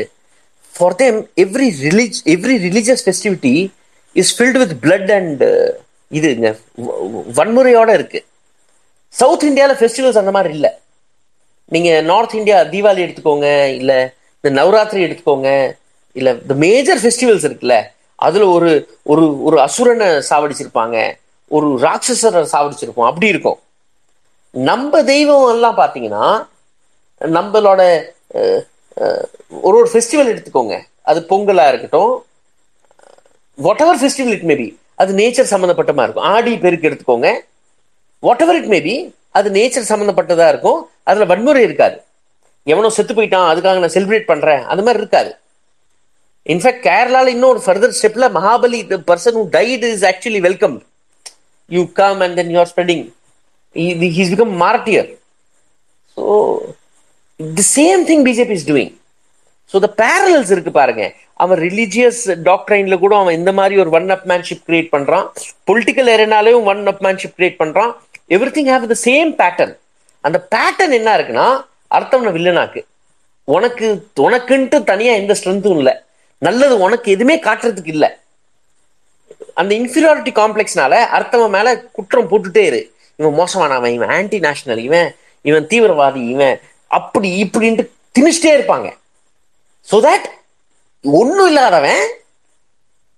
for 0.74 0.98
them 0.98 1.18
every 1.44 1.68
ரிலிஜ் 1.86 2.18
every 2.34 2.56
religious 2.66 3.04
festivity 3.06 3.56
is 4.16 4.34
filled 4.36 4.60
with 4.62 4.76
blood 4.84 5.12
and 5.16 5.44
இதுங்க 6.12 6.50
வ- 6.84 6.98
வன்முறையோட 7.38 7.90
இருக்குது 7.98 8.26
சவுத் 9.14 9.46
இந்தியாவில் 9.50 9.80
ஃபெஸ்டிவல்ஸ் 9.80 10.20
அந்த 10.22 10.32
மாதிரி 10.38 10.54
இல்லை. 10.58 10.72
நீங்கள் 11.76 12.06
நார்த் 12.12 12.36
இந்தியா 12.40 12.58
தீபாவளி 12.74 13.04
எடுத்துக்கோங்க 13.06 13.48
இல்லை 13.80 14.00
இந்த 14.40 14.50
நவராத்திரி 14.60 15.02
எடுத்துக்கோங்க 15.08 15.50
இல்லை 16.20 16.32
இந்த 16.44 16.56
மேஜர் 16.66 17.02
ஃபெஸ்டிவல்ஸ் 17.04 17.48
இருக்குல்ல 17.48 17.78
அதில் 18.28 18.46
ஒரு 18.56 18.70
ஒரு 19.12 19.24
ஒரு 19.48 19.58
அசுரனை 19.68 20.08
சாவடிச்சிருப்பாங்க 20.30 20.98
ஒரு 21.58 21.68
ராட்சசரை 21.86 22.44
சாவடிச்சிருப்போம் 22.54 23.10
அப்படி 23.10 23.28
இருக்கும். 23.34 23.60
நம்ம 24.70 25.02
தெய்வம் 25.12 25.50
எல்லாம் 25.56 25.78
பார்த்தீங்கன்னா 25.82 26.26
நம்மளோட 27.36 27.82
ஒரு 29.68 29.76
ஒரு 29.80 29.90
ஃபெஸ்டிவல் 29.92 30.32
எடுத்துக்கோங்க. 30.34 30.76
அது 31.10 31.20
பொங்கலாக 31.32 31.72
இருக்கட்டும் 31.72 32.14
whatever 33.86 34.02
festival 34.02 34.34
it 34.38 34.48
may be 34.52 34.68
அது 35.02 35.12
நேச்சர் 35.22 35.52
சம்மந்தப்பட்டமாக 35.54 36.06
இருக்கும். 36.08 36.28
ஆடி 36.34 36.54
பெருக்கு 36.66 36.90
எடுத்துக்கோங்க. 36.90 37.30
வாட் 38.26 38.44
எவர் 38.44 38.60
இட் 38.60 38.72
மேபி 38.76 38.96
அது 39.38 39.48
நேச்சர் 39.58 39.90
சம்மந்தப்பட்டதாக 39.92 40.52
இருக்கும் 40.54 40.80
அதில் 41.10 41.30
வன்முறை 41.32 41.62
இருக்காது. 41.68 41.98
எவனோ 42.72 42.90
செத்து 42.96 43.14
போயிட்டான் 43.18 43.50
அதுக்காக 43.52 43.82
நான் 43.84 43.96
செலிப்ரேட் 43.98 44.30
பண்ணுறேன் 44.32 44.64
அது 44.72 44.86
மாதிரி 44.86 45.02
இருக்காது. 45.04 45.32
இன்ஃபேக்ட் 46.54 46.84
கேரளாவில் 46.88 47.34
இன்னொரு 47.36 47.60
ஃபர்தர் 47.66 47.96
ஸ்டெப்பில் 48.00 48.28
Mahabali 48.38 48.80
the 48.92 48.98
person 49.10 49.38
who 49.40 49.44
died 49.58 49.86
is 49.92 50.06
actually 50.12 50.42
welcome 50.48 50.76
you 51.70 51.82
come 52.02 52.20
and 52.26 52.38
then 52.40 52.52
you 52.54 52.60
are 52.64 52.72
spreading 52.74 53.06
he's 54.18 54.32
become 54.34 54.54
martyr 54.66 55.10
so 56.18 56.26
the 57.60 57.66
same 57.78 58.04
thing 58.10 58.24
BJP 58.30 58.56
is 58.60 58.68
doing 58.72 58.94
so 59.72 59.80
the 59.86 59.90
parallels 60.02 60.52
இருக்கு 60.56 60.72
பாருங்க. 60.82 61.04
அவன் 61.44 61.60
ரிலீஜியஸ் 61.68 62.22
டாக்டரைன்ல 62.50 62.96
கூட 63.02 63.14
அவன் 63.22 63.36
இந்த 63.40 63.52
மாதிரி 63.58 63.76
ஒரு 63.82 63.90
ஒன் 63.98 64.08
அப் 64.16 64.24
மேன்ஷிப் 64.32 64.64
கிரியேட் 64.68 64.88
பண்றான். 64.94 65.26
Political 65.70 66.10
ஏரியாலையும் 66.14 66.68
ஒன் 66.72 66.82
அப் 66.92 67.02
மேன்ஷிப் 67.06 67.36
கிரியேட் 67.38 67.60
பண்றான். 67.64 67.92
Everything 68.58 68.70
have 68.74 68.92
the 68.94 68.98
same 69.08 69.30
pattern 69.42 69.74
அந்த 70.24 70.38
பேட்டர்ன் 70.54 70.96
என்ன 71.00 71.10
இருக்குன்னா 71.18 71.48
அர்த்தம் 71.98 72.36
வில்லனாக்கு? 72.38 72.82
உனக்கு 73.56 73.88
உனக்குன்ட்டு 74.28 74.78
தனியா 74.92 75.12
எந்த 75.22 75.34
ஸ்ட்ரென்த்தும் 75.40 75.80
இல்லை. 75.82 75.94
நல்லது 76.42 76.76
உனக்கு 76.86 77.08
எதுவுமே 77.16 77.36
காட்டுறதுக்கு 77.46 77.94
இல்லை. 77.96 78.10
அந்த 79.60 79.72
இன்ஃபீரியாரிட்டி 79.82 80.32
காம்ப்ளெக்ஸ்னால 80.40 80.94
அர்த்தவன் 81.18 81.54
மேல 81.56 81.68
குற்றம் 81.98 82.30
போட்டுட்டே 82.32 82.64
இரு. 82.70 82.82
இவன் 83.20 83.38
மோசமானவன் 83.40 83.94
இவன் 83.98 84.12
ஆன்டி 84.18 84.40
நேஷனல் 84.48 84.82
இவன் 84.88 85.10
இவன் 85.50 85.68
தீவிரவாதி 85.72 86.22
இவன் 86.34 86.58
அப்படி 86.98 87.30
இப்படின்ட்டு 87.44 87.86
திணிச்சிட்டே 88.18 88.52
இருப்பாங்க. 88.58 88.88
ஸோ 89.88 89.98
தட் 90.08 90.28
ஒன்றும் 91.04 91.50
இல்லாதவன் 91.52 92.04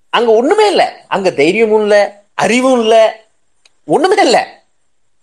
அங்க 0.09 0.29
ஒண்ணுமே 0.39 0.67
இல்லை. 0.73 0.87
அங்க 1.15 1.29
தைரியமும் 1.41 1.83
இல்லை 1.85 2.01
அறிவும் 2.43 2.79
இல்லை 2.83 3.03
ஒண்ணுமே 3.95 4.23
இல்லை. 4.27 4.43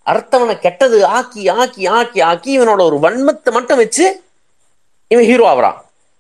அர்த்தவனை 0.07 0.55
கெட்டது 0.59 0.99
ஆக்கி 1.19 1.43
ஆக்கி 1.61 1.85
ஆக்கி 1.99 2.21
ஆக்கி 2.31 2.51
இவனோட 2.59 2.83
ஒரு 2.91 2.99
வன்மத்தை 3.05 3.53
மட்டும் 3.53 3.81
வச்சு 3.83 4.07
இவன் 5.11 5.29
hero 5.31 5.47
ஆகுறான் 5.53 5.79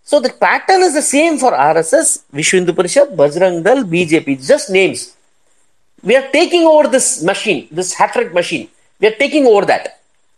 so 0.08 0.18
the 0.26 0.30
pattern 0.46 0.84
is 0.88 0.96
the 1.00 1.02
same 1.16 1.36
for 1.42 1.56
RSS 1.68 2.12
Vishwa 2.38 2.60
Hindu 2.62 2.74
Parishad 2.80 3.12
Bajrang 3.22 3.58
Dal 3.68 3.84
BJP 3.94 4.36
just 4.50 4.70
names 4.78 5.04
we 6.04 6.16
are 6.16 6.28
taking 6.30 6.66
over 6.74 6.90
this 6.96 7.10
machine 7.30 7.62
this 7.78 7.92
hatred 8.00 8.30
machine 8.40 8.66
we 9.02 9.06
are 9.10 9.18
taking 9.22 9.48
over 9.52 9.68
that 9.72 9.88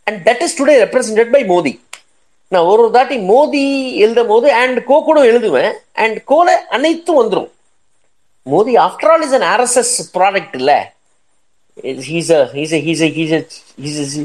and 0.07 0.20
that 0.28 0.42
is 0.46 0.57
today 0.62 0.74
represented 0.84 1.30
by 1.36 1.42
Modi. 1.53 1.74
நான் 2.53 2.66
ஒரு 2.70 2.82
ஒரு 2.82 2.90
தாட்டி 2.92 3.16
மோதி 3.18 3.62
எழுதும் 3.94 4.26
போது 4.26 4.53
and 4.53 4.78
கோ 4.84 4.96
கூட 5.05 5.22
எழுதுவேன். 5.22 5.72
And 5.92 6.18
கோல 6.24 6.66
அனைத்தும் 6.68 7.18
வந்துடும் 7.20 7.51
Modi 8.42 8.74
after 8.76 9.11
all 9.14 9.24
is 9.26 9.34
an 9.38 9.46
RSS 9.55 9.94
product 10.14 10.57
இல்லை. 10.61 10.78
He's 12.09 12.31
he's 12.57 12.74
he's 12.87 13.03
he's 13.18 13.39
he's 13.87 14.16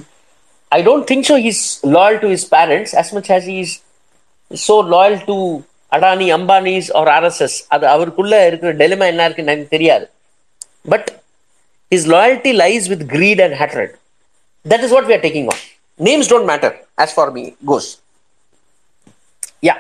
I 0.72 0.80
don't 0.90 1.08
think 1.12 1.28
so 1.32 1.38
he's 1.48 1.64
loyal 1.98 2.20
to 2.24 2.30
his 2.36 2.48
parents 2.56 2.94
as 3.02 3.10
much 3.18 3.30
as 3.38 3.46
he 3.52 3.58
is 3.66 3.74
so 4.52 4.78
loyal 4.96 5.18
to 5.30 5.38
Adani 5.92 6.28
Ambanis 6.38 6.88
or 7.00 7.10
RSS 7.18 7.58
அது 7.76 7.86
அவருக்குள்ள 7.96 8.36
இருக்கிற 8.50 8.72
dilemma 8.84 9.06
என்ன 9.14 9.26
இருக்குன்னு 9.28 9.54
எனக்கு 9.54 9.76
தெரியாது 9.76 10.06
but 10.94 11.10
his 11.92 12.08
loyalty 12.08 12.54
lies 12.54 12.86
with 12.92 13.02
greed 13.08 13.40
and 13.40 13.54
hatred. 13.54 13.90
That 14.66 14.82
is 14.86 14.92
what 14.92 15.06
we 15.08 15.14
are 15.14 15.24
taking 15.26 15.48
on. 15.48 15.60
Names 16.00 16.28
don't 16.28 16.48
matter 16.52 16.72
as 16.98 17.14
far 17.14 17.30
me 17.32 17.44
goes. 17.64 17.88
Yeah. 19.62 19.80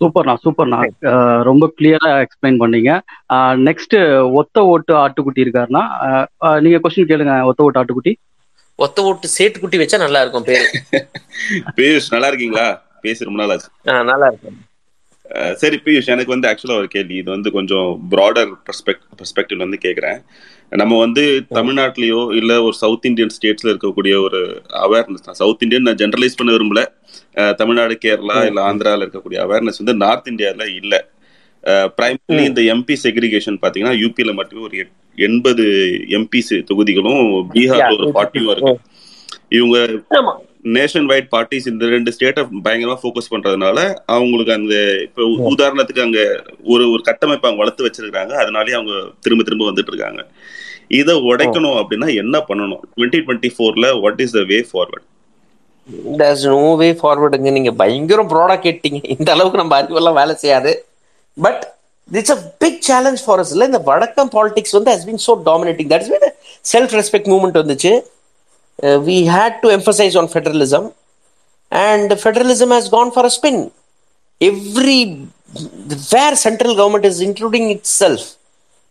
சூப்பர்ண்ணா 0.00 0.34
சூப்பர்ண்ணா. 0.44 0.78
அஹ் 1.04 1.42
ரொம்ப 1.42 1.72
கிளியரா 1.78 2.10
எக்ஸ்பிளைன் 2.24 2.58
பண்ணீங்க. 2.58 2.90
நெக்ஸ்ட் 3.64 3.96
ஒத்த 4.32 4.64
ஓட்டு 4.64 4.94
ஆட்டுக்குட்டி 4.96 5.44
இருக்காருன்னா 5.44 5.82
நீங்க 6.60 6.78
கொஸ்டின் 6.78 7.10
கேளுங்க 7.10 7.44
ஒத்த 7.44 7.62
ஓட்டு 7.62 7.80
ஆட்டுக்குட்டி. 7.80 8.14
ஒத்த 8.78 9.02
ஓட்டு 9.02 9.28
சேட்டுக்குட்டி 9.38 9.78
வச்சா 9.78 9.98
நல்லா 9.98 10.20
இருக்கும் 10.20 10.44
பேரு. 10.44 10.66
பியூஷ் 11.76 12.10
நல்லா 12.10 12.26
இருக்கீங்களா? 12.26 12.66
பேசி 13.00 13.24
ரொம்ப 13.24 13.42
ஆ, 13.88 14.02
நல்லா 14.02 14.26
இருக்கும் 14.26 14.56
சரி 15.60 15.76
பியூஷ் 15.84 16.10
எனக்கு 16.12 16.32
வந்து 16.34 16.48
ஆக்சுவலா 16.50 16.78
ஒரு 16.82 16.88
கேள்வி. 16.88 17.16
இது 17.22 17.30
வந்து 17.34 17.50
கொஞ்சம் 17.56 17.88
ப்ராடர் 18.12 18.52
பெர்ஸ்பெக்டிவ் 19.18 19.64
வந்து 19.64 19.78
கேக்குறேன். 19.86 20.18
நம்ம 20.80 20.98
வந்து 20.98 21.22
தமிழ்நாட்டிலயோ 21.58 22.20
இல்ல 22.38 22.52
ஒரு 22.62 22.74
சவுத் 22.82 23.06
இந்தியன் 23.10 23.34
ஸ்டேட்ஸ்ல 23.36 23.72
இருக்கக்கூடிய 23.72 24.14
ஒரு 24.26 24.40
அவேர்னஸ் 24.86 25.26
தான். 25.26 25.38
சவுத் 25.42 25.62
இந்தியன் 25.66 25.86
நான் 25.88 26.00
ஜென்ரலைஸ் 26.02 26.38
பண்ண 26.38 26.52
விரும்பல. 26.56 26.82
தமிழ்நாடு 27.60 27.94
கேரளா 28.04 28.36
இல்ல 28.48 28.60
ஆந்திரால 28.70 29.06
இருக்கக்கூடிய 29.06 29.38
அவேர்னஸ் 29.46 29.82
வந்து 29.82 29.94
நார்த் 30.04 30.30
இந்தியால 30.32 30.66
இல்ல. 30.80 30.94
பிரைமரி 31.98 32.42
இந்த 32.50 32.60
எம்பி 32.74 32.94
செக்ரிகேஷன் 33.04 33.58
பாத்தீங்கன்னா 33.62 33.94
யூபில 34.02 34.32
மட்டுமே 34.34 34.62
ஒரு 34.68 34.76
எண்பது 35.18 35.64
எம்பிசி 36.18 36.56
தொகுதிகளும் 36.68 37.24
பீகார்ல 37.54 37.96
ஒரு 37.98 38.12
ஃபார்ட்டியும் 38.14 38.50
இருக்கு. 38.52 38.74
இவங்க 39.58 39.76
நேஷன் 40.76 41.08
வைட் 41.10 41.28
பார்ட்டிஸ் 41.34 41.68
இந்த 41.70 41.84
ரெண்டு 41.94 42.10
ஸ்டேட்டை 42.14 42.42
பயங்கரமா 42.64 42.96
ஃபோக்கஸ் 43.02 43.30
பண்றதுனால 43.32 43.78
அவங்களுக்கு 44.14 44.52
அந்த 44.58 44.74
இப்போ 45.06 45.24
உதாரணத்துக்கு 45.52 46.04
அங்க 46.06 46.20
ஒரு 46.72 46.84
ஒரு 46.94 47.02
கட்டமைப்பு 47.08 47.46
அவங்க 47.48 47.62
வளர்த்து 47.62 47.86
வச்சிருக்காங்க 47.86 48.32
அதனாலே 48.42 48.74
அவங்க 48.78 48.94
திரும்ப 49.26 49.44
திரும்ப 49.48 49.68
வந்துட்டு 49.70 49.92
இருக்காங்க. 49.92 50.22
இதை 51.00 51.14
உடைக்கணும் 51.30 51.78
அப்படின்னா 51.80 52.08
என்ன 52.22 52.36
பண்ணணும்? 52.48 52.82
டுவெண்ட்டி 52.94 53.20
டுவெண்ட்டி 53.24 53.50
ஃபோர்ல 53.56 53.86
what 54.04 54.20
is 54.26 54.36
the 54.38 54.42
way 54.52 54.60
forward 54.72 55.06
there's 56.20 56.42
no 56.54 56.62
way 56.80 56.90
forwardங்க 57.02 57.50
நீங்க 57.56 57.70
பயங்கரம் 57.82 58.30
ப்ராடா 58.32 58.56
கேட்டீங்க. 58.66 58.98
இந்த 59.14 59.28
அளவுக்கு 59.34 59.60
நம்ம 59.60 59.74
அறிவெல்லாம் 59.80 60.18
வேலை 60.20 60.34
செய்யாது. 60.42 60.72
But 61.36 61.62
it's 62.18 62.34
a 62.34 62.40
big 62.62 62.82
challenge 62.88 63.22
for 63.24 63.40
us 63.42 63.52
இல்ல 63.54 63.68
இந்த 63.70 63.80
வடக்கம் 63.90 64.30
பாலிடிக்ஸ் 64.36 64.76
வந்து 64.76 64.92
has 64.94 65.06
been 65.08 65.24
so 65.28 65.34
dominating 65.48 65.90
that's 65.92 66.10
way 66.12 66.18
self 66.72 66.94
respect 66.98 67.30
movement 67.32 67.60
வந்துச்சு. 67.62 67.92
uh, 68.82 69.00
we 69.04 69.24
had 69.24 69.60
to 69.62 69.68
emphasize 69.68 70.16
on 70.16 70.28
federalism, 70.28 70.92
and 71.70 72.18
federalism 72.20 72.70
has 72.70 72.88
gone 72.88 73.10
for 73.10 73.26
a 73.26 73.30
spin. 73.30 73.70
Every 74.40 75.28
where 76.12 76.36
central 76.36 76.76
government 76.76 77.04
is 77.04 77.20
intruding 77.20 77.70
itself 77.70 78.36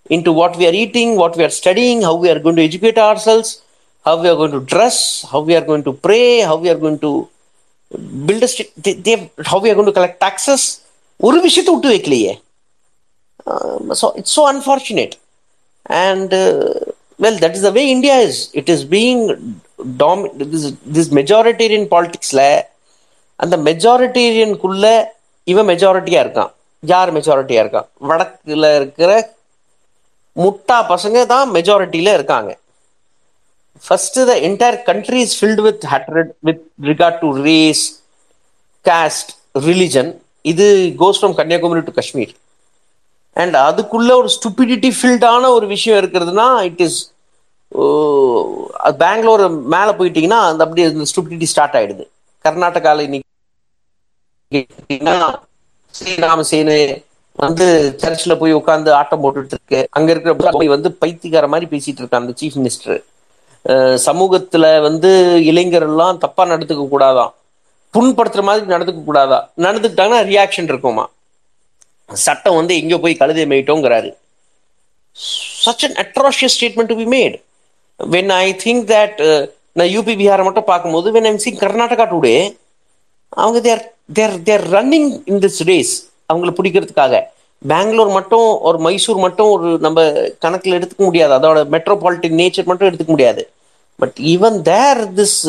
into 0.09 0.31
what 0.31 0.57
we 0.57 0.67
are 0.67 0.73
eating, 0.73 1.15
what 1.15 1.37
we 1.37 1.43
are 1.43 1.49
studying, 1.49 2.01
how 2.01 2.15
we 2.15 2.29
are 2.29 2.39
going 2.39 2.55
to 2.55 2.63
educate 2.63 2.97
ourselves, 2.97 3.61
how 4.03 4.21
we 4.21 4.27
are 4.27 4.35
going 4.35 4.51
to 4.51 4.61
dress, 4.61 5.25
how 5.31 5.41
we 5.41 5.55
are 5.55 5.65
going 5.65 5.83
to 5.83 5.93
pray, 5.93 6.39
how 6.39 6.57
we 6.57 6.69
are 6.69 6.77
going 6.77 6.99
to 6.99 7.29
build 8.25 8.43
a 8.43 8.47
state, 8.47 8.71
they, 8.75 8.93
they, 8.93 9.31
how 9.45 9.59
we 9.59 9.69
are 9.69 9.75
going 9.75 9.85
to 9.85 9.93
collect 9.93 10.19
taxes. 10.19 10.81
ഒരു 11.25 11.39
so 13.99 14.07
it's 14.19 14.33
so 14.37 14.43
unfortunate 14.53 15.13
and 16.07 16.33
uh, 16.33 16.73
well 17.23 17.37
that 17.43 17.53
is 17.57 17.61
the 17.67 17.71
way 17.77 17.85
india 17.97 18.15
is 18.27 18.35
it 18.59 18.67
is 18.73 18.81
being 18.95 19.21
டாமி 19.97 20.29
this 20.95 21.11
majoritarian 21.19 21.87
பாலிடிக்ஸில் 21.93 22.45
அந்த 23.39 23.57
மெஜாரிட்டேரியனுக்குள்ள 23.57 24.85
இவன் 25.47 25.67
மெஜாரிட்டியா 25.67 26.21
இருக்கான். 26.25 26.51
யார் 26.83 27.09
மெஜாரிட்டியா 27.13 27.61
இருக்கான்? 27.63 27.87
வடக்குல 28.09 28.75
இருக்கிற 28.75 29.11
முட்டா 30.35 30.77
பசங்க 30.93 31.25
தான் 31.25 31.47
மெஜாரிட்டியில 31.55 32.13
இருக்காங்க. 32.13 32.51
First 33.83 34.19
the 34.29 34.33
entire 34.47 34.77
country 34.83 35.19
is 35.19 35.35
filled 35.39 35.63
with 35.67 35.83
hatred 35.93 36.31
with 36.39 36.63
regard 36.83 37.19
to 37.19 37.29
race 37.43 37.83
caste 38.85 39.31
religion 39.67 40.09
இது 40.45 40.65
goes 40.99 41.19
from 41.21 41.35
Kanyakumari 41.39 41.81
to 41.81 41.91
Kashmir 41.91 42.33
and 43.35 43.55
அதுக்குள்ள 43.67 44.11
ஒரு 44.21 44.29
ஸ்டூபிடிட்டி 44.37 44.89
ஃபில்டான 44.99 45.49
ஒரு 45.57 45.67
விஷயம் 45.67 45.99
இருக்கிறதுனா 46.01 46.47
இட் 46.69 46.81
இஸ் 46.87 46.99
அது 48.85 48.95
பெங்களூர் 48.97 49.43
மேலே 49.73 49.91
போயிட்டீங்கன்னா 49.97 50.39
அந்த 50.49 50.63
அப்படியே 50.65 50.87
இந்த 50.87 51.05
ஸ்டூபிடிட்டி 51.11 51.47
ஸ்டார்ட் 51.53 51.77
ஆயிடுது. 51.79 52.05
கர்நாடகாவில் 52.45 53.05
இன்னைக்கு 53.07 53.25
ஸ்ரீராம 55.93 56.43
வந்து 57.39 57.65
சர்ச்சில் 58.01 58.39
போய் 58.41 58.53
உட்காந்து 58.53 58.89
ஆட்டம் 58.99 59.23
போட்டுட்டு 59.23 59.53
இருக்கு 59.55 59.79
அங்க 59.91 60.09
இருக்கிற 60.11 60.51
போய் 60.55 60.73
வந்து 60.75 60.89
பைத்தியக்கார 61.01 61.47
மாதிரி 61.53 61.67
பேசிட்டு 61.73 62.01
இருக்கான் 62.01 62.23
அந்த 62.23 62.33
சீஃப் 62.41 62.57
மினிஸ்டர் 62.59 62.99
சமூகத்துல 64.07 64.65
வந்து 64.81 65.09
இளைஞர் 65.49 65.85
எல்லாம் 65.89 66.21
தப்பா 66.23 66.43
நடந்துக்க 66.45 66.83
கூடாதாம் 66.93 67.33
புண்படுத்துற 67.93 68.41
மாதிரி 68.47 68.65
நடந்துக்க 68.73 69.01
கூடாதா? 69.03 69.39
நடந்துக்கிட்டாங்கன்னா 69.65 70.21
ரியாக்ஷன் 70.31 70.69
இருக்குமா? 70.71 71.05
சட்டம் 72.09 72.57
வந்து 72.59 72.73
எங்க 72.81 72.95
போய் 73.03 73.19
கழுதை 73.21 73.45
மேயிட்டோங்கிறாரு. 73.51 74.09
Such 75.65 75.85
an 75.87 75.97
atrocious 76.03 76.55
statement 76.55 76.91
to 76.91 76.97
be 77.01 77.07
made 77.15 77.35
when 77.99 78.31
I 78.37 78.47
think 78.63 78.85
that 78.91 79.19
நான் 79.75 79.91
யூபி 79.93 80.13
பிஹாரை 80.19 80.43
மட்டும் 80.43 80.69
பார்க்கும்போது 80.69 81.07
when 81.15 81.27
I'm 81.29 81.41
seeing 81.45 81.61
Karnataka 81.63 82.05
today 82.11 82.35
அவங்க 83.33 83.59
they're 83.59 83.83
they're 84.13 84.35
they're 84.43 84.63
running 84.73 85.09
in 85.25 85.41
this 85.45 85.59
race 85.69 85.93
அவங்கள 86.29 86.51
பிடிக்கிறதுக்காக 86.57 87.15
பெங்களூர் 87.61 88.11
மட்டும் 88.11 88.47
ஒரு 88.67 88.77
மைசூர் 88.77 89.19
மட்டும் 89.19 89.51
ஒரு 89.51 89.67
நம்ம 89.79 89.99
கணக்கில் 90.39 90.77
எடுத்துக்க 90.77 91.03
முடியாது 91.03 91.33
அதோட 91.37 91.61
மெட்ரோபாலிட்டிக் 91.75 92.39
நேச்சர் 92.41 92.69
மட்டும் 92.69 92.89
எடுத்துக்க 92.89 93.11
முடியாது 93.11 93.43
but 93.99 94.17
even 94.33 94.57
there 94.63 95.01
this 95.15 95.39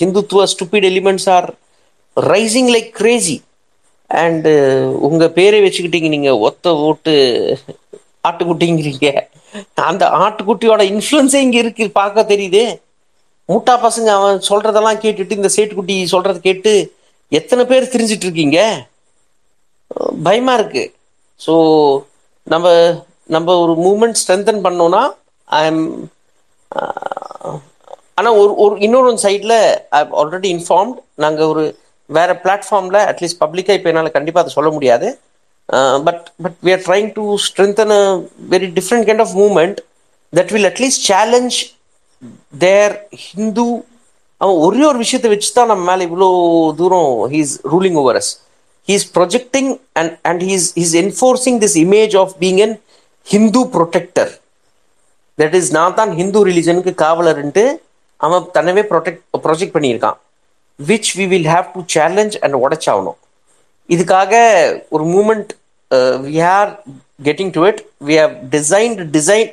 Hindutva 0.00 0.44
stupid 0.52 0.86
elements 0.90 1.28
are 1.36 1.48
rising 2.16 2.70
like 2.74 2.90
crazy 2.92 3.36
and 4.10 4.50
உங்க 5.00 5.24
பேரை 5.30 5.60
வச்சுக்கிட்டீங்க 5.62 6.08
நீங்க 6.08 6.32
ஒத்த 6.40 6.74
ஓட்டு 6.84 7.14
ஆட்டுக்குட்டிங்கிறீங்க. 8.28 9.08
அந்த 9.90 10.04
ஆட்டுக்குட்டியோட 10.24 10.82
இன்ஃப்ளூயன்ஸே 10.92 11.40
இங்க 11.46 11.58
இருக்கு. 11.64 11.84
பார்க்க 12.00 12.30
தெரியுதே. 12.32 12.66
மூட்டா 13.48 13.74
பசங்க 13.86 14.08
அவன் 14.18 14.38
சொல்றதெல்லாம் 14.50 15.00
கேட்டுட்டு 15.04 15.38
இந்த 15.40 15.50
சேட்டுக்குட்டி 15.56 15.96
சொல்றத 16.14 16.38
கேட்டு 16.48 16.72
எத்தனை 17.38 17.62
பேர் 17.70 17.92
தெரிஞ்சிட்டு 17.94 18.26
இருக்கீங்க? 18.26 18.58
பயமா 20.26 20.52
இருக்கு. 20.58 20.84
ஸோ 21.40 21.54
நம்ம 22.46 22.68
நம்ம 23.34 23.50
ஒரு 23.64 23.74
மூமெண்ட் 23.84 24.18
ஸ்ட்ரென்தன் 24.22 24.64
பண்ணோம்னா 24.66 25.02
ஐ 25.48 25.60
எம் 25.70 25.84
ஆனால் 28.18 28.36
ஒரு 28.40 28.52
ஒரு 28.64 28.74
இன்னொரு 28.86 29.12
சைடில் 29.26 29.56
ஐ 29.98 30.00
ஆல்ரெடி 30.20 30.48
இன்ஃபார்ம்ட் 30.56 30.98
நாங்கள் 31.24 31.50
ஒரு 31.52 31.64
வேற 32.10 32.30
பிளாட்ஃபார்மில் 32.44 33.00
அட்லீஸ்ட் 33.10 33.42
பப்ளிக்காக 33.44 33.78
இப்போ 33.78 33.90
என்னால் 33.92 34.16
கண்டிப்பாக 34.16 34.44
அதை 34.44 34.52
சொல்ல 34.56 34.70
முடியாது. 34.76 35.08
But 36.06 36.24
but 36.44 36.58
we 36.66 36.72
are 36.76 36.84
trying 36.88 37.10
to 37.18 37.24
strengthen 37.46 37.94
a 37.98 38.02
very 38.54 38.68
different 38.78 39.06
kind 39.08 39.22
of 39.24 39.34
movement 39.42 39.78
that 40.32 40.52
will 40.54 40.68
at least 40.72 41.04
challenge 41.10 41.58
their 42.64 42.94
Hindu 43.26 43.66
அவன் 44.40 44.58
ஒரே 44.66 44.82
ஒரு 44.90 44.98
விஷயத்தை 45.04 45.28
வச்சு 45.34 45.50
தான் 45.58 45.70
நம்ம 45.72 45.84
மேலே 45.90 46.06
இவ்வளோ 46.08 46.28
தூரம் 46.80 47.12
he's 47.34 47.52
ruling 47.72 47.98
over 48.02 48.18
us 48.20 48.32
he's 48.88 49.06
projecting 49.16 49.70
and 50.00 50.12
and 50.30 50.42
he's 50.50 50.66
he's 50.80 50.94
enforcing 51.02 51.58
this 51.64 51.76
image 51.84 52.14
of 52.22 52.34
being 52.42 52.60
an 52.66 52.74
Hindu 53.26 53.62
protector 53.76 54.32
that 55.38 55.56
is 55.60 55.70
நான் 55.78 55.96
தான் 56.00 56.12
ஹிந்து 56.20 56.40
ரிலிஜனுக்கு 56.48 56.92
காவலர்ன்ட்டு 57.04 57.64
அவன் 58.20 58.44
தன்னவே 58.56 58.82
ப்ரொடெக்ட் 58.90 59.22
ப்ரொஜெக்ட் 59.44 59.74
பண்ணியிருக்கான். 59.76 60.18
Which 60.78 61.10
we 61.18 61.24
will 61.32 61.48
have 61.54 61.66
to 61.74 61.80
challenge 61.94 62.36
and 62.44 62.56
உடச்சாகணும். 62.64 63.18
இதுக்காக 63.88 64.32
ஒரு 64.94 65.04
movement 65.14 65.50
we 66.26 66.36
are 66.56 66.70
getting 67.28 67.52
to 67.56 67.62
it 67.70 67.80
we 68.08 68.16
have 68.22 68.34
designed 68.56 69.00
design 69.16 69.48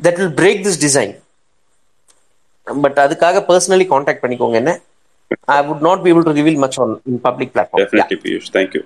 that 0.00 0.18
will 0.20 0.34
break 0.40 0.60
this 0.66 0.80
design 0.86 1.14
but 2.66 2.98
அதுக்காக 3.04 3.42
பர்சனலி 3.48 3.86
காண்டாக்ட் 3.94 4.22
பண்ணிக்கோங்க 4.24 4.56
என்ன. 4.62 4.72
I 5.56 5.58
would 5.68 5.84
not 5.88 6.02
be 6.04 6.10
able 6.12 6.26
to 6.28 6.34
reveal 6.40 6.60
much 6.64 6.78
on 6.84 6.94
in 7.10 7.20
public 7.26 7.52
platform 7.54 7.82
definitely 7.82 8.18
Piyush 8.24 8.48
thank you 8.56 8.82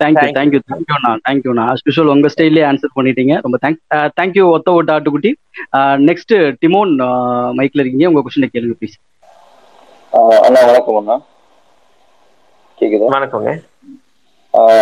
thank you 0.00 0.28
thank you 0.36 0.60
தேங்க்யூண்ணா 0.70 1.10
தேங்க்யூண்ணா 1.26 1.64
as 1.72 1.82
usual 1.88 2.12
உங்க 2.14 2.28
ஸ்டைல்லே 2.34 2.62
answer 2.68 2.94
பண்ணிட்டீங்க. 2.98 3.34
ரொம்ப 3.44 3.56
thank 3.64 3.80
thank you 4.18 4.44
ஒத்த 4.56 4.76
ஓட்ட 4.76 4.94
ஆட்டுக்குட்டி. 4.96 5.32
நெக்ஸ்ட் 6.08 6.32
டிமோன் 6.62 6.92
மைக்ல 7.58 7.82
இருக்கீங்க. 7.82 8.08
உங்க 8.12 8.22
கொஸ்டினை 8.26 8.48
கேளுங்க 8.54 8.76
ப்ளீஸ் 8.80 8.96
அண்ணா 10.46 10.62
வணக்கம் 10.70 10.98
அண்ணா. 11.00 11.16
கேக்குதா? 12.80 13.08
வணக்கங்க. 13.14 13.50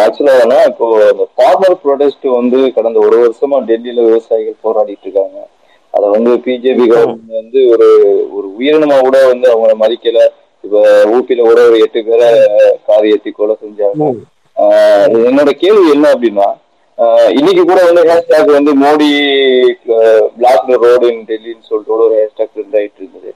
ஆக்சுவலா 0.05 0.35
அண்ணா 0.43 0.59
இப்போ 0.71 0.87
இந்த 1.13 1.25
ஃபார்மர் 1.33 1.75
ப்ரொடெஸ்ட் 1.85 2.27
வந்து 2.37 2.59
கடந்த 2.77 2.99
ஒரு 3.07 3.17
வருஷமா 3.23 3.57
டெல்லியில 3.71 4.05
விவசாயிகள் 4.09 4.63
போராடிட்டு 4.67 5.07
இருக்காங்க. 5.07 5.39
அத 5.95 6.05
வந்து 6.15 6.31
பிஜேபி 6.45 6.85
கவர்மெண்ட் 6.91 7.39
வந்து 7.41 7.61
ஒரு 7.73 7.89
ஒரு 8.37 8.47
உயிரினமா 8.59 8.97
கூட 9.07 9.19
வந்து 9.33 9.47
அவங்க 9.55 9.75
மதிக்கல. 9.83 10.21
இப்ப 10.65 10.79
ஊபியில 11.17 11.43
கூட 11.49 11.61
ஒரு 11.71 11.79
எட்டு 11.87 12.01
பேரை 12.09 12.29
கார் 12.89 13.09
ஏத்தி 13.13 13.31
கொலை 13.39 13.57
செஞ்சாங்க. 13.65 14.09
என்னோட 15.29 15.51
கேள்வி 15.65 15.87
என்ன 15.97 16.07
அப்படின்னா 16.15 16.49
இன்னைக்கு 17.39 17.63
கூட 17.65 17.81
வந்து 17.89 18.03
ஹேஷ்டாக் 18.09 18.57
வந்து 18.59 18.73
மோடி 18.85 19.11
பிளாக் 20.39 20.73
ரோடு 20.85 21.09
இன் 21.13 21.29
டெல்லின்னு 21.29 21.69
சொல்லிட்டு 21.71 21.95
ஒரு 22.07 22.17
ஹேஷ்டாக் 22.21 22.55
ட்ரெண்ட் 22.55 22.79
ஆயிட்டு 22.81 23.01
இருந்தது. 23.03 23.31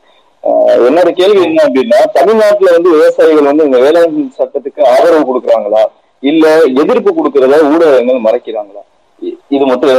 என்னோட 0.86 1.11
கேள்வி 1.12 1.40
என்ன 1.43 1.61
அப்படின்னா 1.66 1.99
தமிழ்நாட்டுல 2.14 2.70
வந்து 2.72 2.90
விவசாயிகள் 2.95 3.51
வந்து 3.51 3.64
இந்த 3.64 3.78
வேளாண் 3.78 4.16
சட்டத்துக்கு 4.38 4.80
ஆதரவு 4.93 5.22
கொடுக்குறாங்களா? 5.28 5.82
இல்ல 6.22 6.47
எதிர்ப்பு 6.82 7.11
கொடுக்கறத 7.12 7.55
ஊடகங்கள் 7.68 8.26
மறைக்கிறாங்களா? 8.26 8.82
இ- 9.22 9.38
இது 9.49 9.64
மட்டும் 9.66 9.95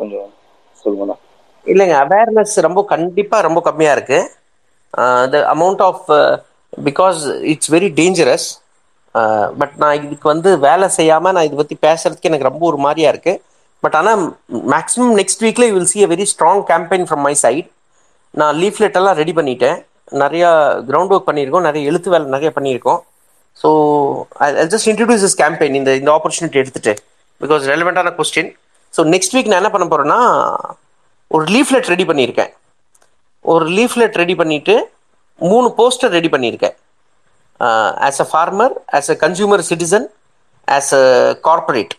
கொஞ்சம் 0.00 0.28
சொல்லுங்களா 0.84 1.16
இல்லைங்க 1.66 1.96
அவேர்னஸ் 2.04 2.54
ரொம்ப 2.60 2.80
கண்டிப்பா 2.84 3.36
ரொம்ப 3.40 3.60
கம்மியா 3.60 3.92
இருக்கு. 3.92 4.18
The 5.32 5.44
amount 5.54 5.82
of 5.82 6.08
because 6.72 7.20
it's 7.52 7.70
very 7.70 7.88
dangerous 7.98 8.48
but 9.60 9.74
நான் 9.76 9.96
இதுக்கு 9.98 10.26
வந்து 10.28 10.50
வேலை 10.60 10.86
செய்யாம 10.96 11.32
நான் 11.34 11.46
இதை 11.46 11.56
பத்தி 11.56 11.76
பேசுறதுக்கு 11.82 12.28
எனக்கு 12.30 12.48
ரொம்ப 12.48 12.62
ஒரு 12.66 12.78
மாதிரியா 12.78 13.08
இருக்கு. 13.08 13.32
பட் 13.82 13.96
ஆனா 13.96 14.12
மேக்ஸிமம் 14.74 15.14
நெக்ஸ்ட் 15.20 15.44
வீக்ல 15.44 15.64
will 15.74 15.90
see 15.92 16.02
a 16.04 16.10
very 16.12 16.26
strong 16.32 16.62
campaign 16.70 17.06
from 17.08 17.24
my 17.26 17.34
side 17.44 17.68
நான் 18.40 18.54
லீஃப்லெட் 18.62 18.98
எல்லாம் 19.00 19.16
ரெடி 19.20 19.32
பண்ணிட்டேன். 19.38 19.78
நிறைய 20.22 20.44
கிரவுண்ட் 20.88 21.12
ஒர்க் 21.14 21.28
பண்ணியிருக்கோம். 21.28 21.66
நிறைய 21.68 21.90
எழுத்து 21.90 22.12
வேலை 22.14 22.26
நிறைய 22.34 22.50
பண்ணியிருக்கோம். 22.56 23.00
So 23.62 23.68
I 24.44 24.66
just 24.74 24.88
introduce 24.92 25.24
is 25.28 25.36
campaign 25.42 25.74
இந்த 25.80 25.90
இந்த 26.00 26.10
ஆப்பர்ச்சுனிட்டி 26.16 26.60
எடுத்துட்டு 26.62 26.92
பிகாஸ் 27.42 27.64
ரெலவெண்டான 27.72 28.12
கொஸ்டின் 28.18 28.50
ஸோ 28.96 29.02
நெக்ஸ்ட் 29.14 29.34
வீக் 29.36 29.50
நான் 29.50 29.60
என்ன 29.62 29.70
பண்ண 29.74 29.86
போறேன்னா 29.92 30.20
ஒரு 31.30 31.44
லீஃப்லெட் 31.54 31.90
ரெடி 31.92 32.04
பண்ணியிருக்கேன். 32.10 32.50
ஒரு 33.52 33.66
லீஃப்லெட் 33.78 34.16
ரெடி 34.22 34.34
பண்ணிட்டு 34.40 34.74
மூணு 35.50 35.68
போஸ்டர் 35.78 36.14
ரெடி 36.16 36.30
பண்ணியிருக்கேன். 36.34 36.74
As 38.06 38.20
a 38.24 38.26
farmer 38.32 38.74
as 38.98 39.10
a 39.14 39.16
consumer 39.24 39.64
citizen 39.70 40.06
as 40.76 40.92
a 41.00 41.04
corporate 41.48 41.94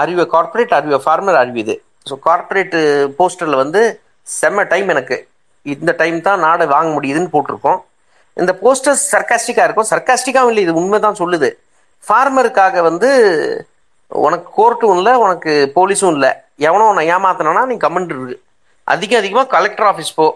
or 0.00 0.12
corporate 0.34 0.74
or 0.76 0.86
farmer 1.06 1.38
அறிவு 1.42 1.60
இது? 1.64 1.76
ஸோ 2.10 2.16
கார்பரேட் 2.28 2.76
போஸ்டரில் 3.18 3.62
வந்து 3.64 3.82
செம்ம 4.36 4.64
டைம் 4.72 4.88
எனக்கு. 4.94 5.16
இந்த 5.74 5.90
டைம் 6.00 6.18
தான் 6.28 6.42
நாடு 6.46 6.64
வாங்க 6.74 6.90
முடியுதுன்னு 6.96 7.32
போட்டிருக்கோம். 7.34 7.78
இந்த 8.40 8.52
போஸ்டர்ஸ் 8.62 9.04
சர்க்காஸ்டிக்காக 9.12 9.66
இருக்கும். 9.68 9.90
சர்க்காஸ்டிக்காகவும் 9.92 10.52
இல்லை 10.52 10.64
இது 10.66 10.74
உண்மை 10.80 10.98
தான் 11.06 11.20
சொல்லுது. 11.22 11.48
ஃபார்மருக்காக 12.06 12.82
வந்து 12.88 13.08
உனக்கு 14.26 14.48
கோர்ட்டும் 14.58 14.94
இல்லை 14.98 15.12
உனக்கு 15.24 15.52
போலீஸும் 15.78 16.14
இல்லை. 16.16 16.30
எவனோ 16.68 16.84
உன்னை 16.90 17.02
ஏமாத்தினா 17.14 17.64
நீ 17.72 17.76
கமெண்ட் 17.86 18.12
இருக்கு 18.14 18.36
அதிக 18.94 19.12
அதிகமாக 19.20 19.50
கலெக்டர் 19.56 19.88
ஆஃபீஸ் 19.88 20.14
போ. 20.18 20.26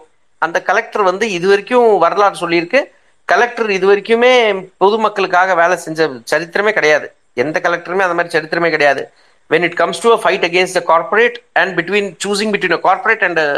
அந்த 0.45 0.57
கலெக்டர் 0.69 1.03
வந்து 1.09 1.25
இது 1.37 1.47
வரைக்கும் 1.51 1.87
வரலாறு 2.03 2.35
சொல்லியிருக்கு. 2.43 2.81
கலெக்டர் 3.31 3.69
இது 3.77 3.85
வரைக்குமே 3.89 4.31
பொதுமக்களுக்காக 4.83 5.55
வேலை 5.61 5.75
செஞ்ச 5.85 6.07
சரித்திரமே 6.31 6.71
கிடையாது. 6.77 7.07
எந்த 7.43 7.57
கலெக்டருமே 7.65 8.05
அந்த 8.05 8.15
மாதிரி 8.17 8.33
சரித்திரமே 8.35 8.69
கிடையாது. 8.75 9.03
When 9.51 9.63
it 9.67 9.75
comes 9.81 9.97
to 10.03 10.09
a 10.15 10.19
fight 10.25 10.43
against 10.49 10.73
the 10.77 10.83
corporate 10.91 11.35
and 11.59 11.69
between 11.79 12.05
choosing 12.23 12.49
between 12.55 12.73
a 12.79 12.81
corporate 12.87 13.23
and 13.27 13.37
a 13.47 13.49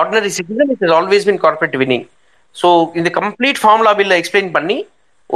ordinary 0.00 0.30
citizen 0.38 0.66
it 0.74 0.80
has 0.84 0.92
always 0.98 1.24
been 1.30 1.40
corporate 1.46 1.76
winning. 1.84 2.04
So 2.60 2.68
இந்த 2.98 3.08
கம்ப்ளீட் 3.16 3.58
ஃபார்முலா 3.62 3.90
பில்ல 3.96 4.14
எக்ஸ்பிளைன் 4.20 4.50
பண்ணி 4.54 4.76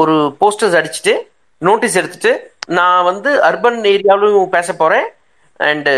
ஒரு 0.00 0.14
போஸ்டர்ஸ் 0.40 0.76
அடிச்சுட்டு 0.78 1.14
நோட்டீஸ் 1.68 1.98
எடுத்துட்டு 2.00 2.32
நான் 2.78 3.02
வந்து 3.08 3.30
urban 3.48 3.78
ஏரியாவிலும் 3.90 4.54
பேச 4.54 4.74
போறேன் 4.82 5.06
அண்டு 5.70 5.92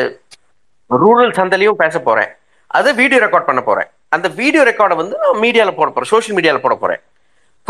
ரூரல் 1.03 1.34
சந்தையிலையும் 1.38 1.78
பேச 1.82 1.95
போறேன். 2.09 2.30
அதை 2.78 2.90
வீடியோ 3.01 3.20
ரெக்கார்ட் 3.24 3.49
பண்ண 3.51 3.62
போறேன். 3.68 3.88
அந்த 4.16 4.28
வீடியோ 4.40 4.62
ரெக்கார்டை 4.70 4.97
வந்து 5.03 5.16
நான் 5.24 5.40
மீடியாவில் 5.45 5.78
போட 5.78 5.88
போறேன் 5.93 6.12
சோஷியல் 6.14 6.36
மீடியாவில் 6.38 6.64
போட 6.64 6.74
போறேன். 6.82 7.03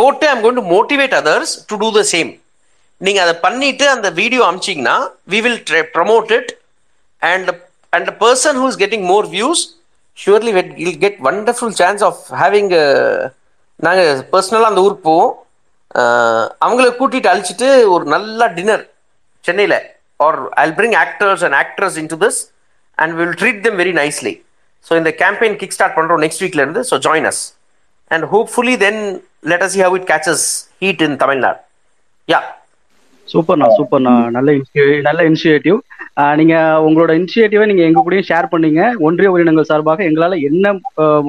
போட்டு 0.00 0.26
I'm 0.30 0.42
going 0.44 0.58
to 0.60 0.64
motivate 0.74 1.14
others 1.20 1.52
to 1.70 1.76
do 1.82 1.90
the 1.98 2.02
same 2.14 2.30
நீங்க 3.06 3.20
அதை 3.24 3.34
பண்ணிட்டு 3.46 3.84
அந்த 3.94 4.08
video 4.20 4.42
அமிச்சிங்கன்னா 4.48 4.96
we 5.34 5.38
will 5.46 5.60
promote 5.96 6.32
it 6.38 6.50
and 7.22 7.50
and 7.92 8.10
person 8.24 8.58
who 8.62 8.66
is 8.72 8.80
getting 8.82 9.06
more 9.12 9.26
views 9.36 9.62
surely 10.18 10.52
we'd 10.58 10.72
will 10.80 10.98
get 11.04 11.18
wonderful 11.28 11.74
chance 11.80 12.02
of 12.08 12.20
having 12.42 12.70
நாங்கள் 13.86 14.20
பர்சனலாக 14.32 14.70
அந்த 14.72 14.84
ஊருக்கு 14.86 15.04
போவோம். 15.10 15.32
அவங்கள 16.66 16.88
கூட்டிட்டு 16.98 17.30
அழிச்சிட்டு 17.32 17.68
ஒரு 17.94 18.04
நல்ல 18.14 18.48
டின்னர் 18.58 18.84
சென்னையில். 19.44 19.78
Or 20.26 20.38
I'll 20.62 20.74
bring 20.78 20.96
actors 21.04 21.44
and 21.46 21.58
actress 21.62 21.96
in 22.02 22.10
to 22.12 22.18
this 22.24 22.40
and 22.98 23.14
will 23.20 23.36
treat 23.40 23.60
them 23.66 23.78
very 23.82 23.94
nicely 24.02 24.34
so 24.86 24.92
இந்த 25.00 25.10
கேம்பெயின் 25.22 25.56
கிக் 25.60 25.76
ஸ்டார்ட் 25.76 25.96
பண்ணுறோம் 25.98 26.22
next 26.24 26.42
வீக்லேருந்து 26.44 26.82
so 26.90 26.96
join 27.08 27.28
us 27.32 27.42
and 28.10 28.26
hopefully 28.34 28.76
then 28.86 29.02
let 29.52 29.64
us 29.66 29.76
how 29.84 29.96
it 29.98 30.08
catches 30.12 30.46
heat 30.84 31.04
in 31.08 31.16
Tamil Nadu 31.22 31.60
yeah 32.28 32.40
சூப்பர்ண்ணா 33.28 33.66
சூப்பர்ண்ணா 33.72 34.12
நல்ல 34.30 34.48
இனிஷியே- 34.52 35.02
நல்ல 35.02 35.20
initiative 35.24 35.76
நீங்க 36.36 36.54
உங்களோட 36.86 37.10
இனிஷியேட்டிவை 37.18 37.66
நீங்க 37.66 37.82
எங்க 37.82 38.00
கூடயும் 38.00 38.26
ஷேர் 38.28 38.50
பண்ணீங்க. 38.50 38.80
ஒன்றிய 39.00 39.28
உயிரினங்கள் 39.30 39.68
சார்பாக 39.68 40.02
எங்களால 40.04 40.38
என்ன 40.42 40.66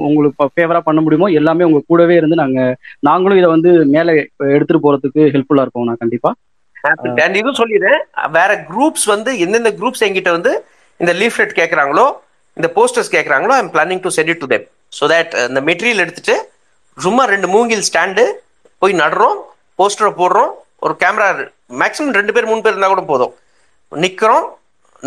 உங்களுக்கு 0.08 0.48
ஃபேவரா 0.52 0.80
பண்ண 0.80 1.02
முடியுமோ 1.02 1.28
எல்லாமே 1.34 1.64
உங்க 1.64 1.82
கூடவே 1.88 2.16
இருந்து 2.16 2.36
நாங்க 2.36 2.60
நாங்களும் 3.00 3.38
இதை 3.38 3.50
வந்து 3.50 3.72
மேலே 3.94 4.14
எடுத்துட்டு 4.50 4.84
போறதுக்கு 4.86 5.22
ஹெல்ப்ஃபுல்லா 5.34 5.66
இருப்போம் 5.66 5.88
நான் 5.90 6.02
கண்டிப்பா. 6.02 6.32
அண்ட் 7.22 7.38
இதுவும் 7.38 7.60
சொல்லிடுறேன். 7.60 8.02
வேற 8.32 8.52
குரூப்ஸ் 8.70 9.06
வந்து 9.08 9.32
எந்தெந்த 9.40 9.72
குரூப்ஸ் 9.78 10.04
என்கிட்ட 10.04 10.32
வந்து 10.32 10.54
இந்த 11.00 11.14
லீஃப்லெட் 11.14 11.54
கேட்குறாங்களோ 11.58 12.06
இந்த 12.58 12.68
போஸ்டர்ஸ் 12.76 13.14
கேட்குறாங்களோ 13.14 13.54
I'm 13.58 13.72
planning 13.72 14.02
to 14.02 14.12
send 14.16 14.32
it 14.34 14.42
to 14.42 14.50
them 14.52 14.66
so 14.94 15.06
that 15.12 15.32
இந்த 15.48 15.62
மெட்டீரியல் 15.62 16.04
எடுத்துட்டு 16.04 16.36
சும்மா 16.98 17.24
ரெண்டு 17.26 17.48
மூங்கில் 17.48 17.86
ஸ்டாண்டு 17.88 18.26
போய் 18.82 19.00
நடுறோம் 19.00 19.40
போஸ்டரை 19.80 20.12
போடுறோம் 20.18 20.52
ஒரு 20.86 20.94
கேமரா 21.02 21.28
மேக்ஸிமம் 21.82 22.18
ரெண்டு 22.20 22.34
பேர் 22.36 22.50
மூணு 22.52 22.62
பேர் 22.64 22.74
இருந்தால் 22.74 22.94
கூட 22.94 23.04
போதும். 23.12 23.34
நிற்கிறோம் 23.92 24.48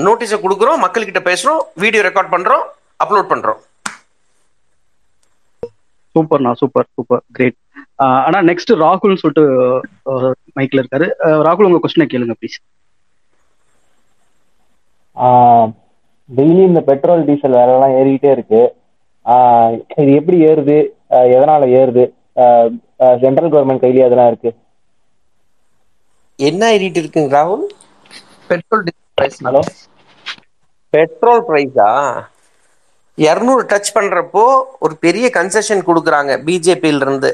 நோட்டீஸை 0.06 0.38
கொடுக்குறோம் 0.44 0.82
மக்கள்கிட்ட 0.84 1.20
பேசுகிறோம் 1.28 1.60
வீடியோ 1.82 2.02
ரெக்கார்ட் 2.06 2.34
பண்ணுறோம் 2.34 2.64
அப்லோட் 3.04 3.30
பண்ணுறோம் 3.32 3.60
சூப்பர்ண்ணா 6.14 6.52
சூப்பர் 6.60 6.88
சூப்பர் 6.96 7.22
கிரேட் 7.36 7.56
ஆனா 8.26 8.38
நெக்ஸ்ட் 8.50 8.72
ராகுல்னு 8.84 9.20
சொல்லிட்டு 9.22 9.44
மைக்ல 10.58 10.82
இருக்காரு. 10.82 11.06
ராகுல் 11.46 11.68
உங்க 11.68 11.80
கொஸ்டினை 11.82 12.06
கேளுங்க 12.12 12.34
ப்ளீஸ் 12.40 12.58
டெய்லி 16.28 16.62
இந்த 16.70 16.80
பெட்ரோல் 16.90 17.26
டீசல் 17.28 17.56
விலைலாம் 17.58 17.96
ஏறிக்கிட்டே 17.98 18.30
இருக்கு. 18.36 18.62
இது 20.02 20.10
எப்படி 20.20 20.38
ஏறுது? 20.48 20.78
எதனால 21.34 21.68
ஏறுது? 21.80 22.04
சென்ட்ரல் 23.22 23.52
கவர்மெண்ட் 23.52 23.84
கையிலேயே 23.84 24.06
அதெல்லாம் 24.08 24.30
இருக்கு? 24.32 24.50
என்ன 26.38 26.72
ஏறிட்டு 26.72 27.00
இருக்குங்க 27.02 27.30
ராகுல்? 27.36 27.62
பெட்ரோல் 28.48 28.82
பிரைஸ் 29.14 29.38
ஹலோ 29.44 29.62
பெட்ரோல் 30.90 31.42
ப்ரைஸா 31.48 31.88
இரநூறு 33.18 33.62
டச் 33.70 33.90
பண்றப்போ 33.94 34.42
ஒரு 34.78 34.96
பெரிய 34.96 35.30
கன்செஷன் 35.34 35.86
கொடுக்குறாங்க 35.86 36.32
பிஜேபியில 36.48 37.04
இருந்து 37.06 37.30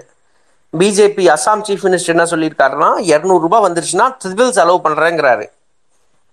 பிஜேபி 0.75 1.25
அசாம் 1.35 1.65
சீஃப் 1.67 1.85
மினிஸ்டர் 1.87 2.15
என்ன 2.15 2.25
சொல்லியிருக்காருன்னா 2.25 2.91
இருநூறு 3.13 3.41
ரூபாய் 3.41 3.65
வந்துருச்சுன்னா 3.67 4.07
ட்ரிபிள் 4.25 4.51
செலவு 4.51 4.79
பண்றேங்கிறாரு. 4.85 5.45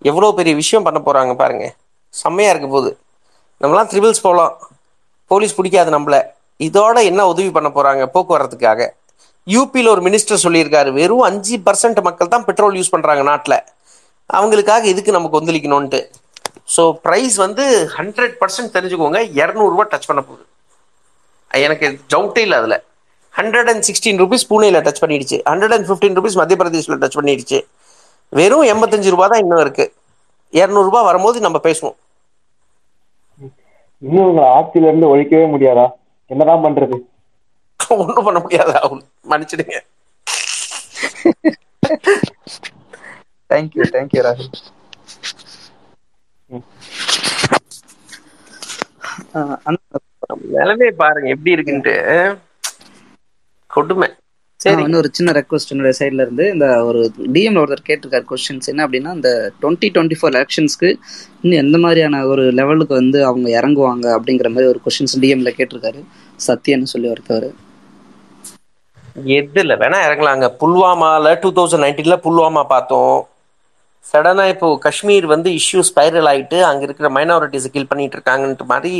எவ்வளவு 0.01 0.35
பெரிய 0.35 0.55
விஷயம் 0.55 0.83
பண்ண 0.83 0.99
போறாங்க 0.99 1.35
பாருங்க. 1.35 1.65
செம்மையா 2.13 2.49
இருக்க 2.49 2.67
போகுது 2.67 2.91
நம்மலாம் 3.61 3.89
ட்ரிபிள்ஸ் 3.91 4.21
போகலாம் 4.21 4.53
போலீஸ் 5.31 5.55
பிடிக்காது 5.55 5.91
நம்மள. 5.97 6.17
இதோட 6.59 7.03
என்ன 7.03 7.27
உதவி 7.27 7.51
பண்ண 7.51 7.69
போறாங்க 7.69 8.05
போக்குவரத்துக்காக? 8.13 8.79
யூபியில் 9.53 9.91
ஒரு 9.93 10.01
மினிஸ்டர் 10.07 10.43
சொல்லியிருக்காரு 10.45 10.89
வெறும் 10.99 11.25
அஞ்சு 11.29 11.55
பர்சன்ட் 11.67 12.01
மக்கள் 12.07 12.33
தான் 12.33 12.45
பெட்ரோல் 12.47 12.77
யூஸ் 12.79 12.93
பண்றாங்க 12.95 13.23
நாட்டில். 13.31 13.57
அவங்களுக்காக 14.29 14.83
இதுக்கு 14.83 15.11
நமக்கு 15.11 15.37
கொந்தளிக்கணும்ட்டு 15.37 15.99
ஸோ 16.75 16.83
ப்ரைஸ் 17.05 17.35
வந்து 17.35 17.63
ஹண்ட்ரட் 17.97 18.35
பர்சன்ட் 18.41 18.73
தெரிஞ்சுக்கோங்க 18.75 19.19
இரநூறுவா 19.39 19.85
டச் 19.93 20.07
பண்ண 20.09 20.21
போகுது. 20.21 20.43
எனக்கு 21.51 21.87
டவுட்டே 22.13 22.37
இல்லை 22.37 22.57
அதில். 22.57 22.77
ஹண்ட்ரட் 23.33 23.69
அண்ட் 23.71 23.83
சிக்ஸ்டீன் 23.87 24.19
ருபீஸ் 24.23 24.49
பூனேல 24.49 24.81
டச் 24.87 25.01
பண்ணிடுச்சு. 25.03 25.37
ஹண்ட்ரட் 25.51 25.73
அண்ட் 25.75 25.87
ஃபிஃப்டீன் 25.89 26.15
ருபீஸ் 26.19 26.37
மத்திய 26.39 26.57
பிரதேஷ்ல 26.61 26.97
டச் 27.03 27.17
பண்ணிடுச்சு. 27.19 27.59
வெறும் 28.33 28.67
எண்பத்தஞ்சு 28.73 29.09
ரூபா 29.09 29.27
தான் 29.27 29.39
இன்னும் 29.39 29.59
இருக்கு. 29.59 29.85
இரநூறுபா 30.53 31.03
வரும்போது 31.09 31.39
நம்ம 31.39 31.57
பேசுவோம். 31.63 31.97
இன்னும் 34.01 34.27
உங்களை 34.29 34.47
ஆட்சியில 34.57 34.89
இருந்து 34.91 35.07
ஒழிக்கவே 35.15 35.45
முடியாதா? 35.53 35.87
என்னதான் 36.31 36.65
பண்றது? 36.65 36.97
ஒன்றும் 38.03 38.25
பண்ண 38.27 38.39
முடியாது 38.39 38.71
ராகுல். 38.71 39.08
மன்னிச்சிடுங்க. 39.25 39.77
தேங்க்யூ 43.53 43.85
தேங்க்யூ 43.95 44.21
ராகுல் 44.27 44.51
நிலைமையை 50.57 50.93
பாருங்க 51.03 51.29
எப்படி 51.35 51.53
இருக்குன்ட்டு. 51.55 51.93
கொடுமை. 53.67 54.07
சரி. 54.63 54.81
இன்னும் 54.83 54.99
ஒரு 54.99 55.09
சின்ன 55.17 55.31
ரெக்வஸ்ட் 55.37 55.71
என்னுடைய 55.73 55.93
சைட்ல 55.99 56.23
இருந்து 56.25 56.45
இந்த 56.53 56.65
ஒரு 56.85 57.01
டிஎம்ல 57.35 57.61
ஒருத்தர் 57.63 57.87
கேட்டிருக்காரு 57.89 58.25
கொஸ்டின்ஸ் 58.31 58.69
என்ன 58.71 58.87
அப்படின்னா 58.87 59.11
இந்த 59.19 59.31
டுவெண்ட்டி 59.61 59.89
டுவெண்ட்டி 59.95 60.17
ஃபோர் 60.21 60.35
எலெக்ஷன்ஸ்க்கு 60.39 60.89
இன்னும் 61.41 61.61
எந்த 61.65 61.77
மாதிரியான 61.77 62.25
ஒரு 62.25 62.45
லெவலுக்கு 62.51 62.93
வந்து 62.93 63.25
அவங்க 63.25 63.47
இறங்குவாங்க 63.59 64.07
அப்படிங்கிற 64.17 64.49
மாதிரி 64.49 64.71
ஒரு 64.71 64.81
கொஸ்டின்ஸ் 64.85 65.17
டிஎம்ல 65.23 65.53
கேட்டிருக்காரு. 65.59 66.01
சத்யன்னு 66.47 66.91
சொல்லி 66.93 67.09
ஒருத்தவர். 67.09 67.49
எதுல? 69.37 69.73
வேணா 69.81 69.97
இறங்கலாங்க. 70.07 70.47
புல்வாமால 70.61 71.33
டூ 71.43 71.49
தௌசண்ட் 71.57 71.83
நைன்டீன்ல 71.85 72.17
புல்வாமா 72.25 72.63
பார்த்தோம். 72.73 73.17
சடனா 74.11 74.43
இப்போ 74.53 74.67
காஷ்மீர் 74.85 75.25
வந்து 75.33 75.49
இஷ்யூ 75.59 75.81
ஸ்பைரல் 75.89 76.27
ஆயிட்டு 76.31 76.57
அங்க 76.67 76.81
இருக்கிற 76.87 77.07
மைனாரிட்டிஸ் 77.17 77.67
கில் 77.73 77.89
பண்ணிட்டு 77.91 78.17
இருக்காங்கன்ட்டு 78.17 78.65
மாதிரி 78.73 78.93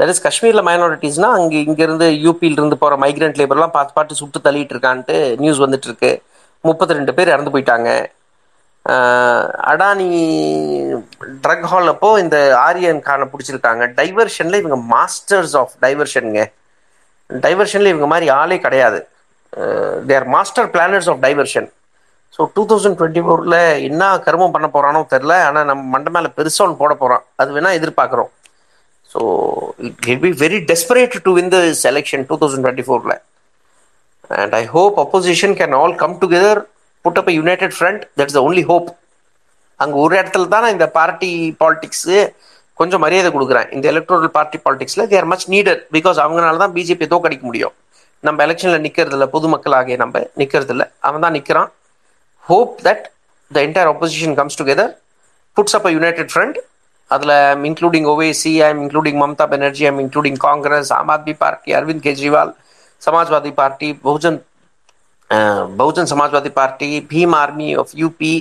தட் 0.00 0.10
இஸ் 0.12 0.22
காஷ்மீர்ல 0.26 0.62
மைனாரிட்டிஸ்னா 0.68 1.28
அங்க 1.38 1.54
இங்க 1.68 1.80
இருந்து 1.86 2.06
யூபியில 2.24 2.58
இருந்து 2.60 2.78
போற 2.82 2.96
மைக்ரண்ட் 3.04 3.38
லேபர்லாம் 3.40 3.74
பார்த்து 3.76 3.96
பார்த்து 3.98 4.20
சுட்டு 4.20 4.40
தள்ளிட்டு 4.46 4.74
இருக்கான்ட்டு 4.74 5.16
நியூஸ் 5.42 5.62
வந்துட்டு 5.64 5.88
இருக்கு. 5.90 6.12
முப்பத்தி 6.64 6.96
ரெண்டு 6.98 7.14
பேர் 7.16 7.32
இறந்து 7.34 7.52
போயிட்டாங்க. 7.54 7.90
அடானி 9.70 10.08
ட்ரக் 11.44 11.66
ஹால் 11.70 11.90
அப்போ 11.92 12.10
இந்த 12.24 12.36
ஆரியன் 12.66 13.02
கானை 13.08 13.26
பிடிச்சிருக்காங்க. 13.32 13.84
டைவர்ஷன்ல 13.98 14.60
இவங்க 14.62 14.78
மாஸ்டர்ஸ் 14.94 15.54
ஆஃப் 15.62 15.74
டைவர்ஷனுங்க 15.84 16.44
டைவர்ஷன்ல 17.46 17.92
இவங்க 17.94 18.08
மாதிரி 18.12 18.28
ஆளே 18.40 18.58
கிடையாது. 18.66 19.00
They're 20.10 20.26
master 20.34 20.70
planners 20.74 21.08
of 21.12 21.20
diversion 21.26 21.68
so 22.36 22.42
two 22.56 22.62
thousand 22.70 22.96
twenty 22.98 23.22
ஃபோரில் 23.26 23.58
என்ன 23.88 24.02
கருமம் 24.26 24.54
பண்ண 24.54 24.66
போகிறானோ 24.74 25.00
தெரில 25.12 25.34
ஆனால் 25.46 25.68
நம்ம 25.70 25.82
மண்டை 25.94 26.10
மேலே 26.16 26.28
பெருசாக 26.38 26.64
ஒன்று 26.66 26.80
போட 26.82 26.94
போகிறான் 27.02 27.24
அது 27.40 27.54
வேணால் 27.56 27.76
எதிர்பார்க்குறோம். 27.78 28.30
So 29.12 29.20
it 29.88 30.02
will 30.08 30.20
be 30.26 30.32
very 30.44 30.58
desperate 30.70 31.16
to 31.26 31.32
win 31.38 31.52
the 31.56 31.60
selection 31.84 32.24
two 32.30 32.36
thousand 32.42 32.64
twenty 32.66 32.86
ஃபோரில் 32.88 33.16
and 34.42 34.54
I 34.62 34.64
hope 34.76 34.96
opposition 35.04 35.56
can 35.60 35.76
all 35.80 35.96
come 36.02 36.16
together 36.24 36.60
put 37.04 37.18
up 37.22 37.30
united 37.38 37.74
front 37.78 38.02
that's 38.20 38.36
the 38.38 38.42
only 38.48 38.64
hope 38.70 38.88
அங்கே 39.80 39.98
ஒரு 40.04 40.14
இடத்துல 40.20 40.48
தான் 40.54 40.68
இந்த 40.74 40.86
பார்ட்டி 40.98 41.32
பாலிடிக்ஸு 41.62 42.18
கொஞ்சம் 42.80 43.02
மரியாதை 43.04 43.28
கொடுக்குறேன். 43.34 43.68
இந்த 43.76 43.86
எலக்ட்ரல் 43.92 44.32
பார்ட்டி 44.36 44.58
பாலிடிக்ஸில் 44.64 45.08
தேர் 45.12 45.28
மச் 45.32 45.46
நீடட் 45.54 45.82
பிகாஸ் 45.94 46.18
அவங்களால 46.24 46.60
தான் 46.64 46.74
பிஜேபி 46.76 47.06
தோக்கடிக்க 47.12 47.44
முடியும். 47.48 47.74
நம்ம 48.24 48.44
எலெக்ஷனில் 48.44 48.84
நிற்கிறது 48.84 49.16
இல்லை 49.16 49.96
நம்ம 49.96 50.22
நிற்கிறது 50.36 50.72
இல்லை 50.74 50.86
அவன் 51.00 51.24
தான் 51.26 51.36
நிற்கிறான் 51.38 51.70
hope 52.46 52.74
that 52.82 53.04
the 53.50 53.60
entire 53.60 53.90
opposition 53.92 54.34
comes 54.34 54.58
together 54.60 54.92
puts 55.56 55.76
up 55.78 55.86
a 55.86 55.92
united 55.92 56.30
front 56.32 56.58
அதில் 57.10 57.34
including 57.64 58.06
Owaisi 58.06 58.52
I'm 58.62 58.80
including 58.82 59.18
Mamata 59.20 59.44
Banerjee 59.46 59.84
I'm 59.84 60.00
including 60.00 60.38
Congress 60.40 60.90
Aam 60.92 61.12
Aadmi 61.14 61.34
Party 61.34 61.72
Arvind 61.72 62.04
Kejriwal 62.04 62.52
Samajwadi 63.02 63.52
Party 63.52 63.88
Bahujan 64.04 64.38
Bahujan 65.78 66.10
Samajwadi 66.12 66.50
Party 66.50 66.90
Bhim 67.10 67.34
Army 67.34 67.68
of 67.74 67.94
UP 67.94 68.32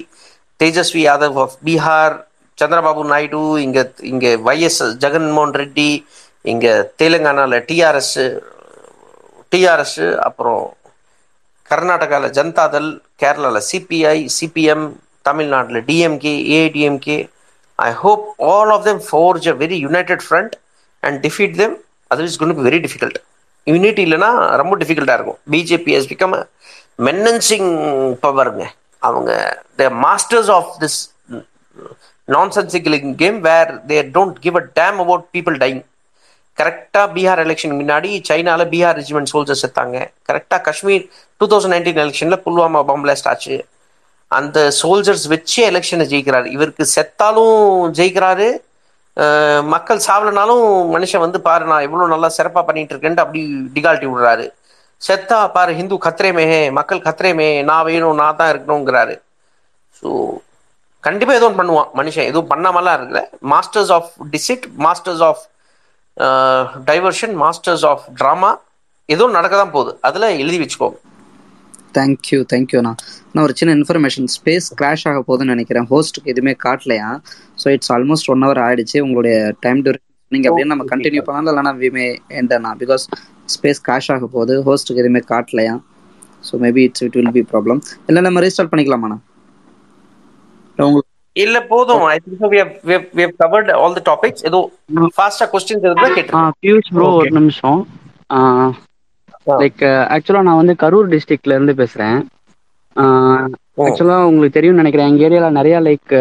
Tejashwi 0.59 1.01
Yadav 1.01 1.37
of 1.37 1.55
Bihar 1.65 2.15
Chandrababu 2.57 3.01
Naidu 3.05 3.41
இங்க 3.63 3.79
இங்க 4.03 4.27
YS 4.43 4.83
Jaganmohan 5.03 5.55
Reddy 5.55 5.89
இங்க 6.45 6.67
தெலுங்கானால 6.99 7.59
TRS 7.67 8.15
TRS 9.51 9.97
அப்புறம் 10.27 10.63
கர்நாடகாவில் 11.69 12.33
ஜனதாதள் 12.37 12.89
கேரளாவில் 13.21 13.65
CPI 13.69 14.17
CPM 14.37 14.85
தமிழ்நாட்டில் 15.25 15.81
DMK 15.89 16.33
ADMK 16.59 17.17
I 17.79 17.89
hope 18.03 18.25
all 18.51 18.71
of 18.75 18.85
them 18.85 19.01
forge 19.07 19.47
a 19.49 19.55
very 19.63 19.77
united 19.85 20.23
front 20.27 20.53
and 21.03 21.17
defeat 21.25 21.57
them 21.57 21.75
அது 22.11 22.29
is 22.29 22.39
gonna 22.43 22.55
be 22.59 22.65
very 22.69 22.79
difficult 22.85 23.19
unity 23.67 24.01
இல்லைன்னா 24.07 24.29
ரொம்ப 24.61 24.73
டிஃபிகல்ட்டாக 24.81 25.17
இருக்கும். 25.19 25.39
பிஜேபி 25.53 25.93
ஹஸ் 25.97 26.09
பிகம் 26.11 26.35
மென்னன்சிங் 27.07 27.69
பவருங்க 28.21 28.63
அவங்க 29.01 29.31
the 29.77 29.89
masters 30.05 30.51
of 30.57 30.71
this 30.83 30.99
non 31.29 31.43
nonsensical 32.27 32.95
game 33.21 33.37
where 33.41 33.69
they 33.87 34.07
don't 34.15 34.39
give 34.39 34.55
a 34.57 34.63
damn 34.79 34.97
about 35.03 35.25
people 35.35 35.57
dying 35.57 35.79
கரெக்டாக 36.59 37.07
Bihar 37.15 37.41
election 37.45 37.75
முன்னாடி 37.79 38.09
சைனால 38.27 38.61
பீகார் 38.73 38.97
ரெஜிமெண்ட் 38.99 39.31
சோல்ஜர்ஸ் 39.31 39.63
செத்தாங்க. 39.63 39.97
கரெக்டாக 40.29 40.61
காஷ்மீர் 40.67 41.03
டூ 41.39 41.47
தௌசண்ட் 41.51 41.73
நைன்டீன் 41.75 41.99
எலெக்ஷனில் 42.03 42.41
புல்வாமா 42.45 42.79
பாம்பிளாஸ்ட் 42.91 43.29
ஆச்சு. 43.31 43.57
அந்த 44.37 44.59
சோல்ஜர்ஸ் 44.79 45.25
வச்சே 45.33 45.61
எலெக்ஷனை 45.71 46.05
ஜெயிக்கிறாரு. 46.13 46.47
இவருக்கு 46.55 46.85
செத்தாலும் 46.95 47.59
ஜெயிக்கிறாரு. 47.99 48.47
மக்கள் 49.73 49.99
சாவலனாலும் 50.05 50.65
மனுஷன் 50.95 51.23
வந்து 51.25 51.39
பாரு 51.45 51.63
நான் 51.69 51.85
எவ்வளோ 51.85 52.07
நல்லா 52.13 52.29
சிறப்பாக 52.37 52.63
பண்ணிட்டு 52.67 52.93
இருக்கேன்ட்டு 52.93 53.23
அப்படி 53.23 53.41
டிகால்ட்டி 53.75 54.07
விடுறாரு. 54.09 54.45
செத்தா 55.01 55.37
பாரு 55.55 55.71
ஹிந்து 55.79 55.95
கத்ரேமே 56.05 56.45
மக்கள் 56.77 57.05
கத்ரேமே 57.07 57.47
நான் 57.69 57.87
வேணும் 57.87 58.19
நான் 58.21 58.37
தான் 58.39 58.51
இருக்கணுங்கிறாரு. 58.53 59.15
ஸோ 59.99 60.09
கண்டிப்பாக 61.07 61.37
எதுவும் 61.37 61.51
ஒன்று 61.51 61.61
பண்ணுவான் 61.61 61.89
மனுஷன். 61.99 62.29
எதுவும் 62.31 62.51
பண்ணாமலாம் 62.53 62.97
இருக்குல்ல 62.97 63.23
masters 63.53 63.91
of 63.97 64.09
deceit 64.33 64.65
masters 64.85 65.23
of 65.29 65.43
diversion 66.89 67.35
masters 67.43 67.85
of 67.91 68.05
drama 68.19 68.51
ஏதோ 69.09 69.25
நடக்க 69.35 69.53
தான் 69.61 69.73
போகுது. 69.75 69.91
அதில் 70.07 70.25
எழுதி 70.43 70.57
வச்சுக்கோங்க 70.63 70.97
தேங்க்யூ 71.97 72.39
தேங்க்யூண்ணா 72.53 72.91
நான் 73.31 73.43
ஒரு 73.47 73.53
சின்ன 73.59 73.73
இன்ஃபர்மேஷன் 73.79 74.27
ஸ்பேஸ் 74.35 74.67
கிராஷ் 74.79 75.05
ஆக 75.09 75.19
போகுதுன்னு 75.27 75.53
நினைக்கிறேன். 75.55 75.87
ஹோஸ்ட்டுக்கு 75.91 76.31
எதுவுமே 76.33 76.53
காட்டலையா? 76.65 77.09
So 77.61 77.67
it's 77.75 77.91
almost 77.95 78.29
one 78.33 78.43
hour 78.45 78.61
ஆயிடுச்சு. 78.65 78.97
உங்களுடைய 79.05 79.35
டைம் 79.65 79.81
டியூரேஷன் 79.85 80.05
நீங்கள் 80.31 80.49
அப்படியே 80.51 80.69
நம்ம 80.71 80.85
கண்டினியூ 80.93 81.21
பண்ணலாம். 81.27 81.51
இல்லைனா 81.53 81.73
விமே 81.83 82.07
எண்டனா 82.39 82.71
பிகாஸ் 82.81 83.05
ஸ்பேஸ் 83.55 83.81
கிராஷ் 83.87 84.09
ஆக 84.15 84.27
போகுது. 84.35 84.55
ஹோஸ்ட்டுக்கு 84.67 85.03
எதுவுமே 85.03 85.23
காட்டலையா? 85.33 85.75
So 86.47 86.55
maybe 86.65 86.81
it's 86.87 87.03
it 87.07 87.17
will 87.19 87.33
be 87.39 87.43
problem 87.53 87.79
இல்லை 88.09 88.23
நம்ம 88.27 88.41
ரீஸ்டார்ட் 88.45 88.71
பண்ணிக்கலாமாண்ணா? 88.73 89.19
உங்களுக்கு 90.87 91.06
இல்ல 91.43 91.57
போதும். 91.71 92.03
I 92.13 92.17
think 92.23 92.51
we 92.53 92.59
have 92.61 92.71
we 93.17 93.21
have 93.25 93.33
covered 93.43 93.67
all 93.81 93.93
the 93.97 94.03
topics. 94.11 94.39
ஏதோ 94.49 94.59
ஃபாஸ்டா 95.17 95.45
கொஸ்டின்ஸ் 95.53 95.87
இருந்தா 95.87 96.09
கேட்டுருங்க 96.17 96.53
பியூஷ் 96.65 96.91
ப்ரோ 96.95 97.07
ஒரு 97.19 97.31
நிமிஷம். 97.39 97.79
லைக் 99.61 99.83
ஆக்சுவலா 100.15 100.45
நான் 100.47 100.61
வந்து 100.61 100.75
கரூர் 100.83 101.11
டிஸ்ட்ரிக்ட்ல 101.13 101.57
இருந்து 101.57 101.75
பேசுறேன். 101.81 102.17
ஆக்சுவலா 103.87 104.17
உங்களுக்கு 104.29 104.57
தெரியும்னு 104.57 104.81
நினைக்கிறேன். 104.83 105.11
எங்க 105.11 105.27
ஏரியால 105.27 105.49
நிறைய 105.59 105.77
லைக் 105.87 106.15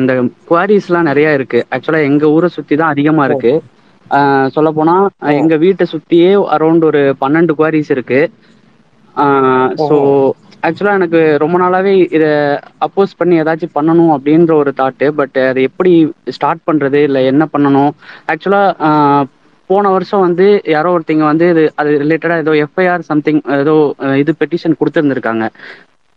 இந்த 0.00 0.12
குவாரிஸ்லாம் 0.50 1.08
நிறைய 1.10 1.28
இருக்கு. 1.38 1.58
ஆக்சுவலா 1.74 2.00
எங்க 2.10 2.26
ஊரை 2.36 2.48
சுத்தி 2.56 2.74
தான் 2.80 2.92
அதிகமா 2.94 3.24
இருக்கு. 3.28 3.52
சொல்ல 4.56 4.68
போனா 4.76 4.94
எங்க 5.40 5.54
வீட்டை 5.64 5.84
சுத்தியே 5.92 6.30
அரௌண்ட் 6.54 6.84
ஒரு 6.90 7.02
பன்னெண்டு 7.22 7.52
குவாரிஸ் 7.58 7.90
இருக்கு. 7.96 8.20
ஸோ 9.88 9.96
ஆக்சுவலா 10.66 10.94
எனக்கு 10.98 11.20
ரொம்ப 11.42 11.56
நாளாவே 11.62 11.92
இதை 12.16 12.30
அப்போஸ் 12.86 13.18
பண்ணி 13.20 13.34
ஏதாச்சும் 13.42 13.76
பண்ணணும் 13.78 14.12
அப்படின்ற 14.16 14.52
ஒரு 14.62 14.70
தாட்டு 14.80 15.06
பட் 15.18 15.38
அதை 15.50 15.60
எப்படி 15.68 15.92
ஸ்டார்ட் 16.36 16.62
பண்றது? 16.68 17.00
இல்லை 17.08 17.20
என்ன 17.32 17.44
பண்ணணும்? 17.54 17.92
ஆக்சுவலா 18.32 18.62
போன 19.70 19.88
வருஷம் 19.94 20.24
வந்து 20.26 20.44
யாரோ 20.74 20.90
ஒருத்தங்க 20.96 21.24
வந்து 21.30 21.46
இது 21.52 21.62
அது 21.80 21.90
ரிலேட்டடாக 22.02 22.42
ஏதோ 22.44 22.52
எஃப்ஐஆர் 22.64 23.08
சம்திங் 23.10 23.40
ஏதோ 23.62 23.74
இது 24.22 24.32
பெட்டிஷன் 24.40 24.78
கொடுத்துருந்துருக்காங்க. 24.80 25.46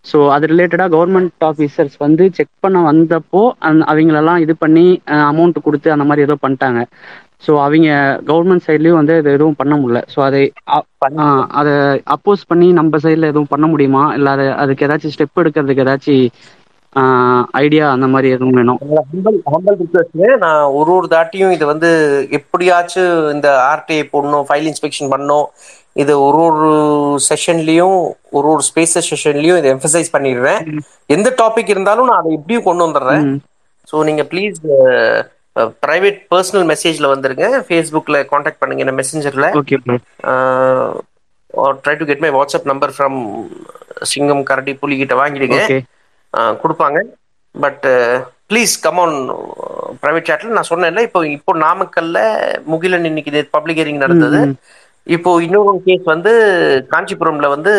ஸோ 0.06 0.18
அது 0.36 0.46
ரிலேட்டடாக 0.52 0.94
கவர்மெண்ட் 0.96 1.44
ஆஃபீஸர்ஸ் 1.50 1.98
வந்து 2.06 2.24
செக் 2.38 2.54
பண்ண 2.66 2.78
வந்தப்போ 2.92 3.42
அந் 3.70 3.82
அவங்களெல்லாம் 3.92 4.44
இது 4.46 4.54
பண்ணி 4.64 4.86
அமௌண்ட் 5.32 5.66
கொடுத்து 5.68 5.90
அந்த 5.96 6.06
மாதிரி 6.10 6.26
ஏதோ 6.28 6.38
பண்ணிட்டாங்க. 6.46 6.82
ஸோ 7.46 7.52
அவங்க 7.66 7.90
கவர்மெண்ட் 8.30 8.66
சைட்லேயும் 8.68 9.00
வந்து 9.00 9.14
இது 9.22 9.30
எதுவும் 9.38 9.60
பண்ண 9.62 9.74
முடியல. 9.82 10.02
ஸோ 10.14 10.20
அதை 10.28 10.42
அதை 11.60 11.74
அப்போஸ் 12.16 12.50
பண்ணி 12.52 12.68
நம்ம 12.80 13.00
சைடில் 13.06 13.32
எதுவும் 13.32 13.52
பண்ண 13.54 13.68
முடியுமா? 13.74 14.04
இல்லை 14.18 14.32
அதை 14.36 14.48
அதுக்கு 14.64 14.86
ஏதாச்சும் 14.88 15.16
ஸ்டெப் 15.16 15.42
எடுக்கிறதுக்கு 15.44 15.86
ஏதாச்சும் 15.86 16.26
ஐடியா 17.64 17.86
அந்த 17.96 18.08
மாதிரி 18.14 18.28
எதுவும் 18.36 18.58
வேணும்? 18.60 18.80
ஹம்பல் 19.54 19.78
ரிக்வெஸ்ட் 19.82 20.42
நான் 20.46 20.64
ஒரு 20.80 20.92
ஒரு 20.96 21.08
தாட்டியும் 21.14 21.54
இது 21.58 21.66
வந்து 21.74 21.90
எப்படியாச்சும் 22.40 23.14
இந்த 23.36 23.48
ஆர்டிஐ 23.74 24.02
போடணும் 24.14 24.48
ஃபைல் 24.50 24.68
இன்ஸ்பெக்ஷன் 24.72 25.12
பண்ணணும். 25.14 25.48
இது 26.02 26.14
ஒரு 26.26 26.42
ஒரு 26.48 26.72
செஷன்லயும் 27.30 27.98
ஒரு 28.38 28.48
ஒரு 28.54 28.64
ஸ்பேசஸ் 28.70 29.10
செஷன்லயும் 29.14 29.60
இதை 29.62 29.70
எம்பசைஸ் 29.76 30.14
பண்ணிடுறேன். 30.16 30.62
எந்த 31.16 31.30
டாபிக் 31.42 31.74
இருந்தாலும் 31.76 32.10
நான் 32.12 32.22
அதை 32.22 32.32
எப்படியும் 32.40 32.68
கொண்டு 32.68 32.86
வந்துடுறேன். 32.88 33.26
ஸோ 33.92 34.04
நீங்க 34.10 34.26
ப்ளீஸ் 34.32 34.60
பிரைவேட் 35.86 36.20
பர்சனல் 36.32 36.66
மெசேஜ்ல 36.72 37.08
வந்துருங்க. 37.14 37.46
ஃபேஸ்புக்ல 37.68 38.20
காண்டாக்ட் 38.34 38.62
பண்ணுங்க 38.62 38.84
என்ன 38.86 38.96
மெசஞ்சர்ல 39.02 39.48
okay 39.62 39.78
try 41.86 41.96
to 42.00 42.06
get 42.10 42.24
my 42.26 42.30
WhatsApp 42.38 42.70
number 42.72 42.94
from 42.98 43.18
சிங்கம் 44.12 44.44
கரடி 44.50 44.74
புலி 44.82 44.96
கிட்ட 45.02 45.16
வாங்கிடுங்க. 45.22 45.60
கொடுப்பாங்க. 46.62 47.00
But 47.56 47.86
please 48.50 48.74
come 48.86 49.00
on 49.04 49.18
private 50.02 50.30
சாட்ல 50.30 50.58
நான் 50.58 50.72
சொன்னேன்ல 50.72 51.02
இப்போ 51.08 51.20
இப்போ 51.38 51.52
நாமக்கல்ல 51.66 52.20
முகிலன் 52.72 53.10
இன்னைக்கு 53.10 53.44
பப்ளிக் 53.56 53.80
ஹியரிங் 53.80 54.04
நடந்தது. 54.04 54.40
இப்போ 55.08 55.30
இன்னொரு 55.46 55.72
கேஸ் 55.88 56.06
வந்து 56.14 56.32
காஞ்சிபுரம்ல 56.94 57.48
வந்து 57.56 57.74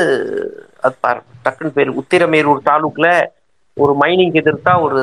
அது 0.87 0.95
டக்குன்னு 1.45 1.77
பேர் 1.77 1.99
உத்திரமேரூர் 2.01 2.67
தாலுக்ல 2.71 3.09
ஒரு 3.77 3.93
மைனிங் 4.01 4.35
எதிர்த்தா 4.41 4.73
ஒரு 4.87 5.03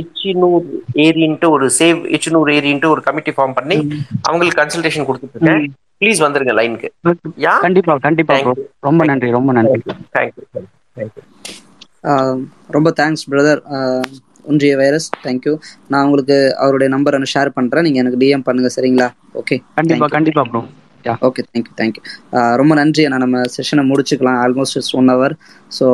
எச்சினூர் 0.00 0.64
ஏரின்ட்டு 1.04 1.48
ஒரு 1.56 1.66
சேவ் 1.78 1.98
எச்சினூர் 2.16 2.50
ஏரின்ட்டு 2.56 2.92
ஒரு 2.94 3.02
கமிட்டி 3.06 3.32
ஃபார்ம் 3.36 3.56
பண்ணி 3.58 3.76
அவங்களுக்கு 4.28 4.60
கன்சல்டேஷன் 4.62 5.06
கொடுத்துட்டு 5.08 5.36
இருக்கேன் 5.38 5.66
ப்ளீஸ் 6.02 6.20
வந்துருங்க 6.24 6.52
லைனுக்கு 6.58 6.88
யா? 7.46 7.52
கண்டிப்பா 7.66 7.94
கண்டிப்பா 8.06 8.34
ப்ரோ 8.42 8.54
ரொம்ப 8.88 9.04
நன்றி 9.10 9.30
ரொம்ப 9.36 9.52
நன்றி. 9.58 9.80
தேங்க்யூ 10.16 10.44
ரொம்ப 12.76 12.88
தேங்க்ஸ் 13.00 13.24
பிரதர் 13.32 13.62
ஒன்றிய 14.50 14.74
வைரஸ் 14.82 15.08
தேங்க்யூ 15.24 15.54
நான் 15.92 16.04
உங்களுக்கு 16.06 16.36
அவருடைய 16.64 16.88
நம்பரை 16.94 17.18
நான் 17.22 17.32
ஷேர் 17.34 17.50
பண்ணுறேன் 17.56 17.86
நீங்கள் 17.86 18.02
எனக்கு 18.02 18.20
டிஎம் 18.22 18.46
பண்ணுங்கள் 18.48 18.74
சரிங்களா? 18.76 19.08
ஓகே 19.40 19.56
கண்டிப்பா 19.78 20.08
கண்டிப்பா 20.16 20.44
ப்ரோ 20.50 20.62
ஓகே 21.28 21.42
தேங்க்யூ 21.50 21.74
தேங்க்யூ 21.80 22.02
ரொம்ப 22.60 22.72
நன்றி. 22.80 23.02
நான் 23.12 23.22
நம்ம 23.24 23.42
செஷனை 23.56 23.84
முடிச்சுக்கலாம். 23.90 24.38
ஆல்மோஸ்ட் 24.44 24.94
ஒன் 25.00 25.10
ஹவர் 25.14 25.34
ஸோ 25.78 25.86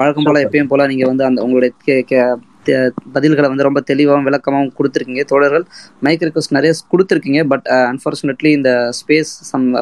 வழக்கம் 0.00 0.24
போல் 0.24 0.46
எப்பயும் 0.46 0.66
போல் 0.66 0.86
நீங்கள் 0.86 1.06
வந்து 1.06 1.24
அந்த 1.24 1.42
உங்களுடைய 1.42 1.74
கே- 1.86 2.04
கே- 2.10 2.36
தே- 2.66 2.90
பதில்களை 3.14 3.46
வந்து 3.46 3.62
ரொம்ப 3.62 3.80
தெளிவாகவும் 3.80 4.26
விளக்கமாகவும் 4.26 4.72
கொடுத்துருக்கீங்க. 4.78 5.24
தோழர்கள் 5.24 5.64
மைக் 6.00 6.20
ரிக்வஸ்ட் 6.20 6.50
நிறைய 6.50 6.74
கொடுத்துருக்கீங்க 6.90 7.44
பட் 7.44 7.66
அன்ஃபார்ச்சுனேட்லி 7.70 8.46
இந்த 8.46 8.90
ஸ்பேஸ் 8.98 9.32
சம் 9.50 9.74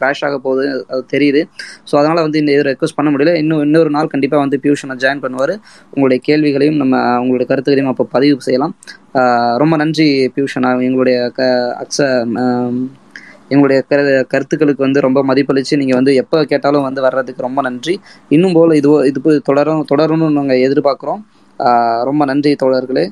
கிராஷ் 0.00 0.24
ஆக 0.26 0.38
போகுது 0.38 0.86
அது 0.88 1.06
தெரியுது. 1.12 1.42
ஸோ 1.92 1.96
அதனால் 1.96 2.20
வந்து 2.20 2.38
இந்த 2.38 2.52
இது 2.52 2.62
ரெக்வஸ்ட் 2.62 2.96
பண்ண 2.96 3.10
முடியல. 3.10 3.34
இன்னும் 3.34 3.60
இன்னொரு 3.60 3.90
நாள் 3.90 4.06
கண்டிப்பாக 4.06 4.42
வந்து 4.42 4.60
பியூஷனை 4.62 4.96
ஜாயின் 5.04 5.22
பண்ணுவார். 5.24 5.54
உங்களுடைய 5.90 6.22
கேள்விகளையும் 6.22 6.76
நம்ம 6.76 6.96
உங்களுடைய 6.96 7.46
கருத்துக்களையும் 7.46 7.90
அப்போ 7.90 8.04
பதிவு 8.04 8.40
செய்யலாம். 8.40 8.76
ஆஹ் 9.14 9.56
ரொம்ப 9.56 9.76
நன்றி 9.76 10.32
பியூஷனா 10.36 10.82
எங்களுடைய 10.82 11.30
க 11.30 11.42
அக்ஸ 11.82 12.02
ஆம், 12.38 12.90
எங்களுடைய 13.52 13.78
கரு 13.90 14.02
கருத்துக்களுக்கு 14.32 14.86
வந்து 14.86 15.04
ரொம்ப 15.06 15.20
மதிப்பளித்து 15.30 15.80
நீங்கள் 15.80 15.98
வந்து 16.00 16.12
எப்போ 16.22 16.38
கேட்டாலும் 16.52 16.86
வந்து 16.88 17.00
வர்றதுக்கு 17.06 17.46
ரொம்ப 17.46 17.60
நன்றி. 17.68 17.94
இன்னும் 18.36 18.56
போல் 18.58 18.76
இது 18.80 18.90
இது 19.10 19.34
தொடரும் 19.50 19.84
தொடரும்னு 19.92 20.28
நாங்கள் 20.38 20.62
எதிர்பார்க்குறோம். 20.66 21.22
ரொம்ப 22.10 22.24
நன்றி 22.30 22.52
தோழர்களே. 22.64 23.04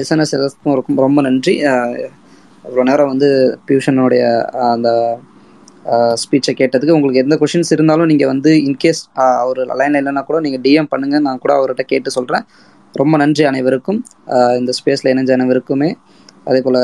லிசனர்ஸ் 0.00 0.34
எல்லாத்துக்கும் 0.36 1.02
ரொம்ப 1.06 1.20
நன்றி. 1.28 1.54
இவ்வளோ 2.64 2.84
நேரம் 2.90 3.10
வந்து 3.12 3.28
பியூஷனுடைய 3.66 4.22
அந்த 4.74 4.88
ஸ்பீச்சை 6.22 6.52
கேட்டதுக்கு 6.56 6.96
உங்களுக்கு 6.96 7.22
எந்த 7.22 7.34
கொஷின்ஸ் 7.40 7.72
இருந்தாலும் 7.74 8.10
நீங்கள் 8.10 8.30
வந்து 8.32 8.50
இன்கேஸ் 8.66 9.00
அவர் 9.42 9.60
லைனில் 9.80 10.00
இல்லைன்னா 10.00 10.22
கூட 10.30 10.38
நீங்கள் 10.46 10.62
டிஎம் 10.66 10.90
பண்ணுங்கள் 10.92 11.24
நான் 11.26 11.42
கூட 11.44 11.52
அவர்கிட்ட 11.58 11.84
கேட்டு 11.92 12.10
சொல்கிறேன் 12.16 12.44
ரொம்ப 12.98 13.14
நன்றி 13.22 13.42
அனைவருக்கும். 13.50 13.98
இந்த 14.60 14.72
ஸ்பேஸில் 14.78 15.10
இணைஞ்ச 15.12 15.30
அனைவருக்குமே. 15.36 15.90
அதே 16.48 16.60
போல் 16.66 16.80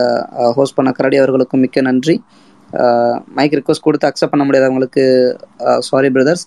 ஹோஸ்ட் 0.57 0.77
பண்ண 0.79 0.91
கரடி 0.99 1.17
அவர்களுக்கும் 1.23 1.63
மிக்க 1.65 1.81
நன்றி. 1.89 2.15
மைக் 3.39 3.57
ரிக்வஸ்ட் 3.59 3.85
கொடுத்து 3.87 4.09
அக்செப்ட் 4.09 4.33
பண்ண 4.35 4.45
முடியாதவங்களுக்கு 4.47 5.05
சாரி 5.89 6.09
பிரதர்ஸ் 6.17 6.45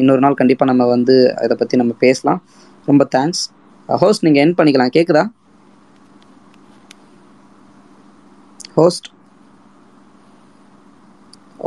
இன்னொரு 0.00 0.22
நாள் 0.24 0.38
கண்டிப்பாக 0.40 0.70
நம்ம 0.70 0.86
வந்து 0.94 1.14
இதை 1.46 1.54
பற்றி 1.60 1.76
நம்ம 1.82 1.94
பேசலாம். 2.04 2.40
ரொம்ப 2.88 3.02
தேங்க்ஸ் 3.14 3.42
ஹோஸ்ட் 4.02 4.24
நீங்கள் 4.26 4.42
என் 4.44 4.58
பண்ணிக்கலாம். 4.58 4.94
கேட்குதா 4.96 5.24
ஹோஸ்ட் 8.78 9.08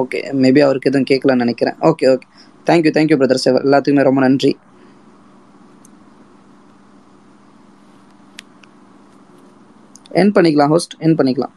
ஓகே 0.02 0.20
மேபி 0.44 0.62
அவருக்கு 0.66 0.90
எதுவும் 0.92 1.10
கேட்கலன்னு 1.10 1.44
நினைக்கிறேன். 1.46 1.76
Okay 1.90 2.06
okay 2.14 2.28
thank you 2.70 2.92
thank you 2.98 3.18
brothers 3.22 3.48
எல்லாத்துக்குமே 3.50 4.06
ரொம்ப 4.10 4.22
நன்றி. 4.28 4.52
என் 10.22 10.34
பண்ணிக்கலாம் 10.38 10.72
ஹோஸ்ட் 10.74 10.96
என் 11.06 11.18
பண்ணிக்கலாம். 11.20 11.54